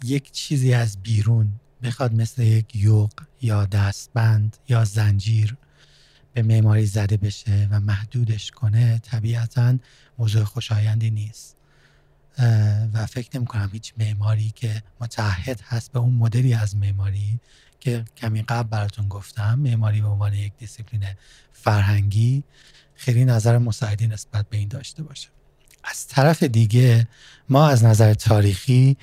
یک 0.04 0.30
چیزی 0.32 0.74
از 0.74 1.02
بیرون 1.02 1.52
بخواد 1.82 2.14
مثل 2.14 2.42
یک 2.42 2.76
یوق 2.76 3.12
یا 3.42 3.64
دستبند 3.64 4.56
یا 4.68 4.84
زنجیر 4.84 5.56
به 6.34 6.42
معماری 6.42 6.86
زده 6.86 7.16
بشه 7.16 7.68
و 7.70 7.80
محدودش 7.80 8.50
کنه 8.50 8.98
طبیعتا 8.98 9.78
موضوع 10.18 10.44
خوشایندی 10.44 11.10
نیست. 11.10 11.55
و 12.94 13.06
فکر 13.06 13.36
نمی 13.36 13.46
کنم 13.46 13.70
هیچ 13.72 13.92
معماری 13.98 14.52
که 14.54 14.82
متحد 15.00 15.60
هست 15.60 15.92
به 15.92 15.98
اون 15.98 16.14
مدلی 16.14 16.54
از 16.54 16.76
معماری 16.76 17.40
که 17.80 18.04
کمی 18.16 18.42
قبل 18.42 18.68
براتون 18.68 19.08
گفتم 19.08 19.58
معماری 19.58 20.00
به 20.00 20.08
عنوان 20.08 20.34
یک 20.34 20.52
دیسیپلین 20.58 21.04
فرهنگی 21.52 22.44
خیلی 22.94 23.24
نظر 23.24 23.58
مساعدی 23.58 24.06
نسبت 24.06 24.48
به 24.48 24.56
این 24.56 24.68
داشته 24.68 25.02
باشه. 25.02 25.28
از 25.84 26.06
طرف 26.06 26.42
دیگه 26.42 27.08
ما 27.48 27.68
از 27.68 27.84
نظر 27.84 28.14
تاریخی 28.14 28.96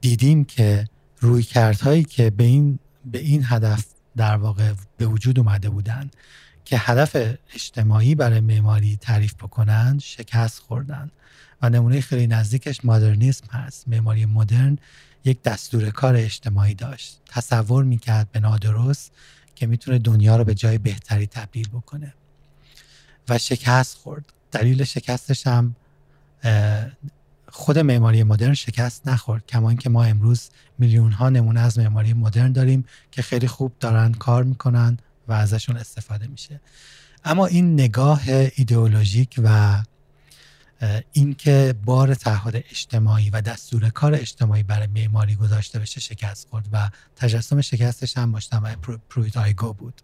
دیدیم 0.00 0.44
که 0.44 0.88
روی 1.20 1.42
کردهایی 1.42 2.04
که 2.04 2.30
به 2.30 2.44
این, 2.44 2.78
به 3.04 3.18
این 3.18 3.44
هدف 3.46 3.84
در 4.16 4.36
واقع 4.36 4.72
به 4.96 5.06
وجود 5.06 5.38
اومده 5.38 5.70
بودن 5.70 6.10
که 6.64 6.78
هدف 6.78 7.36
اجتماعی 7.54 8.14
برای 8.14 8.40
معماری 8.40 8.96
تعریف 8.96 9.34
بکنن 9.34 9.98
شکست 10.02 10.58
خوردن. 10.58 11.10
و 11.62 11.70
نمونه 11.70 12.00
خیلی 12.00 12.26
نزدیکش 12.26 12.84
مدرنیسم 12.84 13.46
هست. 13.46 13.88
معماری 13.88 14.26
مدرن 14.26 14.78
یک 15.24 15.42
دستور 15.42 15.90
کار 15.90 16.16
اجتماعی 16.16 16.74
داشت. 16.74 17.20
تصور 17.28 17.84
می‌کرد 17.84 18.32
به 18.32 18.40
نادرست 18.40 19.12
که 19.54 19.66
می‌تونه 19.66 19.98
دنیا 19.98 20.36
رو 20.36 20.44
به 20.44 20.54
جای 20.54 20.78
بهتری 20.78 21.26
تبدیل 21.26 21.68
بکنه. 21.68 22.14
و 23.28 23.38
شکست 23.38 23.96
خورد. 23.96 24.24
دلیل 24.52 24.84
شکستش 24.84 25.46
هم 25.46 25.76
خود 27.48 27.78
معماری 27.78 28.22
مدرن 28.22 28.54
شکست 28.54 29.08
نخورد. 29.08 29.46
کما 29.46 29.68
اینکه 29.68 29.90
ما 29.90 30.04
امروز 30.04 30.50
میلیون 30.78 31.12
ها 31.12 31.28
نمونه 31.28 31.60
از 31.60 31.78
معماری 31.78 32.12
مدرن 32.12 32.52
داریم 32.52 32.84
که 33.10 33.22
خیلی 33.22 33.46
خوب 33.46 33.72
دارن 33.80 34.12
کار 34.12 34.44
می‌کنن 34.44 34.98
و 35.28 35.32
ازشون 35.32 35.76
استفاده 35.76 36.26
میشه. 36.26 36.60
اما 37.24 37.46
این 37.46 37.72
نگاه 37.72 38.22
ایدئولوژیک 38.56 39.40
و 39.42 39.82
اینکه 41.12 41.74
بار 41.84 42.14
تعهد 42.14 42.56
اجتماعی 42.56 43.30
و 43.30 43.40
دستور 43.40 43.88
کار 43.88 44.14
اجتماعی 44.14 44.62
برای 44.62 44.86
معماری 44.86 45.34
گذاشته 45.34 45.78
بشه 45.78 46.00
شکست 46.00 46.48
خورد 46.48 46.68
و 46.72 46.90
تجسم 47.16 47.60
شکستش 47.60 48.16
هم 48.16 48.28
مجتمع 48.28 48.76
پرویت 49.10 49.36
آیگو 49.36 49.72
بود 49.72 50.00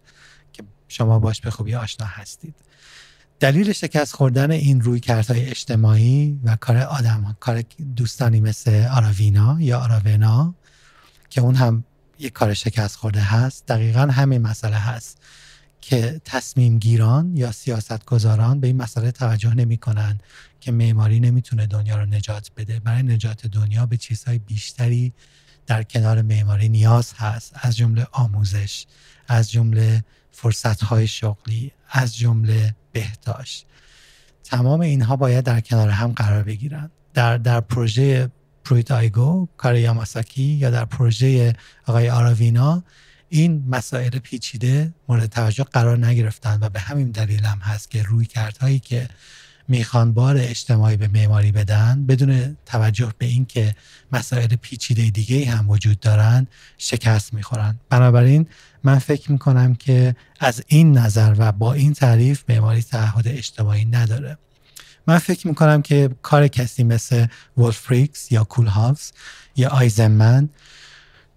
که 0.53 0.63
شما 0.87 1.19
باش 1.19 1.41
به 1.41 1.51
خوبی 1.51 1.75
آشنا 1.75 2.05
هستید. 2.05 2.55
دلیل 3.39 3.73
شکست 3.73 4.15
خوردن 4.15 4.51
این 4.51 4.81
روی 4.81 4.99
کردهای 4.99 5.49
اجتماعی 5.49 6.39
و 6.43 6.55
کار 6.55 6.77
آدم 6.77 7.35
کار 7.39 7.63
دوستانی 7.95 8.41
مثل 8.41 8.87
آراوینا 8.91 9.57
یا 9.59 9.79
آراوینا 9.79 10.55
که 11.29 11.41
اون 11.41 11.55
هم 11.55 11.83
یک 12.19 12.33
کار 12.33 12.53
شکست 12.53 12.95
خورده 12.95 13.21
هست 13.21 13.65
دقیقا 13.67 14.01
همین 14.01 14.41
مسئله 14.41 14.75
هست. 14.75 15.17
که 15.81 16.21
تصمیم 16.25 16.79
گیران 16.79 17.37
یا 17.37 17.51
سیاست 17.51 18.05
گذاران 18.05 18.59
به 18.59 18.67
این 18.67 18.77
مسئله 18.77 19.11
توجه 19.11 19.53
نمی 19.53 19.77
کنن 19.77 20.19
که 20.59 20.71
معماری 20.71 21.19
نمی‌تونه 21.19 21.67
دنیا 21.67 21.97
رو 21.97 22.05
نجات 22.05 22.51
بده. 22.57 22.79
برای 22.79 23.03
نجات 23.03 23.47
دنیا 23.47 23.85
به 23.85 23.97
چیزهای 23.97 24.39
بیشتری 24.39 25.13
در 25.67 25.83
کنار 25.83 26.21
معماری 26.21 26.69
نیاز 26.69 27.13
هست. 27.13 27.53
از 27.55 27.77
جمله 27.77 28.07
آموزش 28.11 28.85
از 29.27 29.51
جمله 29.51 30.03
فرصتهای 30.31 31.07
شغلی 31.07 31.71
از 31.89 32.17
جمله 32.17 32.75
بهداشت. 32.91 33.65
تمام 34.43 34.79
اینها 34.79 35.15
باید 35.15 35.45
در 35.45 35.59
کنار 35.61 35.89
هم 35.89 36.11
قرار 36.11 36.43
بگیرن. 36.43 36.89
در 37.13 37.37
در 37.37 37.61
پروژه 37.61 38.29
پرویت 38.63 38.91
آیگو 38.91 39.47
کار 39.57 39.75
یا 39.75 40.69
در 40.69 40.85
پروژه 40.85 41.55
آقای 41.87 42.09
آراوینا 42.09 42.83
این 43.33 43.63
مسائل 43.69 44.09
پیچیده 44.09 44.93
مورد 45.09 45.25
توجه 45.25 45.63
قرار 45.63 46.05
نگرفتن 46.05 46.59
و 46.61 46.69
به 46.69 46.79
همین 46.79 47.11
دلیل 47.11 47.45
هم 47.45 47.57
هست 47.59 47.91
که 47.91 48.03
روی 48.03 48.25
کردهایی 48.25 48.79
که 48.79 49.07
می‌خوان 49.67 50.13
بار 50.13 50.37
اجتماعی 50.37 50.97
به 50.97 51.07
معماری 51.07 51.51
بدن 51.51 52.05
بدون 52.05 52.57
توجه 52.65 53.13
به 53.17 53.25
اینکه 53.25 53.75
مسائل 54.11 54.55
پیچیده 54.55 55.09
دیگه 55.09 55.51
هم 55.51 55.69
وجود 55.69 55.99
دارن 55.99 56.47
شکست 56.77 57.33
می‌خورن. 57.33 57.79
بنابراین 57.89 58.47
من 58.83 58.99
فکر 58.99 59.31
می‌کنم 59.31 59.75
که 59.75 60.15
از 60.39 60.63
این 60.67 60.97
نظر 60.97 61.35
و 61.37 61.51
با 61.51 61.73
این 61.73 61.93
تعریف 61.93 62.43
معماری 62.49 62.81
تعهد 62.81 63.27
اجتماعی 63.27 63.85
نداره. 63.85 64.37
من 65.07 65.17
فکر 65.17 65.47
می‌کنم 65.47 65.81
که 65.81 66.09
کار 66.21 66.47
کسی 66.47 66.83
مثل 66.83 67.27
ولفریکس 67.57 68.31
یا 68.31 68.43
کول 68.43 68.67
هاوس 68.67 69.11
یا 69.55 69.69
آیزنمن 69.69 70.49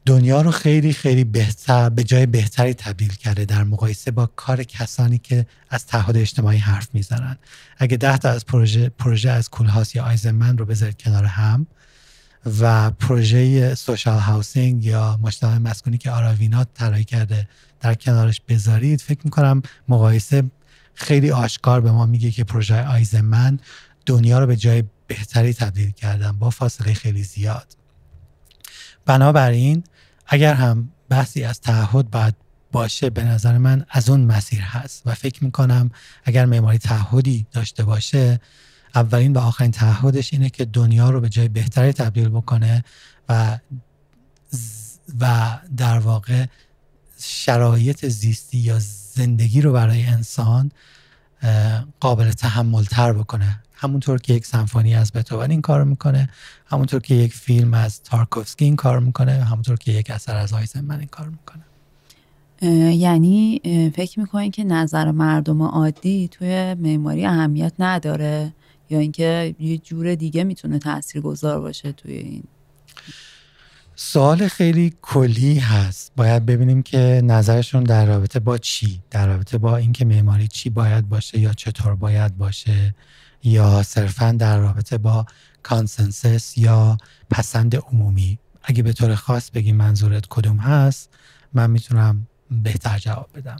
دنیا 0.06 0.40
رو 0.42 0.50
خیلی 0.50 0.92
خیلی 0.92 1.24
بهتر 1.24 1.88
به 1.88 2.04
جای 2.04 2.26
بهتری 2.26 2.74
تبدیل 2.74 3.12
کرده 3.12 3.44
در 3.44 3.64
مقایسه 3.64 4.10
با 4.10 4.26
کار 4.26 4.62
کسانی 4.62 5.18
که 5.18 5.46
از 5.70 5.86
تعهد 5.86 6.16
اجتماعی 6.16 6.58
حرف 6.58 6.88
می‌زنن. 6.92 7.38
اگه 7.78 7.96
ده 7.96 8.18
تا 8.18 8.30
از 8.30 8.46
پروژه 8.46 8.88
پروژه 8.88 9.30
از 9.30 9.50
کولهاس 9.50 9.94
یا 9.94 10.04
آیزنمن 10.04 10.58
رو 10.58 10.64
بذارید 10.64 11.02
کنار 11.02 11.24
هم 11.24 11.66
و 12.60 12.90
پروژه 12.90 13.74
social 13.74 14.18
housing 14.18 14.84
یا 14.84 15.18
مجتمع 15.22 15.58
مسکونی 15.58 15.98
که 15.98 16.10
آراونا 16.10 16.64
طراحی 16.64 17.04
کرده 17.04 17.48
در 17.80 17.94
کنارش 17.94 18.40
بذارید 18.48 19.00
فکر 19.00 19.20
می‌کنم 19.24 19.62
مقایسه 19.88 20.44
خیلی 20.94 21.30
آشکار 21.30 21.80
به 21.80 21.92
ما 21.92 22.06
میگه 22.06 22.30
که 22.30 22.44
پروژه 22.44 22.86
آیزنمن 22.86 23.58
دنیا 24.06 24.38
رو 24.38 24.46
به 24.46 24.56
جای 24.56 24.84
بهتری 25.06 25.54
تبدیل 25.54 25.90
کردن 25.90 26.32
با 26.32 26.50
فاصله 26.50 26.94
خیلی 26.94 27.22
زیاد. 27.22 27.66
بنابراین 29.06 29.84
اگر 30.26 30.54
هم 30.54 30.90
بحثی 31.08 31.44
از 31.44 31.60
تعهد 31.60 32.10
باید 32.10 32.34
باشه 32.72 33.10
به 33.10 33.24
نظر 33.24 33.58
من 33.58 33.86
از 33.90 34.10
اون 34.10 34.20
مسیر 34.20 34.60
هست 34.60 35.02
و 35.06 35.14
فکر 35.14 35.44
می‌کنم 35.44 35.90
اگر 36.24 36.46
معماری 36.46 36.78
تعهدی 36.78 37.46
داشته 37.52 37.84
باشه 37.84 38.40
اولین 38.94 39.32
و 39.32 39.38
آخرین 39.38 39.70
تعهدش 39.70 40.32
اینه 40.32 40.50
که 40.50 40.64
دنیا 40.64 41.10
رو 41.10 41.20
به 41.20 41.28
جای 41.28 41.48
بهتری 41.48 41.92
تبدیل 41.92 42.28
بکنه 42.28 42.84
و 43.28 43.58
و 45.20 45.58
در 45.76 45.98
واقع 45.98 46.46
شرایط 47.20 48.06
زیستی 48.06 48.58
یا 48.58 48.78
زندگی 49.14 49.60
رو 49.60 49.72
برای 49.72 50.06
انسان 50.06 50.72
قابل 52.00 52.32
تحمل 52.32 52.84
تر 52.84 53.12
بکنه. 53.12 53.63
همونطور 53.84 54.18
که 54.18 54.34
یک 54.34 54.46
سمفونی 54.46 54.94
از 54.94 55.12
بتوون 55.12 55.50
این 55.50 55.60
کار 55.60 55.84
می‌کنه 55.84 56.28
همونطور 56.66 57.00
که 57.00 57.14
یک 57.14 57.34
فیلم 57.34 57.74
از 57.74 58.02
تارکوفسکی 58.02 58.64
این 58.64 58.76
کار 58.76 59.00
می‌کنه 59.00 59.32
همونطور 59.32 59.76
که 59.76 59.92
یک 59.92 60.10
اثر 60.10 60.36
از 60.36 60.52
آیزنمن 60.52 60.98
این 60.98 61.08
کار 61.08 61.28
می‌کنه. 61.28 61.62
یعنی 62.94 63.60
فکر 63.96 64.20
می‌کنین 64.20 64.50
که 64.50 64.64
نظر 64.64 65.10
مردم 65.10 65.62
عادی 65.62 66.28
توی 66.28 66.74
معماری 66.74 67.26
اهمیت 67.26 67.72
نداره؟ 67.78 68.52
یا 68.90 68.98
اینکه 68.98 69.54
یه 69.58 69.78
جور 69.78 70.14
دیگه 70.14 70.44
می‌تونه 70.44 70.78
تأثیر 70.78 71.22
گذار 71.22 71.60
باشه 71.60 71.92
توی 71.92 72.12
این؟ 72.12 72.42
سوال 73.96 74.48
خیلی 74.48 74.94
کلی 75.02 75.58
هست. 75.58 76.12
باید 76.16 76.46
ببینیم 76.46 76.82
که 76.82 77.20
نظرشون 77.24 77.84
در 77.84 78.06
رابطه 78.06 78.40
با 78.40 78.58
چی؟ 78.58 79.00
در 79.10 79.26
رابطه 79.26 79.58
با 79.58 79.76
اینکه 79.76 80.04
معماری 80.04 80.48
چی 80.48 80.70
باید 80.70 81.08
باشه 81.08 81.38
یا 81.38 81.52
چطور 81.52 81.94
باید 81.94 82.38
باشه؟ 82.38 82.94
یا 83.44 83.82
صرفا 83.82 84.36
در 84.38 84.58
رابطه 84.58 84.98
با 84.98 85.26
consensus 85.62 86.58
یا 86.58 86.98
پسند 87.30 87.76
عمومی. 87.76 88.38
اگه 88.62 88.82
به 88.82 88.92
طور 88.92 89.14
خاص 89.14 89.50
بگی 89.50 89.72
منظورت 89.72 90.26
کدوم 90.30 90.56
هست 90.56 91.10
من 91.52 91.70
می‌تونم 91.70 92.26
بهتر 92.50 92.98
جواب 92.98 93.28
بدم. 93.34 93.56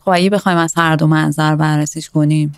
خب 0.00 0.10
اگه 0.14 0.30
بخوایم 0.30 0.58
از 0.58 0.74
هر 0.76 0.96
دو 0.96 1.06
منظر 1.06 1.56
بررسیش 1.56 2.10
کنیم 2.10 2.52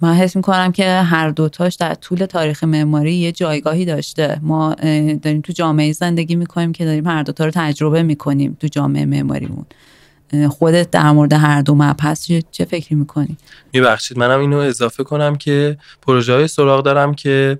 من 0.00 0.14
حس 0.14 0.36
می‌کنم 0.36 0.72
که 0.72 0.90
هر 0.90 1.30
دوتاش 1.30 1.74
در 1.74 1.94
طول 1.94 2.26
تاریخ 2.26 2.64
معماری 2.64 3.14
یه 3.14 3.32
جایگاهی 3.32 3.84
داشته. 3.84 4.38
ما 4.42 4.74
داریم 5.22 5.40
تو 5.40 5.52
جامعه 5.52 5.92
زندگی 5.92 6.36
می‌کنیم 6.36 6.72
که 6.72 6.84
داریم 6.84 7.06
هر 7.06 7.22
دوتا 7.22 7.44
رو 7.44 7.50
تجربه 7.54 8.02
می‌کنیم 8.02 8.56
تو 8.60 8.66
جامعه 8.66 9.04
معماریمون. 9.04 9.66
خودت 10.50 10.90
در 10.90 11.10
مورد 11.10 11.32
هر 11.32 11.62
دو 11.62 11.74
مبحث 11.74 12.30
چه 12.50 12.64
فکری 12.64 12.96
می‌کنی؟ 12.96 13.36
میبخشید. 13.72 14.18
منم 14.18 14.40
اینو 14.40 14.56
اضافه 14.56 15.04
کنم 15.04 15.36
که 15.36 15.78
پروژه 16.02 16.32
های 16.32 16.48
سراغ 16.48 16.84
دارم 16.84 17.14
که 17.14 17.58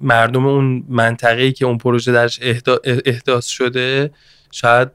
مردم 0.00 0.46
اون 0.46 0.84
منطقه‌ای 0.88 1.52
که 1.52 1.64
اون 1.64 1.78
پروژه 1.78 2.12
درش 2.12 2.40
احداث 3.06 3.46
شده 3.46 4.10
شاید 4.50 4.88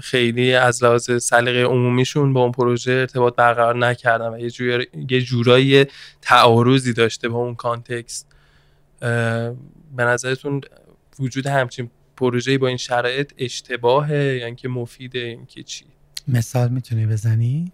خیلی 0.00 0.54
از 0.54 0.84
لحاظ 0.84 1.22
سلیقه 1.22 1.62
عمومیشون 1.62 2.32
با 2.32 2.42
اون 2.42 2.52
پروژه 2.52 2.92
ارتباط 2.92 3.34
برقرار 3.34 3.76
نکردن 3.76 4.28
و 4.28 4.38
یه, 5.08 5.20
جورایی 5.20 5.86
تعارضی 6.22 6.92
داشته 6.92 7.28
با 7.28 7.38
اون 7.38 7.54
کانتکست. 7.54 8.26
به 9.96 10.04
نظرتون 10.04 10.60
وجود 11.18 11.46
همچین 11.46 11.90
پروژه 12.16 12.58
با 12.58 12.66
این 12.68 12.76
شرایط 12.76 13.32
اشتباهه 13.38 14.14
یا 14.14 14.32
یعنی 14.32 14.44
اینکه 14.44 14.68
مفیده 14.68 15.18
اینکه 15.18 15.62
چی؟ 15.62 15.84
مثال 16.28 16.68
می‌تونی 16.68 17.06
بزنی؟ 17.06 17.72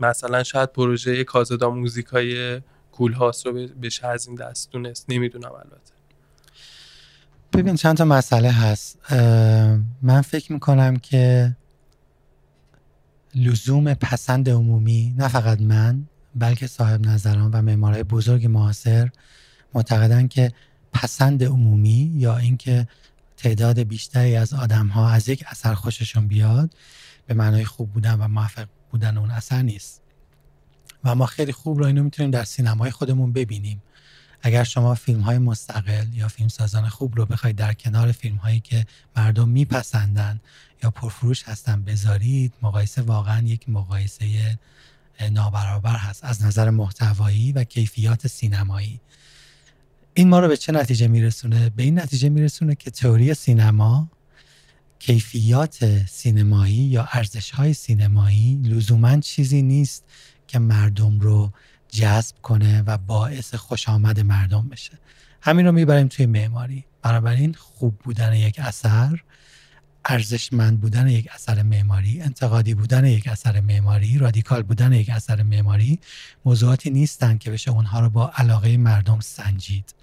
مثلا 0.00 0.42
شاید 0.42 0.72
پروژه 0.72 1.24
کازادا 1.24 1.70
موزیکای 1.70 2.60
کول 2.92 3.12
هاست 3.12 3.46
رو 3.46 3.52
بشه 3.52 4.06
از 4.06 4.26
این 4.26 4.36
دست 4.36 4.70
دونست. 4.70 5.06
نمی‌دونم 5.08 5.52
البته. 5.52 5.92
ببین 7.52 7.76
چند 7.76 7.96
تا 7.96 8.04
مسئله 8.04 8.50
هست. 8.50 9.12
من 10.02 10.20
فکر 10.20 10.52
می‌کنم 10.52 10.96
که 10.96 11.56
لزوم 13.34 13.94
پسند 13.94 14.50
عمومی 14.50 15.14
نه 15.18 15.28
فقط 15.28 15.60
من 15.60 16.06
بلکه 16.34 16.66
صاحب 16.66 17.06
نظران 17.06 17.50
و 17.50 17.62
معمارای 17.62 18.02
بزرگ 18.02 18.46
معاصر 18.46 19.10
معتقدن 19.74 20.28
که 20.28 20.52
پسند 20.92 21.44
عمومی 21.44 22.12
یا 22.14 22.36
اینکه 22.36 22.88
تعداد 23.36 23.78
بیشتری 23.80 24.36
از 24.36 24.54
آدم 24.54 24.86
ها 24.86 25.10
از 25.10 25.28
یک 25.28 25.44
اثر 25.46 25.74
خوششون 25.74 26.26
بیاد 26.26 26.74
به 27.26 27.34
معنای 27.34 27.64
خوب 27.64 27.92
بودن 27.92 28.14
و 28.14 28.28
موفق 28.28 28.68
بودن 28.90 29.18
اون 29.18 29.30
اثر 29.30 29.62
نیست. 29.62 30.02
و 31.04 31.14
ما 31.14 31.26
خیلی 31.26 31.52
خوب 31.52 31.78
رو 31.78 31.84
اینو 31.84 32.02
می‌تونیم 32.02 32.30
در 32.30 32.44
سینمای 32.44 32.90
خودمون 32.90 33.32
ببینیم. 33.32 33.82
اگر 34.42 34.64
شما 34.64 34.94
فیلم 34.94 35.20
های 35.20 35.38
مستقل 35.38 36.06
یا 36.14 36.28
فیلم 36.28 36.48
سازان 36.48 36.88
خوب 36.88 37.16
رو 37.16 37.26
بخواید 37.26 37.56
در 37.56 37.74
کنار 37.74 38.12
فیلم 38.12 38.36
هایی 38.36 38.60
که 38.60 38.86
مردم 39.16 39.48
میپسندن 39.48 40.40
یا 40.82 40.90
پرفروش 40.90 41.42
هستن 41.42 41.82
بذارید 41.82 42.52
مقایسه 42.62 43.02
واقعا 43.02 43.46
یک 43.46 43.68
مقایسه 43.68 44.58
نابرابر 45.30 45.96
هست 45.96 46.24
از 46.24 46.42
نظر 46.42 46.70
محتوایی 46.70 47.52
و 47.52 47.64
کیفیات 47.64 48.26
سینمایی. 48.26 49.00
این 50.18 50.28
ما 50.28 50.40
رو 50.40 50.48
به 50.48 50.56
چه 50.56 50.72
نتیجه 50.72 51.08
میرسونه؟ 51.08 51.70
به 51.70 51.82
این 51.82 51.98
نتیجه 51.98 52.28
میرسونه 52.28 52.74
که 52.74 52.90
تئوری 52.90 53.34
سینما 53.34 54.10
کیفیات 54.98 56.06
سینمایی 56.06 56.74
یا 56.74 57.08
ارزش 57.12 57.50
های 57.50 57.74
سینمایی 57.74 58.60
لزوما 58.64 59.20
چیزی 59.20 59.62
نیست 59.62 60.04
که 60.46 60.58
مردم 60.58 61.20
رو 61.20 61.52
جذب 61.88 62.36
کنه 62.42 62.82
و 62.82 62.98
باعث 62.98 63.54
خوش 63.54 63.88
آمد 63.88 64.20
مردم 64.20 64.68
بشه. 64.68 64.92
همین 65.40 65.66
رو 65.66 65.72
می‌بریم 65.72 66.08
توی 66.08 66.26
معماری. 66.26 66.84
بنابراین 67.02 67.54
خوب 67.54 67.98
بودن 67.98 68.34
یک 68.34 68.58
اثر 68.58 69.22
ارزشمند 70.04 70.80
بودن 70.80 71.08
یک 71.08 71.28
اثر 71.34 71.62
معماری 71.62 72.20
انتقادی 72.20 72.74
بودن 72.74 73.04
یک 73.04 73.28
اثر 73.28 73.60
معماری 73.60 74.18
رادیکال 74.18 74.62
بودن 74.62 74.92
یک 74.92 75.10
اثر 75.10 75.42
معماری 75.42 75.98
موضوعاتی 76.44 76.90
نیستند 76.90 77.38
که 77.38 77.50
بشه 77.50 77.70
اونها 77.70 78.00
رو 78.00 78.10
با 78.10 78.32
علاقه 78.34 78.76
مردم 78.76 79.20
سنجید. 79.20 79.94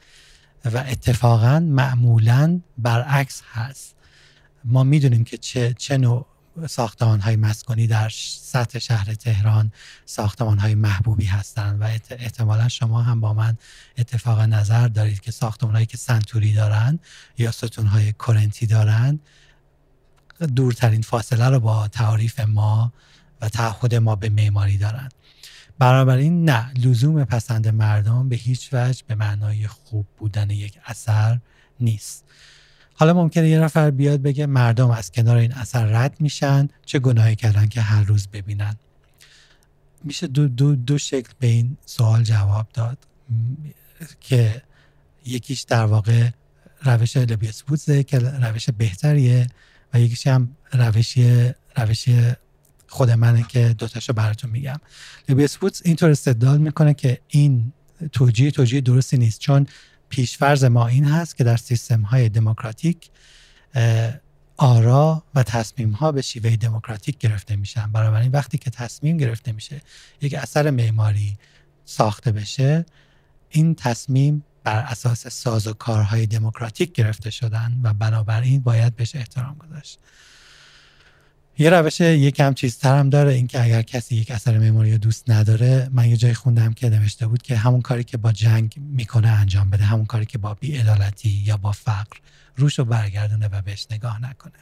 و 0.65 0.77
اتفاقا 0.77 1.59
معمولا 1.59 2.59
برعکس 2.77 3.41
هست. 3.53 3.95
ما 4.63 4.83
می‌دونیم 4.83 5.23
که 5.23 5.37
چه, 5.37 5.75
چه 5.77 5.97
نوع 5.97 6.25
ساختمان 6.69 7.19
های 7.19 7.35
مسکونی 7.35 7.87
در 7.87 8.09
سطح 8.09 8.79
شهر 8.79 9.13
تهران 9.13 9.71
ساختمان 10.05 10.59
های 10.59 10.75
محبوبی 10.75 11.25
هستند 11.25 11.81
و 11.81 11.83
احتمالا 12.09 12.67
شما 12.67 13.01
هم 13.01 13.19
با 13.19 13.33
من 13.33 13.57
اتفاق 13.97 14.39
نظر 14.39 14.87
دارید 14.87 15.19
که 15.19 15.31
ساختمان 15.31 15.73
هایی 15.73 15.85
که 15.85 15.97
سنتوری 15.97 16.53
دارن 16.53 16.99
یا 17.37 17.51
ستون 17.51 17.85
های 17.85 18.13
کرنتی 18.13 18.65
دارن 18.65 19.19
دورترین 20.55 21.01
فاصله 21.01 21.49
رو 21.49 21.59
با 21.59 21.87
تعریف 21.87 22.39
ما 22.39 22.93
و 23.41 23.49
تعهد 23.49 23.95
ما 23.95 24.15
به 24.15 24.29
معماری 24.29 24.77
دارن 24.77 25.09
این 25.81 26.49
نه 26.49 26.73
لزوم 26.73 27.23
پسند 27.23 27.67
مردم 27.67 28.29
به 28.29 28.35
هیچ 28.35 28.69
وجه 28.73 29.03
به 29.07 29.15
معنای 29.15 29.67
خوب 29.67 30.05
بودن 30.17 30.49
یک 30.49 30.79
اثر 30.85 31.39
نیست. 31.79 32.25
حالا 32.93 33.13
ممکنه 33.13 33.49
یه 33.49 33.59
نفر 33.59 33.91
بیاد 33.91 34.21
بگه 34.21 34.45
مردم 34.45 34.91
از 34.91 35.11
کنار 35.11 35.37
این 35.37 35.53
اثر 35.53 35.85
رد 35.85 36.21
میشن 36.21 36.67
چه 36.85 36.99
گناهی 36.99 37.35
کردن 37.35 37.67
که 37.67 37.81
هر 37.81 38.03
روز 38.03 38.27
ببینن. 38.27 38.75
میشه 40.03 40.27
دو, 40.27 40.47
دو, 40.47 40.75
دو 40.75 40.97
شکل 40.97 41.31
به 41.39 41.47
این 41.47 41.77
سوال 41.85 42.23
جواب 42.23 42.67
داد. 42.73 42.97
که 44.19 44.61
یکیش 45.25 45.61
در 45.61 45.85
واقع 45.85 46.29
روش 46.81 47.17
لبیس 47.17 47.63
بودزه 47.63 48.03
که 48.03 48.19
روش 48.19 48.69
بهتریه 48.69 49.47
و 49.93 49.99
یکیش 49.99 50.27
هم 50.27 50.55
روشی 50.73 51.51
روشی 51.77 52.31
خود 52.87 53.11
منه 53.11 53.45
که 53.49 53.75
دوتاشو 53.77 54.13
براتون 54.13 54.49
میگم. 54.49 54.79
لبیس 55.29 55.57
بودز 55.57 55.81
اینطور 55.85 56.09
استدلال 56.09 56.57
می‌کنه 56.57 56.93
که 56.93 57.19
این 57.27 57.73
توجیه 58.11 58.51
توجیه 58.51 58.81
درستی 58.81 59.17
نیست 59.17 59.39
چون 59.39 59.67
پیشفرز 60.09 60.63
ما 60.63 60.87
این 60.87 61.05
هست 61.05 61.37
که 61.37 61.43
در 61.43 61.57
سیستم 61.57 62.01
های 62.01 62.29
دموکراتیک 62.29 63.09
آرا 64.57 65.23
و 65.35 65.43
تصمیم 65.43 65.91
ها 65.91 66.11
به 66.11 66.21
شیوه 66.21 66.55
دموکراتیک 66.55 67.17
گرفته 67.17 67.55
میشن. 67.55 67.91
بنابراین 67.91 68.31
وقتی 68.31 68.57
که 68.57 68.69
تصمیم 68.69 69.17
گرفته 69.17 69.51
میشه 69.51 69.81
یک 70.21 70.33
اثر 70.33 70.69
معماری 70.69 71.37
ساخته 71.85 72.31
بشه 72.31 72.85
این 73.49 73.75
تصمیم 73.75 74.43
بر 74.63 74.79
اساس 74.79 75.27
ساز 75.27 75.67
و 75.67 75.73
کارهای 75.73 76.25
دموکراتیک 76.25 76.91
گرفته 76.91 77.29
شدن 77.29 77.79
و 77.83 77.93
بنابراین 77.93 78.61
باید 78.61 78.95
بهش 78.95 79.15
احترام 79.15 79.57
گذاشت. 79.57 79.99
یه 81.57 81.69
روش 81.69 82.01
یکم 82.01 82.53
چیزتر 82.53 82.99
هم 82.99 83.09
داره 83.09 83.33
اینکه 83.33 83.63
اگر 83.63 83.81
کسی 83.81 84.15
یک 84.15 84.31
اثر 84.31 84.57
معماری 84.57 84.97
دوست 84.97 85.29
نداره 85.29 85.89
من 85.91 86.09
یه 86.09 86.17
جای 86.17 86.33
خوندم 86.33 86.73
که 86.73 86.89
نوشته 86.89 87.27
بود 87.27 87.41
که 87.41 87.55
همون 87.55 87.81
کاری 87.81 88.03
که 88.03 88.17
با 88.17 88.31
جنگ 88.31 88.75
می‌کنه 88.77 89.27
انجام 89.27 89.69
بده 89.69 89.83
همون 89.83 90.05
کاری 90.05 90.25
که 90.25 90.37
با 90.37 90.53
بیعدالتی 90.53 91.29
یا 91.29 91.57
با 91.57 91.71
فقر 91.71 92.17
روش 92.55 92.79
رو 92.79 92.85
برگردونه 92.85 93.47
و 93.47 93.61
بهش 93.61 93.87
نگاه 93.91 94.21
نکنه. 94.21 94.53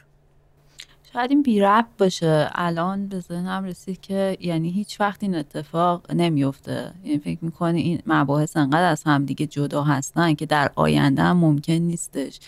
شاید 1.14 1.30
این 1.30 1.42
بی 1.42 1.60
رب 1.60 1.86
باشه. 1.98 2.50
الان 2.54 3.08
به 3.08 3.20
ذهنم 3.20 3.64
رسید 3.64 4.00
که 4.00 4.36
یعنی 4.40 4.70
هیچ 4.70 5.00
وقت 5.00 5.22
این 5.22 5.34
اتفاق 5.34 6.12
نمیفته. 6.12 6.92
یعنی 7.04 7.18
فکر 7.18 7.38
می‌کنه 7.44 7.78
این 7.78 8.02
مباحث 8.06 8.56
انقدر 8.56 8.84
از 8.84 9.02
همدیگه 9.06 9.46
جدا 9.46 9.82
هستن 9.82 10.34
که 10.34 10.46
در 10.46 10.70
آینده 10.74 11.22
هم 11.22 11.36
ممکن 11.36 11.72
نیستش. 11.72 12.40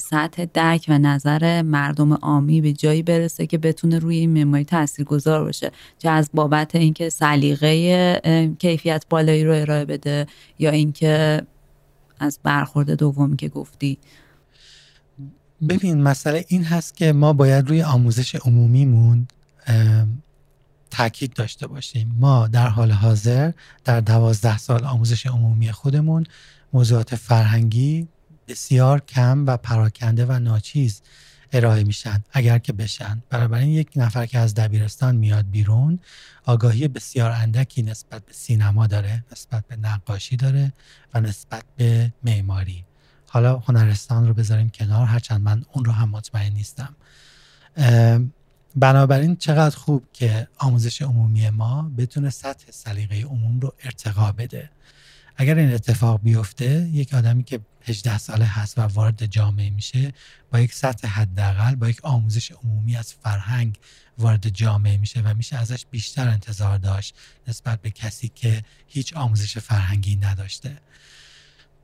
سطح 0.00 0.44
درک 0.54 0.84
و 0.88 0.98
نظر 0.98 1.62
مردم 1.62 2.12
عامی 2.12 2.60
به 2.60 2.72
جایی 2.72 3.02
برسه 3.02 3.46
که 3.46 3.58
بتونه 3.58 3.98
روی 3.98 4.16
این 4.16 4.30
معماری 4.30 4.64
تاثیرگذار 4.64 5.44
باشه. 5.44 5.70
چه 5.98 6.10
از 6.10 6.30
بابت 6.34 6.74
اینکه 6.74 7.08
سلیقه 7.08 8.56
کیفیت 8.58 9.04
بالایی 9.10 9.44
رو 9.44 9.52
ارائه 9.52 9.84
بده 9.84 10.26
یا 10.58 10.70
اینکه 10.70 11.42
از 12.20 12.38
برخورد 12.42 12.90
دومی 12.90 13.36
که 13.36 13.48
گفتی. 13.48 13.98
ببین 15.68 16.02
مسئله 16.02 16.44
این 16.48 16.64
هست 16.64 16.96
که 16.96 17.12
ما 17.12 17.32
باید 17.32 17.68
روی 17.68 17.82
آموزش 17.82 18.34
عمومیمون 18.34 19.28
تاکید 20.90 21.32
داشته 21.32 21.66
باشیم. 21.66 22.16
ما 22.18 22.48
در 22.48 22.68
حال 22.68 22.92
حاضر 22.92 23.52
در 23.84 24.00
دوازده 24.00 24.58
سال 24.58 24.84
آموزش 24.84 25.26
عمومی 25.26 25.72
خودمون 25.72 26.26
موضوعات 26.72 27.16
فرهنگی 27.16 28.08
بسیار 28.48 29.00
کم 29.00 29.46
و 29.46 29.56
پراکنده 29.56 30.26
و 30.26 30.38
ناچیز 30.38 31.02
ارائه 31.52 31.84
میشن 31.84 32.24
اگر 32.32 32.58
که 32.58 32.72
بشن. 32.72 33.22
بنابراین 33.30 33.68
یک 33.68 33.90
نفر 33.96 34.26
که 34.26 34.38
از 34.38 34.54
دبیرستان 34.54 35.16
میاد 35.16 35.50
بیرون 35.50 35.98
آگاهی 36.44 36.88
بسیار 36.88 37.30
اندکی 37.30 37.82
نسبت 37.82 38.26
به 38.26 38.32
سینما 38.32 38.86
داره 38.86 39.24
نسبت 39.32 39.66
به 39.68 39.76
نقاشی 39.76 40.36
داره 40.36 40.72
و 41.14 41.20
نسبت 41.20 41.64
به 41.76 42.12
معماری. 42.22 42.85
حالا 43.36 43.58
هنرستان 43.58 44.28
رو 44.28 44.34
بذاریم 44.34 44.68
کنار 44.68 45.06
هرچند 45.06 45.40
من 45.40 45.64
اون 45.72 45.84
رو 45.84 45.92
هم 45.92 46.08
مطمئن 46.08 46.52
نیستم. 46.52 46.96
بنابراین 48.76 49.36
چقدر 49.36 49.76
خوب 49.76 50.04
که 50.12 50.48
آموزش 50.58 51.02
عمومی 51.02 51.50
ما 51.50 51.90
بتونه 51.98 52.30
سطح 52.30 52.70
سلیقه 52.70 53.22
عموم 53.22 53.60
رو 53.60 53.74
ارتقا 53.84 54.32
بده. 54.32 54.70
اگر 55.36 55.54
این 55.54 55.74
اتفاق 55.74 56.20
بیفته 56.22 56.88
یک 56.92 57.14
آدمی 57.14 57.44
که 57.44 57.60
18 57.82 58.18
ساله 58.18 58.44
هست 58.44 58.78
و 58.78 58.82
وارد 58.82 59.26
جامعه 59.26 59.70
میشه 59.70 60.12
با 60.52 60.60
یک 60.60 60.74
سطح 60.74 61.08
حداقل 61.08 61.74
با 61.74 61.88
یک 61.88 62.04
آموزش 62.04 62.52
عمومی 62.52 62.96
از 62.96 63.12
فرهنگ 63.12 63.78
وارد 64.18 64.48
جامعه 64.48 64.96
میشه 64.96 65.20
و 65.20 65.34
میشه 65.34 65.56
ازش 65.56 65.86
بیشتر 65.90 66.28
انتظار 66.28 66.78
داشت 66.78 67.14
نسبت 67.48 67.82
به 67.82 67.90
کسی 67.90 68.28
که 68.34 68.64
هیچ 68.86 69.16
آموزش 69.16 69.58
فرهنگی 69.58 70.16
نداشته. 70.16 70.76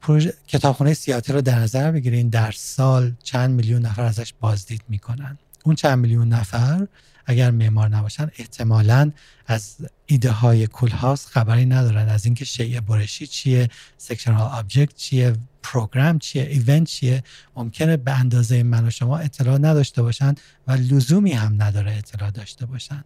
پروژه 0.02 0.34
کتابخونه 0.46 0.94
سیاتی 0.94 1.32
رو 1.32 1.40
در 1.40 1.58
نظر 1.58 1.90
بگیرین. 1.90 2.28
در 2.28 2.52
سال 2.52 3.12
چند 3.22 3.50
میلیون 3.50 3.82
نفر 3.82 4.02
ازش 4.02 4.32
بازدید 4.40 4.82
می‌کنن. 4.88 5.38
اون 5.64 5.74
چند 5.74 5.98
میلیون 5.98 6.28
نفر 6.28 6.86
اگر 7.26 7.50
معمار 7.50 7.88
نباشن 7.88 8.30
احتمالا 8.38 9.12
از 9.46 9.76
ایده 10.06 10.30
های 10.30 10.66
کولهاس 10.66 11.26
خبری 11.26 11.66
ندارن. 11.66 12.08
از 12.08 12.24
اینکه 12.24 12.44
شیء 12.44 12.80
برشی 12.80 13.26
چیه 13.26 13.68
sectional 13.98 14.40
object 14.40 14.94
چیه 14.96 15.36
program 15.62 16.18
چیه 16.18 16.42
event 16.42 16.88
چیه 16.88 17.22
ممکنه 17.56 17.96
به 17.96 18.12
اندازه 18.12 18.62
من 18.62 18.86
و 18.86 18.90
شما 18.90 19.18
اطلاع 19.18 19.58
نداشته 19.58 20.02
باشن 20.02 20.34
و 20.66 20.72
لزومی 20.72 21.32
هم 21.32 21.62
نداره 21.62 21.96
اطلاع 21.96 22.30
داشته 22.30 22.66
باشن. 22.66 23.04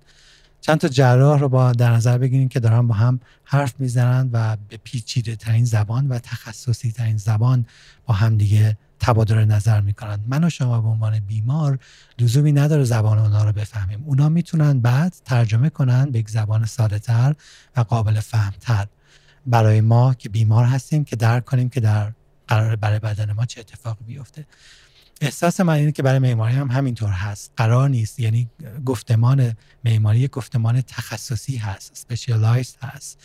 چند 0.61 0.79
تا 0.79 0.89
جراح 0.89 1.41
رو 1.41 1.49
با 1.49 1.73
در 1.73 1.93
نظر 1.93 2.19
بگیریم 2.19 2.49
که 2.49 2.61
دارن 2.61 2.87
با 2.87 2.95
هم 2.95 3.21
حرف 3.45 3.75
می‌زنن 3.79 4.31
و 4.33 4.57
به 4.69 4.77
پیچیده 4.85 5.37
ترین 5.37 5.65
زبان 5.65 6.09
و 6.09 6.19
تخصصی 6.19 6.93
ترین 6.93 7.17
زبان 7.17 7.67
با 8.07 8.15
هم 8.15 8.37
دیگه 8.37 8.79
تبادل 9.01 9.45
نظر 9.45 9.81
می‌کنن. 9.81 10.21
من 10.27 10.45
و 10.45 10.51
شما 10.51 10.81
به 10.81 10.89
عنوان 10.89 11.19
بیمار 11.19 11.79
لزومی 12.19 12.53
نداره 12.53 12.85
زبان 12.85 13.19
اونا 13.19 13.45
رو 13.45 13.53
بفهمیم. 13.53 14.03
اونا 14.05 14.29
می‌تونن 14.29 14.81
بعد 14.81 15.15
ترجمه 15.25 15.71
کنن 15.71 16.11
به 16.11 16.19
یک 16.19 16.31
زبان 16.31 16.67
ساده 16.67 16.99
تر 16.99 17.35
و 17.77 17.81
قابل 17.81 18.21
فهمتر. 18.21 18.87
برای 19.47 19.81
ما 19.81 20.15
که 20.15 20.29
بیمار 20.29 20.65
هستیم 20.65 21.05
که 21.05 21.17
درک 21.17 21.45
کنیم 21.45 21.69
که 21.69 21.81
در 21.81 22.13
قرار 22.49 22.77
برای 22.77 22.99
بدن 22.99 23.33
ما 23.33 23.47
چه 23.47 23.61
اتفاقی 23.61 24.05
بیفته. 24.05 24.47
احساس 25.21 25.61
من 25.61 25.75
اینه 25.75 25.93
که 25.93 26.03
برای 26.03 26.19
معماری 26.19 26.55
هم 26.55 26.71
همینطور 26.71 27.11
هست. 27.11 27.53
قرار 27.57 27.89
نیست. 27.89 28.21
یعنی 28.21 28.51
گفتمان 28.85 29.57
معماری 29.85 30.29
گفتمان 30.29 30.81
تخصصی 30.81 31.57
هست 31.57 31.91
سپیشالایز 31.95 32.77
هست. 32.83 33.19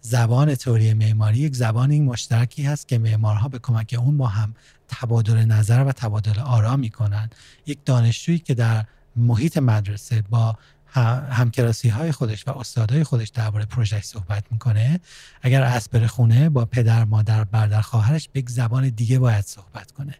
زبان 0.00 0.54
تئوری 0.54 0.94
معماری 0.94 1.38
یک 1.38 1.56
زبان 1.56 1.90
این 1.90 2.04
مشترکی 2.04 2.62
هست 2.62 2.88
که 2.88 2.98
معمارها 2.98 3.48
به 3.48 3.58
کمک 3.58 3.96
اون 3.98 4.16
با 4.16 4.26
هم 4.26 4.54
تبادل 4.88 5.44
نظر 5.44 5.84
و 5.84 5.92
تبادل 5.92 6.40
آرا 6.40 6.76
می‌کنن. 6.76 7.30
یک 7.66 7.78
دانشجویی 7.84 8.38
که 8.38 8.54
در 8.54 8.84
محیط 9.16 9.58
مدرسه 9.58 10.22
با 10.30 10.58
همکلاسی 11.00 11.88
های 11.88 12.12
خودش 12.12 12.48
و 12.48 12.58
استادای 12.58 13.04
خودش 13.04 13.28
درباره 13.28 13.64
پروژه 13.64 14.00
صحبت 14.00 14.44
می‌کنه. 14.50 15.00
اگر 15.42 15.62
اسبر 15.62 16.06
خونه 16.06 16.48
با 16.48 16.64
پدر 16.64 17.04
مادر 17.04 17.44
برادر 17.44 17.80
خواهرش 17.80 18.28
به 18.32 18.44
زبان 18.48 18.88
دیگه 18.88 19.18
باید 19.18 19.44
صحبت 19.44 19.92
کنه. 19.92 20.14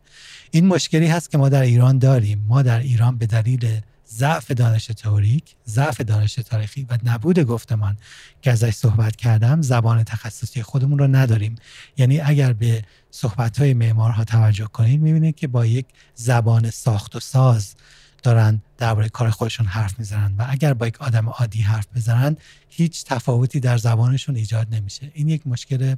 این 0.50 0.66
مشکلی 0.66 1.06
هست 1.06 1.30
که 1.30 1.38
ما 1.38 1.48
در 1.48 1.62
ایران 1.62 1.98
داریم. 1.98 2.44
ما 2.48 2.62
در 2.62 2.78
ایران 2.78 3.18
به 3.18 3.26
دلیل 3.26 3.80
ضعف 4.08 4.50
دانش 4.50 4.86
تئوریک 4.86 5.44
ضعف 5.66 6.00
دانش 6.00 6.34
تاریخی 6.34 6.86
و 6.90 6.98
نبود 7.04 7.38
گفتمان 7.38 7.96
که 8.42 8.50
ازش 8.50 8.70
صحبت 8.70 9.16
کردم 9.16 9.62
زبان 9.62 10.04
تخصصی 10.04 10.62
خودمون 10.62 10.98
رو 10.98 11.06
نداریم. 11.06 11.54
یعنی 11.96 12.20
اگر 12.20 12.52
به 12.52 12.82
صحبت 13.10 13.58
های 13.58 13.74
معمارها 13.74 14.24
توجه 14.24 14.64
کنید 14.64 15.00
می‌بینید 15.00 15.36
که 15.36 15.46
با 15.46 15.66
یک 15.66 15.86
زبان 16.14 16.70
ساخت 16.70 17.16
و 17.16 17.20
ساز 17.20 17.74
دارن 18.24 18.62
درباره 18.78 19.08
کار 19.08 19.30
خودشون 19.30 19.66
حرف 19.66 19.98
می‌زنن 19.98 20.34
و 20.38 20.46
اگر 20.48 20.74
با 20.74 20.86
یک 20.86 21.02
آدم 21.02 21.28
عادی 21.28 21.62
حرف 21.62 21.86
بزنن 21.96 22.36
هیچ 22.68 23.04
تفاوتی 23.04 23.60
در 23.60 23.76
زبانشون 23.76 24.36
ایجاد 24.36 24.74
نمیشه. 24.74 25.10
این 25.14 25.28
یک 25.28 25.46
مشکل 25.46 25.94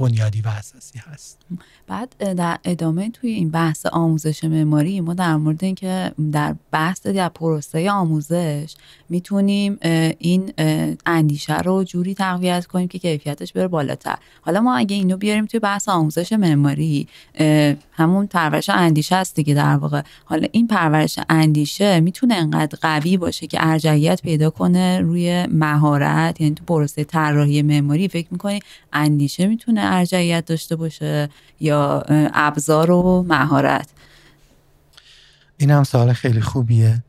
بنیادی 0.00 0.40
و 0.40 0.48
اساسی 0.48 0.98
هست. 0.98 1.38
بعد 1.86 2.34
در 2.34 2.58
ادامه 2.64 3.10
توی 3.10 3.30
این 3.30 3.50
بحث 3.50 3.86
آموزش 3.86 4.44
معماری 4.44 5.00
ما 5.00 5.14
در 5.14 5.36
مورد 5.36 5.64
اینکه 5.64 6.12
در 6.32 6.54
بحث 6.70 7.06
در 7.06 7.28
پروسه 7.28 7.90
آموزش 7.90 8.74
می‌تونیم 9.08 9.78
این 10.18 10.52
اندیشه 11.06 11.58
رو 11.58 11.84
جوری 11.84 12.14
تقویت 12.14 12.66
کنیم 12.66 12.88
که 12.88 12.98
کیفیتش 12.98 13.52
بره 13.52 13.68
بالاتر. 13.68 14.18
حالا 14.42 14.60
ما 14.60 14.76
اگه 14.76 14.96
اینو 14.96 15.16
بیاریم 15.16 15.46
توی 15.46 15.60
بحث 15.60 15.88
آموزش 15.88 16.32
معماری 16.32 17.08
همون 17.92 18.26
پرورش 18.26 18.70
اندیشه 18.70 19.16
است 19.16 19.34
دیگه 19.34 19.54
در 19.54 19.76
واقع. 19.76 20.02
حالا 20.24 20.48
این 20.52 20.66
پرورش 20.66 21.18
اندیشه 21.28 22.00
می‌تونه 22.00 22.34
انقدر 22.34 22.78
قوی 22.82 23.16
باشه 23.16 23.46
که 23.46 23.58
ارجعیت 23.60 24.22
پیدا 24.22 24.50
کنه 24.50 25.00
روی 25.00 25.46
مهارت 25.46 26.40
یعنی 26.40 26.54
تو 26.54 26.64
پروسه 26.64 27.04
طراحی 27.04 27.62
معماری 27.62 28.08
فکر 28.08 28.28
می‌کنی 28.30 28.60
اندیشه 28.92 29.46
می‌تونه 29.46 29.80
ارجعیت 29.90 30.44
داشته 30.44 30.76
باشه 30.76 31.28
یا 31.60 32.04
ابزار 32.34 32.90
و 32.90 33.22
مهارت؟ 33.28 33.88
این 35.56 35.70
هم 35.70 35.84
سوال 35.84 36.12
خیلی 36.12 36.40
خوبیه. 36.40 37.02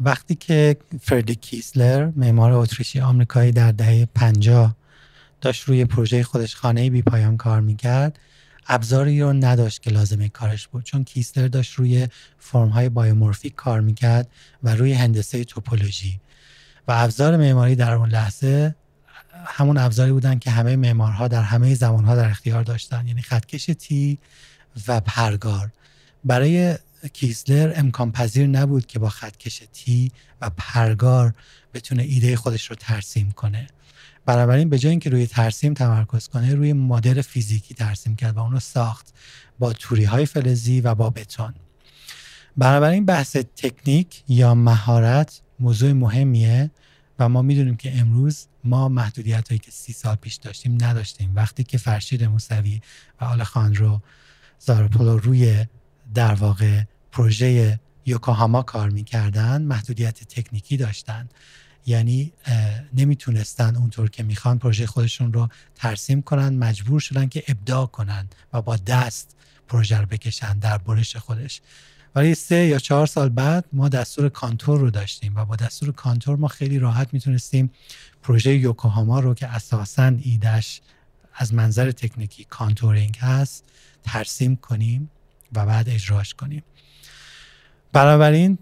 وقتی 0.00 0.34
که 0.34 0.76
فردی 1.00 1.34
کیسلر 1.34 2.10
معمار 2.16 2.52
اتریشی 2.52 3.00
آمریکایی 3.00 3.52
در 3.52 3.72
دهه 3.72 4.08
50 4.14 4.76
داشت 5.40 5.64
روی 5.64 5.84
پروژه 5.84 6.22
خودش 6.22 6.56
خانه 6.56 6.90
بی 6.90 7.02
پایان 7.02 7.36
کار 7.36 7.60
می‌کرد 7.60 8.18
ابزاری 8.68 9.20
رو 9.20 9.32
نداشت 9.32 9.82
که 9.82 9.90
لازمه 9.90 10.28
کارش 10.28 10.68
بود. 10.68 10.84
چون 10.84 11.04
کیسلر 11.04 11.48
داشت 11.48 11.74
روی 11.74 12.08
فرم 12.38 12.68
های 12.68 12.88
بایومورفیک 12.88 13.54
کار 13.54 13.80
می‌کرد 13.80 14.28
و 14.62 14.74
روی 14.74 14.92
هندسه 14.92 15.44
توپولوژی. 15.44 16.20
و 16.88 16.92
ابزار 16.96 17.36
معماری 17.36 17.76
در 17.76 17.94
اون 17.94 18.08
لحظه 18.08 18.74
همون 19.46 19.76
ابزاری 19.76 20.12
بودن 20.12 20.38
که 20.38 20.50
همه 20.50 20.76
معمارها 20.76 21.28
در 21.28 21.42
همه 21.42 21.74
زمانها 21.74 22.16
در 22.16 22.30
اختیار 22.30 22.62
داشتن 22.62 23.08
یعنی 23.08 23.22
خطکش 23.22 23.66
تی 23.66 24.18
و 24.88 25.00
پرگار. 25.00 25.70
برای 26.24 26.78
کیسلر 27.12 27.72
امکان 27.76 28.12
پذیر 28.12 28.46
نبود 28.46 28.86
که 28.86 28.98
با 28.98 29.08
خطکش 29.08 29.62
تی 29.72 30.12
و 30.40 30.50
پرگار 30.56 31.34
بتونه 31.74 32.02
ایده 32.02 32.36
خودش 32.36 32.70
رو 32.70 32.76
ترسیم 32.76 33.30
کنه. 33.30 33.66
بنابراین 34.26 34.68
به 34.68 34.78
جای 34.78 34.90
اینکه 34.90 35.10
روی 35.10 35.26
ترسیم 35.26 35.74
تمرکز 35.74 36.28
کنه 36.28 36.54
روی 36.54 36.72
مدل 36.72 37.20
فیزیکی 37.22 37.74
ترسیم 37.74 38.16
کرد 38.16 38.36
و 38.36 38.40
اونو 38.40 38.60
ساخت 38.60 39.14
با 39.58 39.72
توری 39.72 40.04
های 40.04 40.26
فلزی 40.26 40.80
و 40.80 40.94
با 40.94 41.10
بتون. 41.10 41.54
بنابراین 42.56 43.04
بحث 43.04 43.36
تکنیک 43.36 44.22
یا 44.28 44.54
مهارت 44.54 45.40
موضوع 45.60 45.92
مهمیه 45.92 46.70
و 47.18 47.28
ما 47.28 47.42
می‌دونیم 47.42 47.76
که 47.76 47.98
امروز 47.98 48.46
ما 48.64 48.88
محدودیت 48.88 49.48
هایی 49.48 49.58
که 49.58 49.70
سی 49.70 49.92
سال 49.92 50.14
پیش 50.14 50.34
داشتیم 50.34 50.78
نداشتیم. 50.80 51.32
وقتی 51.34 51.64
که 51.64 51.78
فرشید 51.78 52.24
موسوی 52.24 52.80
و 53.20 53.24
آلخاندرو 53.24 54.00
زائراپولو 54.58 55.18
روی 55.18 55.66
در 56.14 56.34
واقع 56.34 56.82
پروژه 57.12 57.80
یوکوهاما 58.06 58.62
کار 58.62 58.90
می‌کردن 58.90 59.62
محدودیت 59.62 60.24
تکنیکی 60.24 60.76
داشتن. 60.76 61.28
یعنی 61.86 62.32
نمی‌تونستن 62.94 63.76
اونطور 63.76 64.10
که 64.10 64.22
می‌خوان 64.22 64.58
پروژه 64.58 64.86
خودشون 64.86 65.32
رو 65.32 65.48
ترسیم 65.74 66.22
کنن 66.22 66.58
مجبور 66.58 67.00
شدن 67.00 67.28
که 67.28 67.44
ابداع 67.48 67.86
کنن 67.86 68.28
و 68.52 68.62
با 68.62 68.76
دست 68.76 69.36
پروژه 69.68 69.98
رو 69.98 70.06
بکشن 70.06 70.58
در 70.58 70.78
برش 70.78 71.16
خودش. 71.16 71.60
ولی 72.14 72.34
سه 72.34 72.56
یا 72.56 72.78
چهار 72.78 73.06
سال 73.06 73.28
بعد 73.28 73.64
ما 73.72 73.88
دستور 73.88 74.28
contour 74.28 74.80
رو 74.80 74.90
داشتیم 74.90 75.36
و 75.36 75.44
با 75.44 75.56
دستور 75.56 75.92
contour 75.92 76.36
ما 76.36 76.48
خیلی 76.48 76.78
راحت 76.78 77.14
می‌تونستیم 77.14 77.70
پروژه 78.24 78.54
یوکوهاما 78.54 79.20
رو 79.20 79.34
که 79.34 79.46
اساسا 79.46 80.12
ایدش 80.22 80.80
از 81.34 81.54
منظر 81.54 81.90
تکنیکی 81.90 82.44
contouring 82.44 83.18
هست 83.20 83.64
ترسیم 84.02 84.56
کنیم 84.56 85.10
و 85.52 85.66
بعد 85.66 85.88
اجراش 85.88 86.34
کنیم. 86.34 86.62
بنابراین 87.92 88.58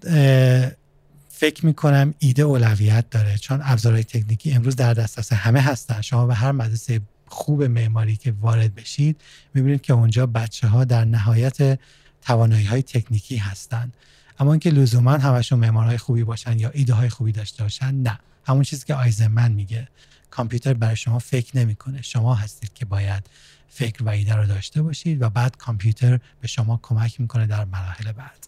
فکر 1.28 1.66
می‌کنم 1.66 2.14
ایده 2.18 2.42
اولویت 2.42 3.10
داره 3.10 3.38
چون 3.38 3.60
ابزارهای 3.62 4.04
تکنیکی 4.04 4.52
امروز 4.52 4.76
در 4.76 4.94
دسترس 4.94 5.32
همه 5.32 5.60
هستن. 5.60 6.00
شما 6.00 6.26
به 6.26 6.34
هر 6.34 6.52
مدرسه 6.52 7.00
خوب 7.26 7.62
معماری 7.62 8.16
که 8.16 8.34
وارد 8.40 8.74
بشید 8.74 9.20
می‌بینید 9.54 9.80
که 9.80 9.92
اونجا 9.92 10.26
بچه 10.26 10.68
ها 10.68 10.84
در 10.84 11.04
نهایت 11.04 11.78
توانایی 12.22 12.64
های 12.64 12.82
تکنیکی 12.82 13.36
هستند 13.36 13.94
اما 14.38 14.52
اینکه 14.52 14.70
لزوما 14.70 15.12
همشون 15.12 15.58
معمارهای 15.58 15.98
خوبی 15.98 16.24
باشن 16.24 16.58
یا 16.58 16.70
ایده 16.70 16.94
های 16.94 17.08
خوبی 17.08 17.32
داشته 17.32 17.62
باشن 17.62 17.94
نه. 17.94 18.18
همون 18.44 18.62
چیزی 18.62 18.86
که 18.86 18.94
آیزمن 18.94 19.52
میگه. 19.52 19.88
کامپیوتر 20.30 20.74
برای 20.74 20.96
شما 20.96 21.18
فکر 21.18 21.56
نمی‌کنه. 21.56 22.02
شما 22.02 22.34
هستید 22.34 22.74
که 22.74 22.84
باید 22.84 23.26
فکر 23.68 24.02
و 24.02 24.08
ایده 24.08 24.34
رو 24.34 24.46
داشته 24.46 24.82
باشید 24.82 25.22
و 25.22 25.30
بعد 25.30 25.56
کامپیوتر 25.56 26.20
به 26.40 26.48
شما 26.48 26.80
کمک 26.82 27.20
می‌کنه 27.20 27.46
در 27.46 27.64
مراحل 27.64 28.12
بعد. 28.12 28.46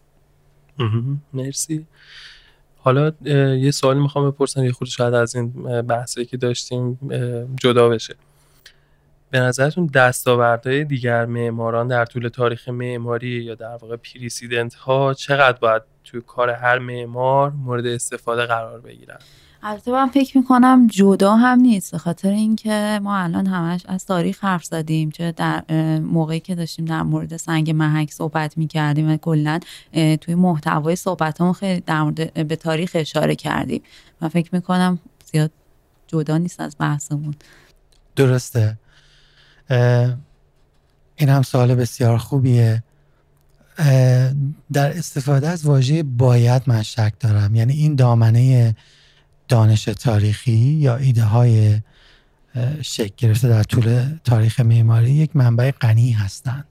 مرسی. 1.33 1.87
حالا 2.79 3.13
یه 3.55 3.71
سوالی 3.71 4.01
می‌خوام 4.01 4.31
بپرسم. 4.31 4.65
یه 4.65 4.73
خود 4.73 4.89
شاید 4.89 5.15
از 5.15 5.37
این 5.37 5.53
بحثی 5.83 6.25
که 6.25 6.37
داشتیم 6.37 6.99
جدا 7.57 7.89
بشه. 7.89 8.15
به 9.31 9.41
نظرتون 9.41 9.87
دستاوردهای 9.87 10.85
دیگر 10.85 11.27
معماران 11.27 11.89
در 11.89 12.05
طول 12.05 12.29
تاریخ 12.29 12.69
معماری 12.69 13.29
یا 13.29 13.55
در 13.55 13.77
واقع 13.77 13.97
پریسیدنت 13.97 14.75
ها 14.75 15.15
چقدر 15.15 15.59
باید 15.59 15.83
توی 16.05 16.21
کار 16.27 16.51
هر 16.51 16.79
معمار 16.79 17.51
مورد 17.51 17.87
استفاده 17.87 18.47
قرار 18.47 18.81
بگیرن؟ 18.81 19.19
البته 19.67 19.91
من 19.93 20.09
فکر 20.09 20.39
می‌کنم 20.39 20.87
جدا 20.87 21.37
هم 21.37 21.61
نیست 21.61 21.93
به 21.93 21.99
خاطر 21.99 22.29
اینکه 22.29 23.01
ما 23.03 23.17
الان 23.17 23.47
همش 23.47 23.83
از 23.87 24.07
تاریخ 24.07 24.45
حرف 24.45 24.65
زدیم 24.65 25.11
چه 25.11 25.33
در 25.33 25.65
موقعی 25.99 26.41
که 26.41 26.55
داشتیم 26.55 26.85
در 26.85 27.03
مورد 27.03 27.37
سنگ 27.37 27.71
محک 27.71 28.13
صحبت 28.13 28.59
می‌کردیم 28.59 29.11
و 29.11 29.17
کلا 29.17 29.61
توی 30.21 30.35
محتوای 30.35 30.97
صحبت 30.97 31.53
خیلی 31.53 31.81
در 31.81 32.03
مورد 32.03 32.49
به 32.49 32.57
تاریخ 32.57 32.91
اشاره 32.95 33.35
کردیم. 33.35 33.83
من 34.21 34.29
فکر 34.29 34.51
می‌کنم 34.53 34.99
زیاد 35.33 35.51
جدا 36.07 36.39
نیست 36.39 36.61
از 36.61 36.77
بحثمون. 36.79 37.35
درسته. 38.17 38.79
این 41.17 41.29
هم 41.29 41.43
سوال 41.43 41.75
بسیار 41.75 42.19
خوبیه. 42.19 42.83
در 44.73 44.99
استفاده 44.99 45.49
از 45.49 45.67
واژه 45.67 46.03
باید 46.03 46.63
من 46.67 46.83
شک 46.83 47.13
دارم. 47.21 47.55
یعنی 47.55 47.73
این 47.73 47.95
دامنه 47.95 48.75
دانش 49.49 49.85
تاریخی 49.85 50.53
یا 50.53 50.97
ایده 50.97 51.25
های 51.25 51.81
شکل 52.83 53.15
گرفته 53.17 53.49
در 53.49 53.63
طول 53.63 54.19
تاریخ 54.25 54.61
معماری 54.61 55.11
یک 55.11 55.37
منبع 55.37 55.71
غنی 55.71 56.13
هستند 56.13 56.65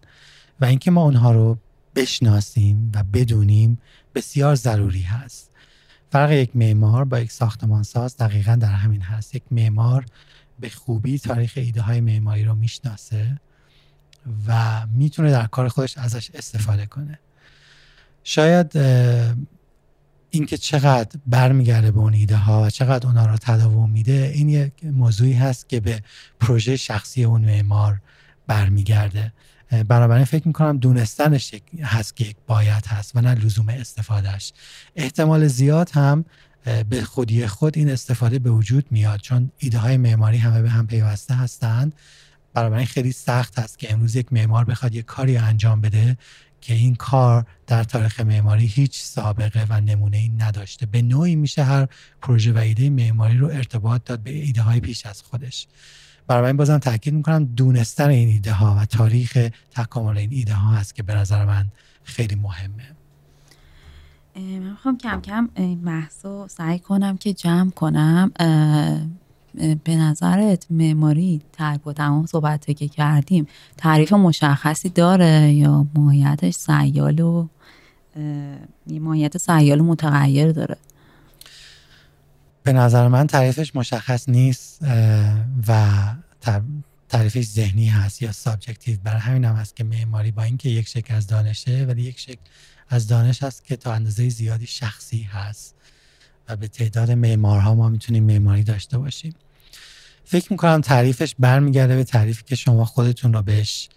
و 0.61 0.65
اینکه 0.65 0.91
ما 0.91 1.03
اونها 1.03 1.31
رو 1.31 1.57
بشناسیم 1.95 2.91
و 2.95 3.03
بدونیم 3.03 3.77
بسیار 4.15 4.55
ضروری 4.55 5.01
هست. 5.01 5.51
فرق 6.11 6.31
یک 6.31 6.55
معمار 6.55 7.05
با 7.05 7.19
یک 7.19 7.31
ساختمانساز 7.31 8.17
دقیقا 8.17 8.55
در 8.55 8.73
همین 8.73 9.01
هست. 9.01 9.35
یک 9.35 9.43
معمار 9.51 10.05
به 10.59 10.69
خوبی 10.69 11.19
تاریخ 11.19 11.53
ایده 11.55 11.81
های 11.81 12.01
معماری 12.01 12.43
رو 12.43 12.55
می‌شناسه 12.55 13.39
و 14.47 14.81
می‌تونه 14.87 15.31
در 15.31 15.45
کار 15.45 15.67
خودش 15.67 15.97
ازش 15.97 16.31
استفاده 16.33 16.85
کنه. 16.85 17.19
شاید 18.23 18.71
اینکه 20.35 20.57
چقدر 20.57 21.19
برمیگرده 21.27 21.91
به 21.91 21.99
اون 21.99 22.13
ایده 22.13 22.37
ها 22.37 22.63
و 22.63 22.69
چقدر 22.69 23.07
اونا 23.07 23.25
رو 23.25 23.37
تداوم 23.37 23.89
میده 23.89 24.31
این 24.35 24.49
یک 24.49 24.71
موضوعی 24.83 25.33
هست 25.33 25.69
که 25.69 25.79
به 25.79 26.01
پروژه 26.39 26.77
شخصی 26.77 27.23
اون 27.23 27.41
معمار 27.41 28.01
برمیگرده. 28.47 29.33
بنابراین 29.87 30.25
فکر 30.25 30.47
می‌کنم 30.47 30.77
دونستنش 30.77 31.51
هست 31.83 32.15
که 32.15 32.25
یک 32.25 32.35
باید 32.47 32.85
هست 32.85 33.15
و 33.15 33.21
نه 33.21 33.33
لزوم 33.33 33.69
استفادهش 33.69 34.53
احتمال 34.95 35.47
زیاد 35.47 35.89
هم 35.93 36.25
به 36.89 37.03
خودی 37.03 37.47
خود 37.47 37.77
این 37.77 37.89
استفاده 37.89 38.39
به 38.39 38.51
وجود 38.51 38.85
میاد 38.91 39.19
چون 39.19 39.51
ایده 39.57 39.77
های 39.77 39.97
معماری 39.97 40.37
همه 40.37 40.61
به 40.61 40.69
هم 40.69 40.87
پیوسته 40.87 41.33
هستند. 41.33 41.93
بنابراین 42.53 42.85
خیلی 42.85 43.11
سخت 43.11 43.59
هست 43.59 43.79
که 43.79 43.93
امروز 43.93 44.15
یک 44.15 44.33
معمار 44.33 44.65
بخواد 44.65 44.95
یک 44.95 45.05
کاری 45.05 45.37
انجام 45.37 45.81
بده 45.81 46.17
که 46.63 46.73
این 46.73 46.95
کار 46.95 47.45
در 47.67 47.83
تاریخ 47.83 48.19
معماری 48.19 48.65
هیچ 48.65 49.01
سابقه 49.01 49.65
و 49.69 49.81
نمونه 49.81 50.17
ای 50.17 50.29
نداشته. 50.29 50.85
به 50.85 51.01
نوعی 51.01 51.35
میشه 51.35 51.63
هر 51.63 51.87
پروژه 52.21 52.53
و 52.53 52.57
ایده 52.57 52.89
معماری 52.89 53.37
رو 53.37 53.47
ارتباط 53.47 54.01
داد 54.05 54.19
به 54.19 54.31
ایده 54.31 54.61
های 54.61 54.79
پیش 54.79 55.05
از 55.05 55.21
خودش. 55.21 55.67
برای 56.27 56.47
این 56.47 56.57
بازم 56.57 56.77
تاکید 56.77 57.13
می‌کنم 57.13 57.45
دونستن 57.45 58.09
این 58.09 58.27
ایده 58.27 58.53
ها 58.53 58.75
و 58.75 58.85
تاریخ 58.85 59.49
تکامل 59.71 60.17
این 60.17 60.29
ایده 60.31 60.53
ها 60.53 60.71
هست 60.71 60.95
که 60.95 61.03
به 61.03 61.15
نظر 61.15 61.45
من 61.45 61.71
خیلی 62.03 62.35
مهمه. 62.35 62.95
من 64.35 64.41
می‌خوام 64.41 64.97
کم 64.97 65.21
کم 65.21 65.49
محصو 65.83 66.47
سعی 66.47 66.79
کنم 66.79 67.17
که 67.17 67.33
جمع 67.33 67.71
کنم. 67.71 68.31
به 69.83 69.95
نظرت 69.95 70.65
معماری 70.69 71.41
با 71.83 71.93
تمام 71.93 72.25
صحبت 72.25 72.77
که 72.77 72.87
کردیم 72.87 73.47
تعریف 73.77 74.13
مشخصی 74.13 74.89
داره 74.89 75.53
یا 75.53 75.87
ماهیتش 75.95 76.53
سیال 76.53 77.19
و 77.19 77.47
ماهیت 78.87 79.37
سیال 79.37 79.81
و 79.81 79.83
متغیر 79.83 80.51
داره؟ 80.51 80.77
به 82.63 82.73
نظر 82.73 83.07
من 83.07 83.27
تعریفش 83.27 83.75
مشخص 83.75 84.29
نیست 84.29 84.81
و 85.67 85.89
تعریفش 87.09 87.45
ذهنی 87.45 87.87
هست 87.87 88.21
یا 88.21 88.31
subjective. 88.31 88.97
برای 89.03 89.19
همین 89.19 89.45
هم 89.45 89.55
هست 89.55 89.75
که 89.75 89.83
معماری 89.83 90.31
با 90.31 90.43
اینکه 90.43 90.69
یک 90.69 90.87
شکل 90.87 91.15
از 91.15 91.27
دانشه 91.27 91.85
ولی 91.85 92.01
یک 92.01 92.19
شکل 92.19 92.41
از 92.89 93.07
دانش 93.07 93.43
هست 93.43 93.65
که 93.65 93.75
تا 93.75 93.93
اندازه 93.93 94.29
زیادی 94.29 94.67
شخصی 94.67 95.21
هست. 95.21 95.75
و 96.47 96.55
به 96.55 96.67
تعداد 96.67 97.11
معمارها 97.11 97.75
ما 97.75 97.89
می‌تونیم 97.89 98.23
معماری 98.23 98.63
داشته 98.63 98.97
باشیم. 98.97 99.35
فکر 100.25 100.51
می‌کنم 100.51 100.81
تعریفش 100.81 101.35
برمیگرده 101.39 101.95
به 101.95 102.03
تعریفی 102.03 102.43
که 102.43 102.55
شما 102.55 102.85
خودتون 102.85 103.33
رو 103.33 103.41
بهش 103.41 103.89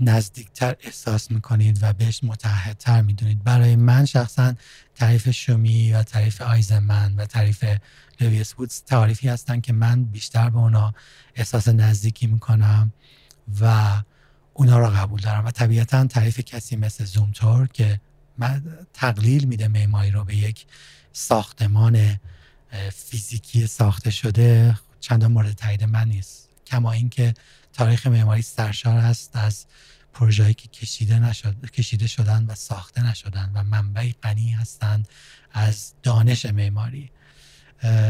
نزدیکتر 0.00 0.76
احساس 0.80 1.30
می‌کنید 1.30 1.78
و 1.82 1.92
بهش 1.92 2.24
متحدتر 2.24 3.02
می‌دونید. 3.02 3.44
برای 3.44 3.76
من 3.76 4.04
شخصا 4.04 4.54
تعریف 4.94 5.30
شومی 5.30 5.92
و 5.92 6.02
تعریف 6.02 6.42
آیزمن 6.42 7.14
و 7.16 7.26
تعریف 7.26 7.64
لویس 8.20 8.54
وودز 8.58 8.82
تعریفی 8.82 9.28
هستن 9.28 9.60
که 9.60 9.72
من 9.72 10.04
بیشتر 10.04 10.50
به 10.50 10.58
اونا 10.58 10.94
احساس 11.34 11.68
نزدیکی 11.68 12.26
می‌کنم 12.26 12.92
و 13.60 13.92
اونا 14.52 14.78
رو 14.78 14.86
قبول 14.86 15.20
دارم. 15.20 15.44
و 15.44 15.50
طبیعتا 15.50 16.06
تعریف 16.06 16.40
کسی 16.40 16.76
مثل 16.76 17.04
زومتور 17.04 17.66
که 17.66 18.00
تقلیل 18.92 19.44
میده 19.44 19.68
معماری 19.68 20.10
رو 20.10 20.24
به 20.24 20.36
یک 20.36 20.66
ساختمان 21.12 22.20
فیزیکی 22.92 23.66
ساخته 23.66 24.10
شده 24.10 24.78
چندان 25.00 25.32
مورد 25.32 25.52
تایید 25.52 25.84
من 25.84 26.08
نیست. 26.08 26.48
کما 26.66 26.92
اینکه 26.92 27.34
تاریخ 27.72 28.06
معماری 28.06 28.42
سرشار 28.42 28.98
است 28.98 29.36
از 29.36 29.66
پروژه‌ای 30.12 30.54
که 30.54 30.68
کشیده 30.68 31.18
نشد 31.18 31.70
کشیده 31.70 32.06
شدن 32.06 32.46
و 32.46 32.54
ساخته 32.54 33.10
نشدن 33.10 33.52
و 33.54 33.62
منبعی 33.62 34.14
غنی 34.22 34.50
هستند 34.50 35.08
از 35.52 35.92
دانش 36.02 36.46
معماری. 36.46 37.10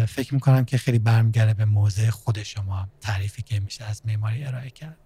فکر 0.08 0.34
می‌کنم 0.34 0.64
که 0.64 0.78
خیلی 0.78 0.98
برمیگرده 0.98 1.54
به 1.54 1.64
موضع 1.64 2.10
خود 2.10 2.42
شما 2.42 2.88
تعریفی 3.00 3.42
که 3.42 3.60
میشه 3.60 3.84
از 3.84 4.06
معماری 4.06 4.44
ارائه 4.44 4.70
کرد. 4.70 4.96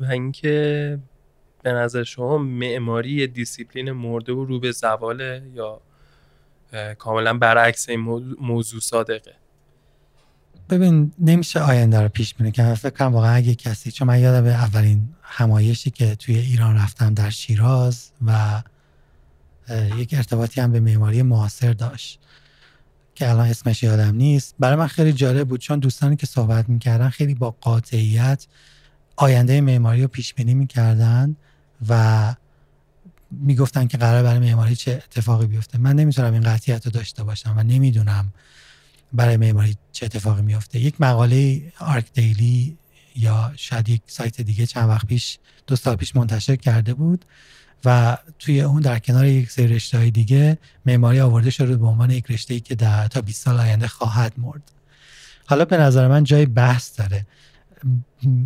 و 0.00 0.04
اینکه 0.04 0.98
به 1.66 1.72
نظر 1.72 2.04
شما 2.04 2.38
معماری 2.38 3.26
دیسیپلین 3.26 3.92
مرده 3.92 4.32
و 4.32 4.44
رو 4.44 4.60
به 4.60 4.72
زواله 4.72 5.42
یا 5.54 5.80
کاملا 6.98 7.38
برعکس 7.38 7.88
این 7.88 8.00
موضوع 8.40 8.80
صادقه؟ 8.80 9.34
ببین 10.70 11.12
نمیشه 11.18 11.60
آینده 11.60 12.00
رو 12.00 12.08
پیش 12.08 12.34
بینی 12.34 12.52
که 12.52 12.74
فکر 12.74 12.90
کنم 12.90 13.14
واقعا 13.14 13.34
اگه 13.34 13.54
کسی 13.54 13.90
چون 13.90 14.08
من 14.08 14.20
یادم 14.20 14.46
اولین 14.46 15.08
همایشی 15.22 15.90
که 15.90 16.14
توی 16.14 16.38
ایران 16.38 16.76
رفتم 16.76 17.14
در 17.14 17.30
شیراز 17.30 18.10
و 18.26 18.62
یک 19.96 20.14
ارتباطی 20.14 20.60
هم 20.60 20.72
به 20.72 20.80
معماری 20.80 21.22
معاصر 21.22 21.72
داشت 21.72 22.20
که 23.14 23.30
الان 23.30 23.48
اسمش 23.48 23.82
یادم 23.82 24.14
نیست. 24.14 24.54
برای 24.58 24.76
من 24.76 24.86
خیلی 24.86 25.12
جالب 25.12 25.48
بود 25.48 25.60
چون 25.60 25.78
دوستانی 25.78 26.16
که 26.16 26.26
صحبت 26.26 26.68
می‌کردن 26.68 27.08
خیلی 27.08 27.34
با 27.34 27.56
قاطعیت 27.60 28.46
آینده 29.16 29.60
معماری 29.60 30.02
رو 30.02 30.08
پیش 30.08 30.34
بینی 30.34 30.54
می‌کردن. 30.54 31.36
و 31.88 32.34
می‌گفتن 33.30 33.86
که 33.86 33.98
قرار 33.98 34.22
برای 34.22 34.38
معماری 34.38 34.76
چه 34.76 34.92
اتفاقی 34.92 35.46
بیفته. 35.46 35.78
من 35.78 35.96
نمی‌تونم 35.96 36.32
این 36.32 36.42
قطعیت 36.42 36.86
رو 36.86 36.92
داشته 36.92 37.24
باشم 37.24 37.54
و 37.56 37.62
نمی‌دونم 37.62 38.32
برای 39.12 39.36
معماری 39.36 39.76
چه 39.92 40.06
اتفاقی 40.06 40.42
میفته 40.42 40.78
یک 40.78 41.00
مقاله 41.00 41.72
آرک 41.78 42.12
دیلی 42.12 42.78
یا 43.16 43.52
شاید 43.56 43.88
یک 43.88 44.02
سایت 44.06 44.40
دیگه 44.40 44.66
چند 44.66 44.88
وقت 44.88 45.06
پیش 45.06 45.38
دو 45.66 45.76
سال 45.76 45.96
پیش 45.96 46.16
منتشر 46.16 46.56
کرده 46.56 46.94
بود 46.94 47.24
و 47.84 48.18
توی 48.38 48.60
اون 48.60 48.82
در 48.82 48.98
کنار 48.98 49.26
یک 49.26 49.50
سری 49.50 49.66
رشته 49.66 49.98
های 49.98 50.10
دیگه 50.10 50.58
معماری 50.86 51.20
آورده 51.20 51.50
شده 51.50 51.76
به 51.76 51.86
عنوان 51.86 52.10
یک 52.10 52.30
رشته 52.30 52.54
ای 52.54 52.60
که 52.60 52.74
در 52.74 53.08
تا 53.08 53.20
20 53.20 53.44
سال 53.44 53.60
آینده 53.60 53.88
خواهد 53.88 54.32
مرد. 54.36 54.62
حالا 55.46 55.64
به 55.64 55.76
نظر 55.76 56.08
من 56.08 56.24
جای 56.24 56.46
بحث 56.46 56.98
داره. 56.98 57.26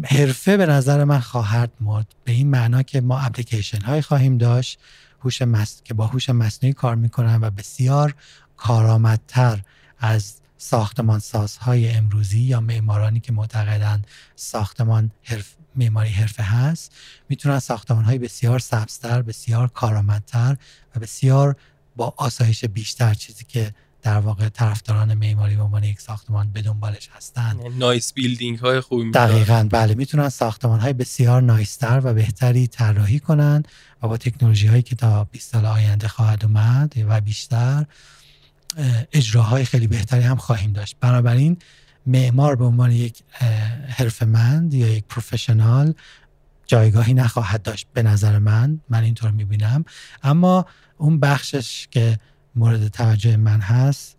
حرفه 0.04 0.56
به 0.56 0.66
نظر 0.66 1.04
من 1.04 1.20
خواهد 1.20 1.72
مرد. 1.80 2.14
به 2.24 2.32
این 2.32 2.50
معنا 2.50 2.82
که 2.82 3.00
ما 3.00 3.20
اپلیکیشن 3.20 3.80
های 3.80 4.02
خواهیم 4.02 4.38
داشت 4.38 4.78
هوش 5.20 5.42
مس... 5.42 5.82
که 5.84 5.94
با 5.94 6.06
هوش 6.06 6.30
مصنوعی 6.30 6.72
کار 6.72 6.94
می‌کنن 6.94 7.38
و 7.40 7.50
بسیار 7.50 8.14
کارآمدتر 8.56 9.62
از 9.98 10.34
ساختمان 10.58 11.18
سازهای 11.18 11.90
امروزی 11.90 12.40
یا 12.40 12.60
معمارانی 12.60 13.20
که 13.20 13.32
معتقدن 13.32 14.02
ساختمان 14.36 15.10
حرف 15.22 15.56
معماری 15.76 16.10
حرفه 16.10 16.42
هست 16.42 16.92
می‌تونن 17.28 17.58
ساختمان 17.58 18.04
های 18.04 18.18
بسیار 18.18 18.58
سبزتر 18.58 19.22
بسیار 19.22 19.68
کارآمدتر 19.68 20.56
و 20.96 21.00
بسیار 21.00 21.56
با 21.96 22.14
آسایش 22.16 22.64
بیشتر 22.64 23.14
چیزی 23.14 23.44
که 23.44 23.74
در 24.02 24.18
واقع 24.18 24.48
طرفداران 24.48 25.14
معماری 25.14 25.56
به 25.56 25.62
عنوان 25.62 25.84
یک 25.84 26.00
ساختمان 26.00 26.52
به 26.52 26.62
دنبالش 26.62 27.08
هستن 27.16 27.56
نایس 27.78 28.12
بیلدینگ 28.12 28.58
های 28.58 28.80
خوبی 28.80 29.10
دقیقا 29.10 29.68
بله 29.70 29.94
می‌تونن 29.94 30.28
ساختمان 30.28 30.80
های 30.80 30.92
بسیار 30.92 31.42
نایستر 31.42 32.00
و 32.04 32.14
بهتری 32.14 32.66
طراحی 32.66 33.20
کنن 33.20 33.62
و 34.02 34.08
با 34.08 34.16
تکنولوژی 34.16 34.66
هایی 34.66 34.82
که 34.82 34.96
تا 34.96 35.24
20 35.24 35.52
سال 35.52 35.66
آینده 35.66 36.08
خواهد 36.08 36.44
اومد 36.44 36.94
و 37.08 37.20
بیشتر 37.20 37.86
اجراهای 39.12 39.64
خیلی 39.64 39.86
بهتری 39.86 40.22
هم 40.22 40.36
خواهیم 40.36 40.72
داشت. 40.72 40.96
بنابراین 41.00 41.56
معمار 42.06 42.56
به 42.56 42.64
عنوان 42.64 42.92
یک 42.92 43.22
حرفمند 43.88 44.74
یا 44.74 44.88
یک 44.88 45.04
پروفشنال 45.04 45.94
جایگاهی 46.66 47.14
نخواهد 47.14 47.62
داشت 47.62 47.86
به 47.94 48.02
نظر 48.02 48.38
من. 48.38 48.80
من 48.88 49.02
اینطور 49.02 49.30
می‌بینم. 49.30 49.84
اما 50.22 50.66
اون 50.96 51.20
بخشش 51.20 51.88
که 51.90 52.18
مورد 52.60 52.88
توجه 52.88 53.36
من 53.36 53.60
هست 53.60 54.16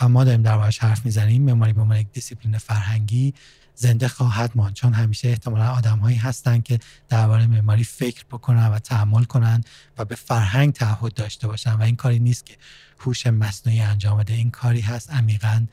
و 0.00 0.08
ما 0.08 0.24
داریم 0.24 0.42
در 0.42 0.70
حرف 0.80 1.04
می‌زنیم 1.04 1.42
معماری 1.42 1.72
به 1.72 1.80
عنوان 1.80 1.98
یک 1.98 2.12
دیسیپلین 2.12 2.58
فرهنگی 2.58 3.34
زنده 3.74 4.08
خواهد 4.08 4.50
ماند. 4.54 4.74
چون 4.74 4.92
همیشه 4.92 5.28
احتمالا 5.28 5.70
آدم 5.70 5.98
هایی 5.98 6.16
هستن 6.16 6.60
که 6.60 6.78
درباره 7.08 7.46
معماری 7.46 7.84
فکر 7.84 8.24
بکنن 8.24 8.66
و 8.66 8.78
تحمل 8.78 9.24
کنن 9.24 9.64
و 9.98 10.04
به 10.04 10.14
فرهنگ 10.14 10.72
تعهد 10.72 11.14
داشته 11.14 11.46
باشن. 11.46 11.72
و 11.72 11.82
این 11.82 11.96
کاری 11.96 12.18
نیست 12.18 12.46
که 12.46 12.56
هوش 12.98 13.26
مصنوعی 13.26 13.80
انجام 13.80 14.18
بده. 14.18 14.34
این 14.34 14.50
کاری 14.50 14.80
هست 14.80 15.10
عمیقا 15.10 15.66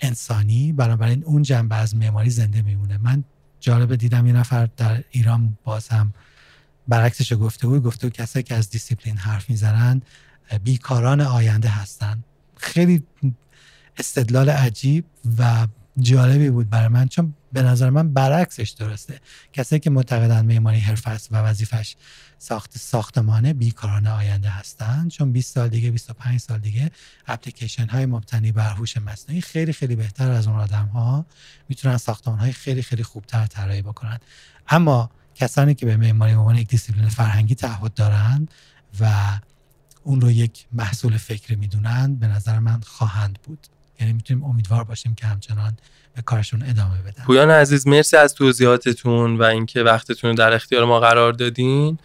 انسانی. 0.00 0.72
بنابراین 0.72 1.24
اون 1.24 1.42
جنبه 1.42 1.76
از 1.76 1.96
معماری 1.96 2.30
زنده 2.30 2.62
میمونه. 2.62 2.98
من 2.98 3.24
جالبه 3.60 3.96
دیدم 3.96 4.26
یه 4.26 4.32
نفر 4.32 4.68
در 4.76 5.04
ایران 5.10 5.58
باز 5.64 5.88
هم 5.88 6.14
برعکسش 6.88 7.32
گفته 7.32 7.66
بود. 7.66 7.82
گفته 7.82 8.06
بود 8.06 8.16
کسایی 8.16 8.42
که 8.42 8.54
از 8.54 8.70
دیسیپلین 8.70 9.16
حرف 9.16 9.50
می‌زنن 9.50 10.02
بیکاران 10.64 11.20
آینده 11.20 11.68
هستن. 11.68 12.24
خیلی 12.56 13.02
استدلال 13.98 14.50
عجیب 14.50 15.04
و 15.38 15.66
جالبی 16.00 16.50
بود 16.50 16.70
برای 16.70 16.88
من 16.88 17.08
چون 17.08 17.34
به 17.52 17.62
نظر 17.62 17.90
من 17.90 18.12
برعکسش 18.12 18.70
درسته. 18.70 19.20
کسایی 19.52 19.80
که 19.80 19.90
معتقدن 19.90 20.46
معماری 20.46 20.78
حرفه 20.78 21.08
است 21.08 21.28
و 21.32 21.36
وظیفش 21.36 21.96
ساخت 22.38 22.78
ساختمانه 22.78 23.52
بیکاران 23.52 24.06
آینده 24.06 24.48
هستند 24.48 25.10
چون 25.10 25.32
20 25.32 25.54
سال 25.54 25.68
دیگه 25.68 25.90
25 25.90 26.40
سال 26.40 26.58
دیگه 26.58 26.90
اپلیکیشن 27.26 27.86
های 27.86 28.06
مبتنی 28.06 28.52
بر 28.52 28.70
هوش 28.70 28.96
مصنوعی 28.96 29.40
خیلی 29.40 29.72
خیلی 29.72 29.96
بهتر 29.96 30.30
از 30.30 30.46
اون 30.46 30.60
آدم 30.60 30.86
ها 30.86 31.26
می‌تونن 31.68 31.96
ساختمان 31.96 32.38
های 32.38 32.52
خیلی 32.52 32.82
خیلی 32.82 33.02
خوبتر 33.02 33.46
طراحی 33.46 33.82
بکنن. 33.82 34.18
اما 34.68 35.10
کسانی 35.34 35.74
که 35.74 35.86
به 35.86 35.96
معماری 35.96 36.32
عنوان 36.32 36.56
یک 36.56 36.68
دیسیپلین 36.68 37.08
فرهنگی 37.08 37.54
تعهد 37.54 37.94
دارند 37.94 38.50
و 39.00 39.10
اون 40.02 40.20
رو 40.20 40.30
یک 40.30 40.66
محصول 40.72 41.16
فکری 41.16 41.56
می‌دونن 41.56 42.16
به 42.20 42.26
نظر 42.26 42.58
من 42.58 42.80
خواهند 42.86 43.38
بود. 43.44 43.58
یعنی 44.00 44.12
می‌تونیم 44.12 44.44
امیدوار 44.44 44.84
باشیم 44.84 45.14
که 45.14 45.26
همچنان 45.26 45.76
به 46.16 46.22
کارشون 46.22 46.62
ادامه 46.62 47.02
بدن. 47.02 47.24
پویان 47.24 47.50
عزیز 47.50 47.86
مرسی 47.86 48.16
از 48.16 48.34
توضیحاتتون 48.34 49.36
و 49.36 49.42
اینکه 49.42 49.82
وقتتون 49.82 50.30
رو 50.30 50.36
در 50.36 50.52
اختیار 50.52 50.84
ما 50.84 51.00
قرار 51.00 51.32
دادین. 51.32 51.98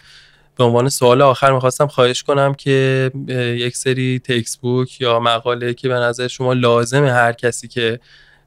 به 0.55 0.63
عنوان 0.63 0.89
سوال 0.89 1.21
آخر 1.21 1.51
می‌خواستم 1.51 1.87
خواهش 1.87 2.23
کنم 2.23 2.53
که 2.53 3.11
یک 3.57 3.77
سری 3.77 4.19
textbook 4.19 5.01
یا 5.01 5.19
مقاله 5.19 5.73
که 5.73 5.87
به 5.87 5.93
نظر 5.93 6.27
شما 6.27 6.53
لازمه 6.53 7.11
هر 7.11 7.33
کسی 7.33 7.67
که 7.67 7.99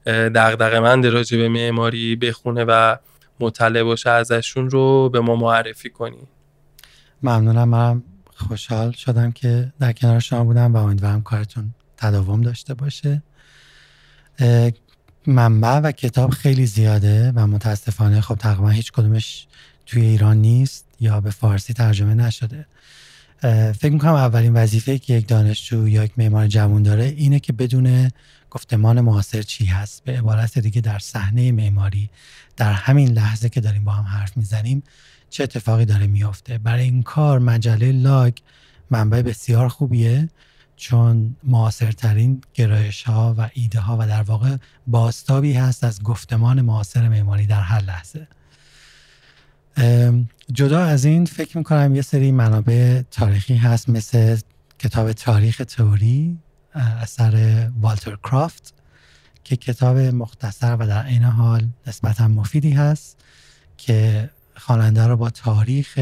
دغدغه 0.06 0.80
مند 0.80 1.06
راجع 1.06 1.38
به 1.38 1.48
معماری 1.48 2.16
بخونه 2.16 2.64
و 2.64 2.96
مطلع 3.40 3.82
باشه 3.82 4.10
ازشون 4.10 4.70
رو 4.70 5.10
به 5.10 5.20
ما 5.20 5.36
معرفی 5.36 5.90
کنی. 5.90 6.28
ممنونم. 7.22 7.68
من 7.68 8.02
خوشحال 8.36 8.92
شدم 8.92 9.32
که 9.32 9.72
در 9.80 9.92
کنار 9.92 10.20
شما 10.20 10.44
بودم 10.44 10.74
و 10.74 10.76
امیدوارم 10.76 11.22
کارتون 11.22 11.74
تداوم 11.96 12.40
داشته 12.42 12.74
باشه. 12.74 13.22
منبع 15.26 15.78
و 15.78 15.92
کتاب 15.92 16.30
خیلی 16.30 16.66
زیاده 16.66 17.32
و 17.34 17.46
متاسفانه 17.46 18.20
خب 18.20 18.34
تقریبا 18.34 18.68
هیچ 18.70 18.92
کدومش 18.92 19.46
توی 19.86 20.02
ایران 20.02 20.36
نیست 20.36 20.86
یا 21.00 21.20
به 21.20 21.30
فارسی 21.30 21.72
ترجمه 21.72 22.14
نشده. 22.14 22.66
فکر 23.72 23.92
می‌کنم 23.92 24.14
اولین 24.14 24.52
وظیفه 24.52 24.98
که 24.98 25.14
یک 25.14 25.28
دانشجو 25.28 25.88
یا 25.88 26.04
یک 26.04 26.12
معمار 26.18 26.46
جوان 26.46 26.82
داره 26.82 27.04
اینه 27.04 27.40
که 27.40 27.52
بدون 27.52 28.10
گفتمان 28.50 29.00
معاصر 29.00 29.42
چی 29.42 29.64
هست. 29.64 30.04
به 30.04 30.18
عبارت 30.18 30.58
دیگه 30.58 30.80
در 30.80 30.98
صحنه 30.98 31.52
معماری 31.52 32.10
در 32.56 32.72
همین 32.72 33.08
لحظه 33.08 33.48
که 33.48 33.60
داریم 33.60 33.84
با 33.84 33.92
هم 33.92 34.04
حرف 34.04 34.36
می‌زنیم 34.36 34.82
چه 35.36 35.42
اتفاقی 35.42 35.84
داره 35.84 36.06
میافته؟ 36.06 36.58
برای 36.58 36.84
این 36.84 37.02
کار 37.02 37.38
مجله 37.38 37.92
لاگ 37.92 38.32
منبع 38.90 39.22
بسیار 39.22 39.68
خوبیه 39.68 40.28
چون 40.76 41.36
معاصرترین 41.44 42.40
گرایش 42.54 43.02
ها 43.02 43.34
و 43.38 43.50
ایده 43.54 43.80
ها 43.80 43.96
و 44.00 44.06
در 44.06 44.22
واقع 44.22 44.56
باستابی 44.86 45.52
هست 45.52 45.84
از 45.84 46.02
گفتمان 46.02 46.60
معاصر 46.60 47.08
معماری 47.08 47.46
در 47.46 47.60
هر 47.60 47.82
لحظه. 47.82 48.28
جدا 50.52 50.84
از 50.84 51.04
این 51.04 51.24
فکر 51.24 51.58
می‌کنم 51.58 51.94
یه 51.94 52.02
سری 52.02 52.32
منابع 52.32 53.02
تاریخی 53.10 53.56
هست 53.56 53.88
مثل 53.88 54.36
کتاب 54.78 55.12
تاریخ 55.12 55.62
تئوری 55.68 56.38
اثر 56.74 57.68
والتر 57.80 58.16
کرافت 58.16 58.74
که 59.44 59.56
کتاب 59.56 59.96
مختصر 59.98 60.76
و 60.76 60.86
در 60.86 61.02
عین 61.02 61.24
حال 61.24 61.68
نسبتا 61.86 62.28
مفیدی 62.28 62.70
هست 62.70 63.16
که 63.76 64.30
خواننده 64.66 65.06
رو 65.06 65.16
با 65.16 65.30
تاریخ 65.30 65.98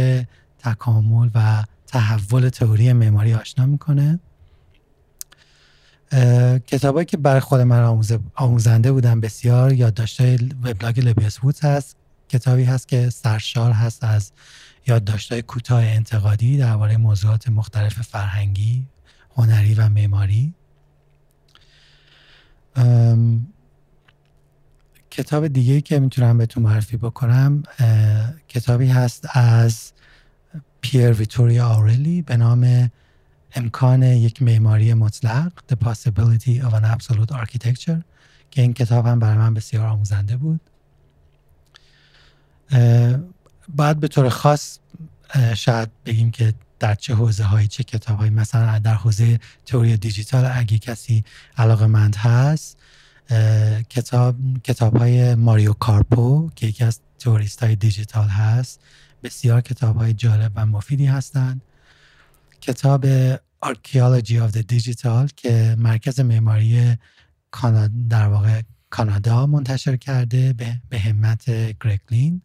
تکامل 0.58 1.30
و 1.34 1.64
تحول 1.86 2.48
تئوری 2.48 2.92
معماری 2.92 3.34
آشنا 3.34 3.66
می‌کنه 3.66 4.18
کتابایی 6.66 7.06
که 7.06 7.16
برای 7.16 7.40
خود 7.40 7.60
من 7.60 8.02
آموزنده 8.34 8.92
بودن 8.92 9.20
بسیار 9.20 9.72
یادداشت‌های 9.72 10.36
وبلاگ 10.62 11.00
لبیس 11.00 11.44
وودز 11.44 11.60
هست 11.60 11.96
کتابی 12.28 12.64
هست 12.64 12.88
که 12.88 13.10
سرشار 13.10 13.72
هست 13.72 14.04
از 14.04 14.32
یادداشت‌های 14.86 15.42
کوتاه 15.42 15.84
انتقادی 15.84 16.58
درباره 16.58 16.96
موضوعات 16.96 17.48
مختلف 17.48 18.02
فرهنگی، 18.02 18.86
هنری 19.36 19.74
و 19.74 19.88
معماری. 19.88 20.54
کتاب 25.14 25.48
دیگه 25.48 25.80
که 25.80 26.00
می‌تونم 26.00 26.38
بهتون 26.38 26.62
معرفی 26.62 26.96
بکنم 26.96 27.62
کتابی 28.48 28.86
هست 28.86 29.28
از 29.32 29.92
پیر 30.80 31.12
ویتوریا 31.12 31.68
آورلی 31.68 32.22
به 32.22 32.36
نام 32.36 32.90
امکان 33.54 34.02
یک 34.02 34.42
معماری 34.42 34.94
مطلق 34.94 35.52
The 35.72 35.76
Possibility 35.84 36.62
of 36.62 36.72
an 36.72 36.84
Absolute 36.96 37.32
Architecture 37.32 38.02
که 38.50 38.62
این 38.62 38.72
کتاب 38.72 39.06
هم 39.06 39.18
برای 39.18 39.38
من 39.38 39.54
بسیار 39.54 39.86
آموزنده 39.86 40.36
بود. 40.36 40.60
باید 43.76 44.00
به 44.00 44.08
طور 44.08 44.28
خاص 44.28 44.78
شاید 45.54 45.88
بگیم 46.06 46.30
که 46.30 46.54
در 46.78 46.94
چه 46.94 47.14
حوزه 47.14 47.44
هایی 47.44 47.68
چه 47.68 47.84
کتاب 47.84 48.24
مثلا 48.24 48.78
در 48.78 48.94
حوزه 48.94 49.40
تئوری 49.66 49.96
دیجیتال 49.96 50.50
اگه 50.54 50.78
کسی 50.78 51.24
علاقه 51.56 51.86
مند 51.86 52.16
هست 52.16 52.78
کتاب 53.88 54.36
کتاب 54.64 54.96
های 54.96 55.34
ماریو 55.34 55.72
کارپو 55.72 56.50
که 56.54 56.66
یکی 56.66 56.84
از 56.84 57.00
تئوریست 57.18 57.62
های 57.62 57.76
دیجیتال 57.76 58.28
هست. 58.28 58.80
بسیار 59.22 59.60
کتاب 59.60 59.96
های 59.96 60.12
جالب 60.12 60.52
و 60.54 60.66
مفیدی 60.66 61.06
هستند. 61.06 61.62
کتاب 62.60 63.06
Archaeology 63.64 64.36
of 64.38 64.52
the 64.52 64.62
Digital 64.62 65.32
که 65.36 65.76
مرکز 65.78 66.20
معماری 66.20 66.96
در 68.08 68.28
واقع 68.28 68.62
کانادا 68.90 69.46
منتشر 69.46 69.96
کرده 69.96 70.52
به, 70.52 70.80
به 70.88 70.98
همت 70.98 71.50
گرگلین 71.50 72.42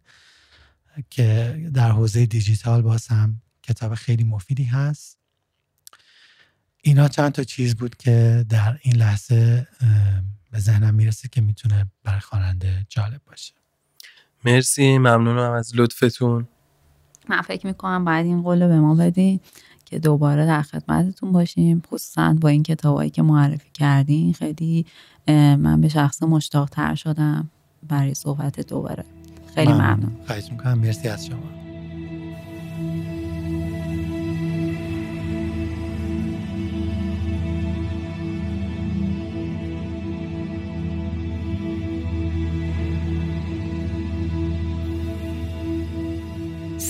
که 1.10 1.58
در 1.74 1.90
حوزه 1.90 2.26
دیجیتال 2.26 2.82
باز 2.82 3.06
هم 3.06 3.40
کتاب 3.62 3.94
خیلی 3.94 4.24
مفیدی 4.24 4.64
هست. 4.64 5.18
اینا 6.82 7.08
چند 7.08 7.32
تا 7.32 7.44
چیز 7.44 7.74
بود 7.76 7.96
که 7.96 8.46
در 8.48 8.78
این 8.82 8.96
لحظه 8.96 9.66
به 10.52 10.58
ذهنم 10.58 10.94
می‌رسه 10.94 11.28
که 11.28 11.40
می‌تونه 11.40 11.86
برای 12.04 12.20
خواننده 12.20 12.86
جالب 12.88 13.20
باشه. 13.26 13.54
مرسی 14.44 14.98
ممنونم 14.98 15.52
از 15.52 15.72
لطفتون. 15.74 16.48
من 17.28 17.40
فکر 17.40 17.66
می‌کنم 17.66 18.04
بعد 18.04 18.26
این 18.26 18.42
قول 18.42 18.66
به 18.66 18.80
ما 18.80 18.94
بدین 18.94 19.40
که 19.84 19.98
دوباره 19.98 20.46
در 20.46 20.62
خدمتتون 20.62 21.32
باشیم 21.32 21.82
خصوصا 21.86 22.34
با 22.34 22.48
این 22.48 22.62
کتابایی 22.62 23.10
که 23.10 23.22
معرفی 23.22 23.70
کردین. 23.74 24.32
خیلی 24.32 24.86
من 25.28 25.80
به 25.80 25.88
شخص 25.88 26.22
مشتاق 26.22 26.68
تر 26.68 26.94
شدم 26.94 27.50
برای 27.88 28.14
صحبت 28.14 28.60
دوباره. 28.60 29.04
خیلی 29.54 29.72
ممنون. 29.72 30.16
خواهش 30.26 30.50
می‌کنم. 30.50 30.78
مرسی 30.78 31.08
از 31.08 31.26
شما. 31.26 31.59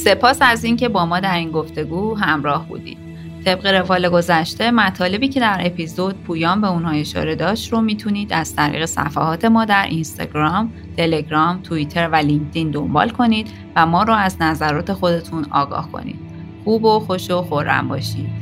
سپاس 0.05 0.39
از 0.41 0.65
اینکه 0.65 0.89
با 0.89 1.07
ما 1.07 1.21
در 1.21 1.37
این 1.37 1.51
گفتگو 1.51 2.15
همراه 2.15 2.69
بودید 2.69 2.99
طبق 3.45 3.67
روال 3.67 4.09
گذشته 4.09 4.71
مطالبی 4.71 5.29
که 5.29 5.41
در 5.41 5.61
اپیزود 5.65 6.15
پویان 6.15 6.61
به 6.61 6.71
اونها 6.71 6.91
اشاره 6.91 7.35
داشت 7.35 7.73
رو 7.73 7.81
می‌تونید 7.81 8.33
از 8.33 8.57
طریق 8.57 8.85
صفحات 8.85 9.45
ما 9.45 9.65
در 9.65 9.87
اینستاگرام، 9.87 10.73
تلگرام، 10.97 11.63
توییتر 11.63 12.09
و 12.13 12.17
لینکدین 12.17 12.71
دنبال 12.71 13.11
کنید 13.11 13.49
و 13.77 13.87
ما 13.87 14.03
رو 14.03 14.13
از 14.13 14.37
نظرات 14.41 14.93
خودتون 14.93 15.47
آگاه 15.51 15.93
کنید. 15.93 16.19
خوب 16.65 16.85
و 16.85 17.01
خوش 17.01 17.31
و 17.31 17.43
خورم 17.43 17.89
باشید. 17.89 18.40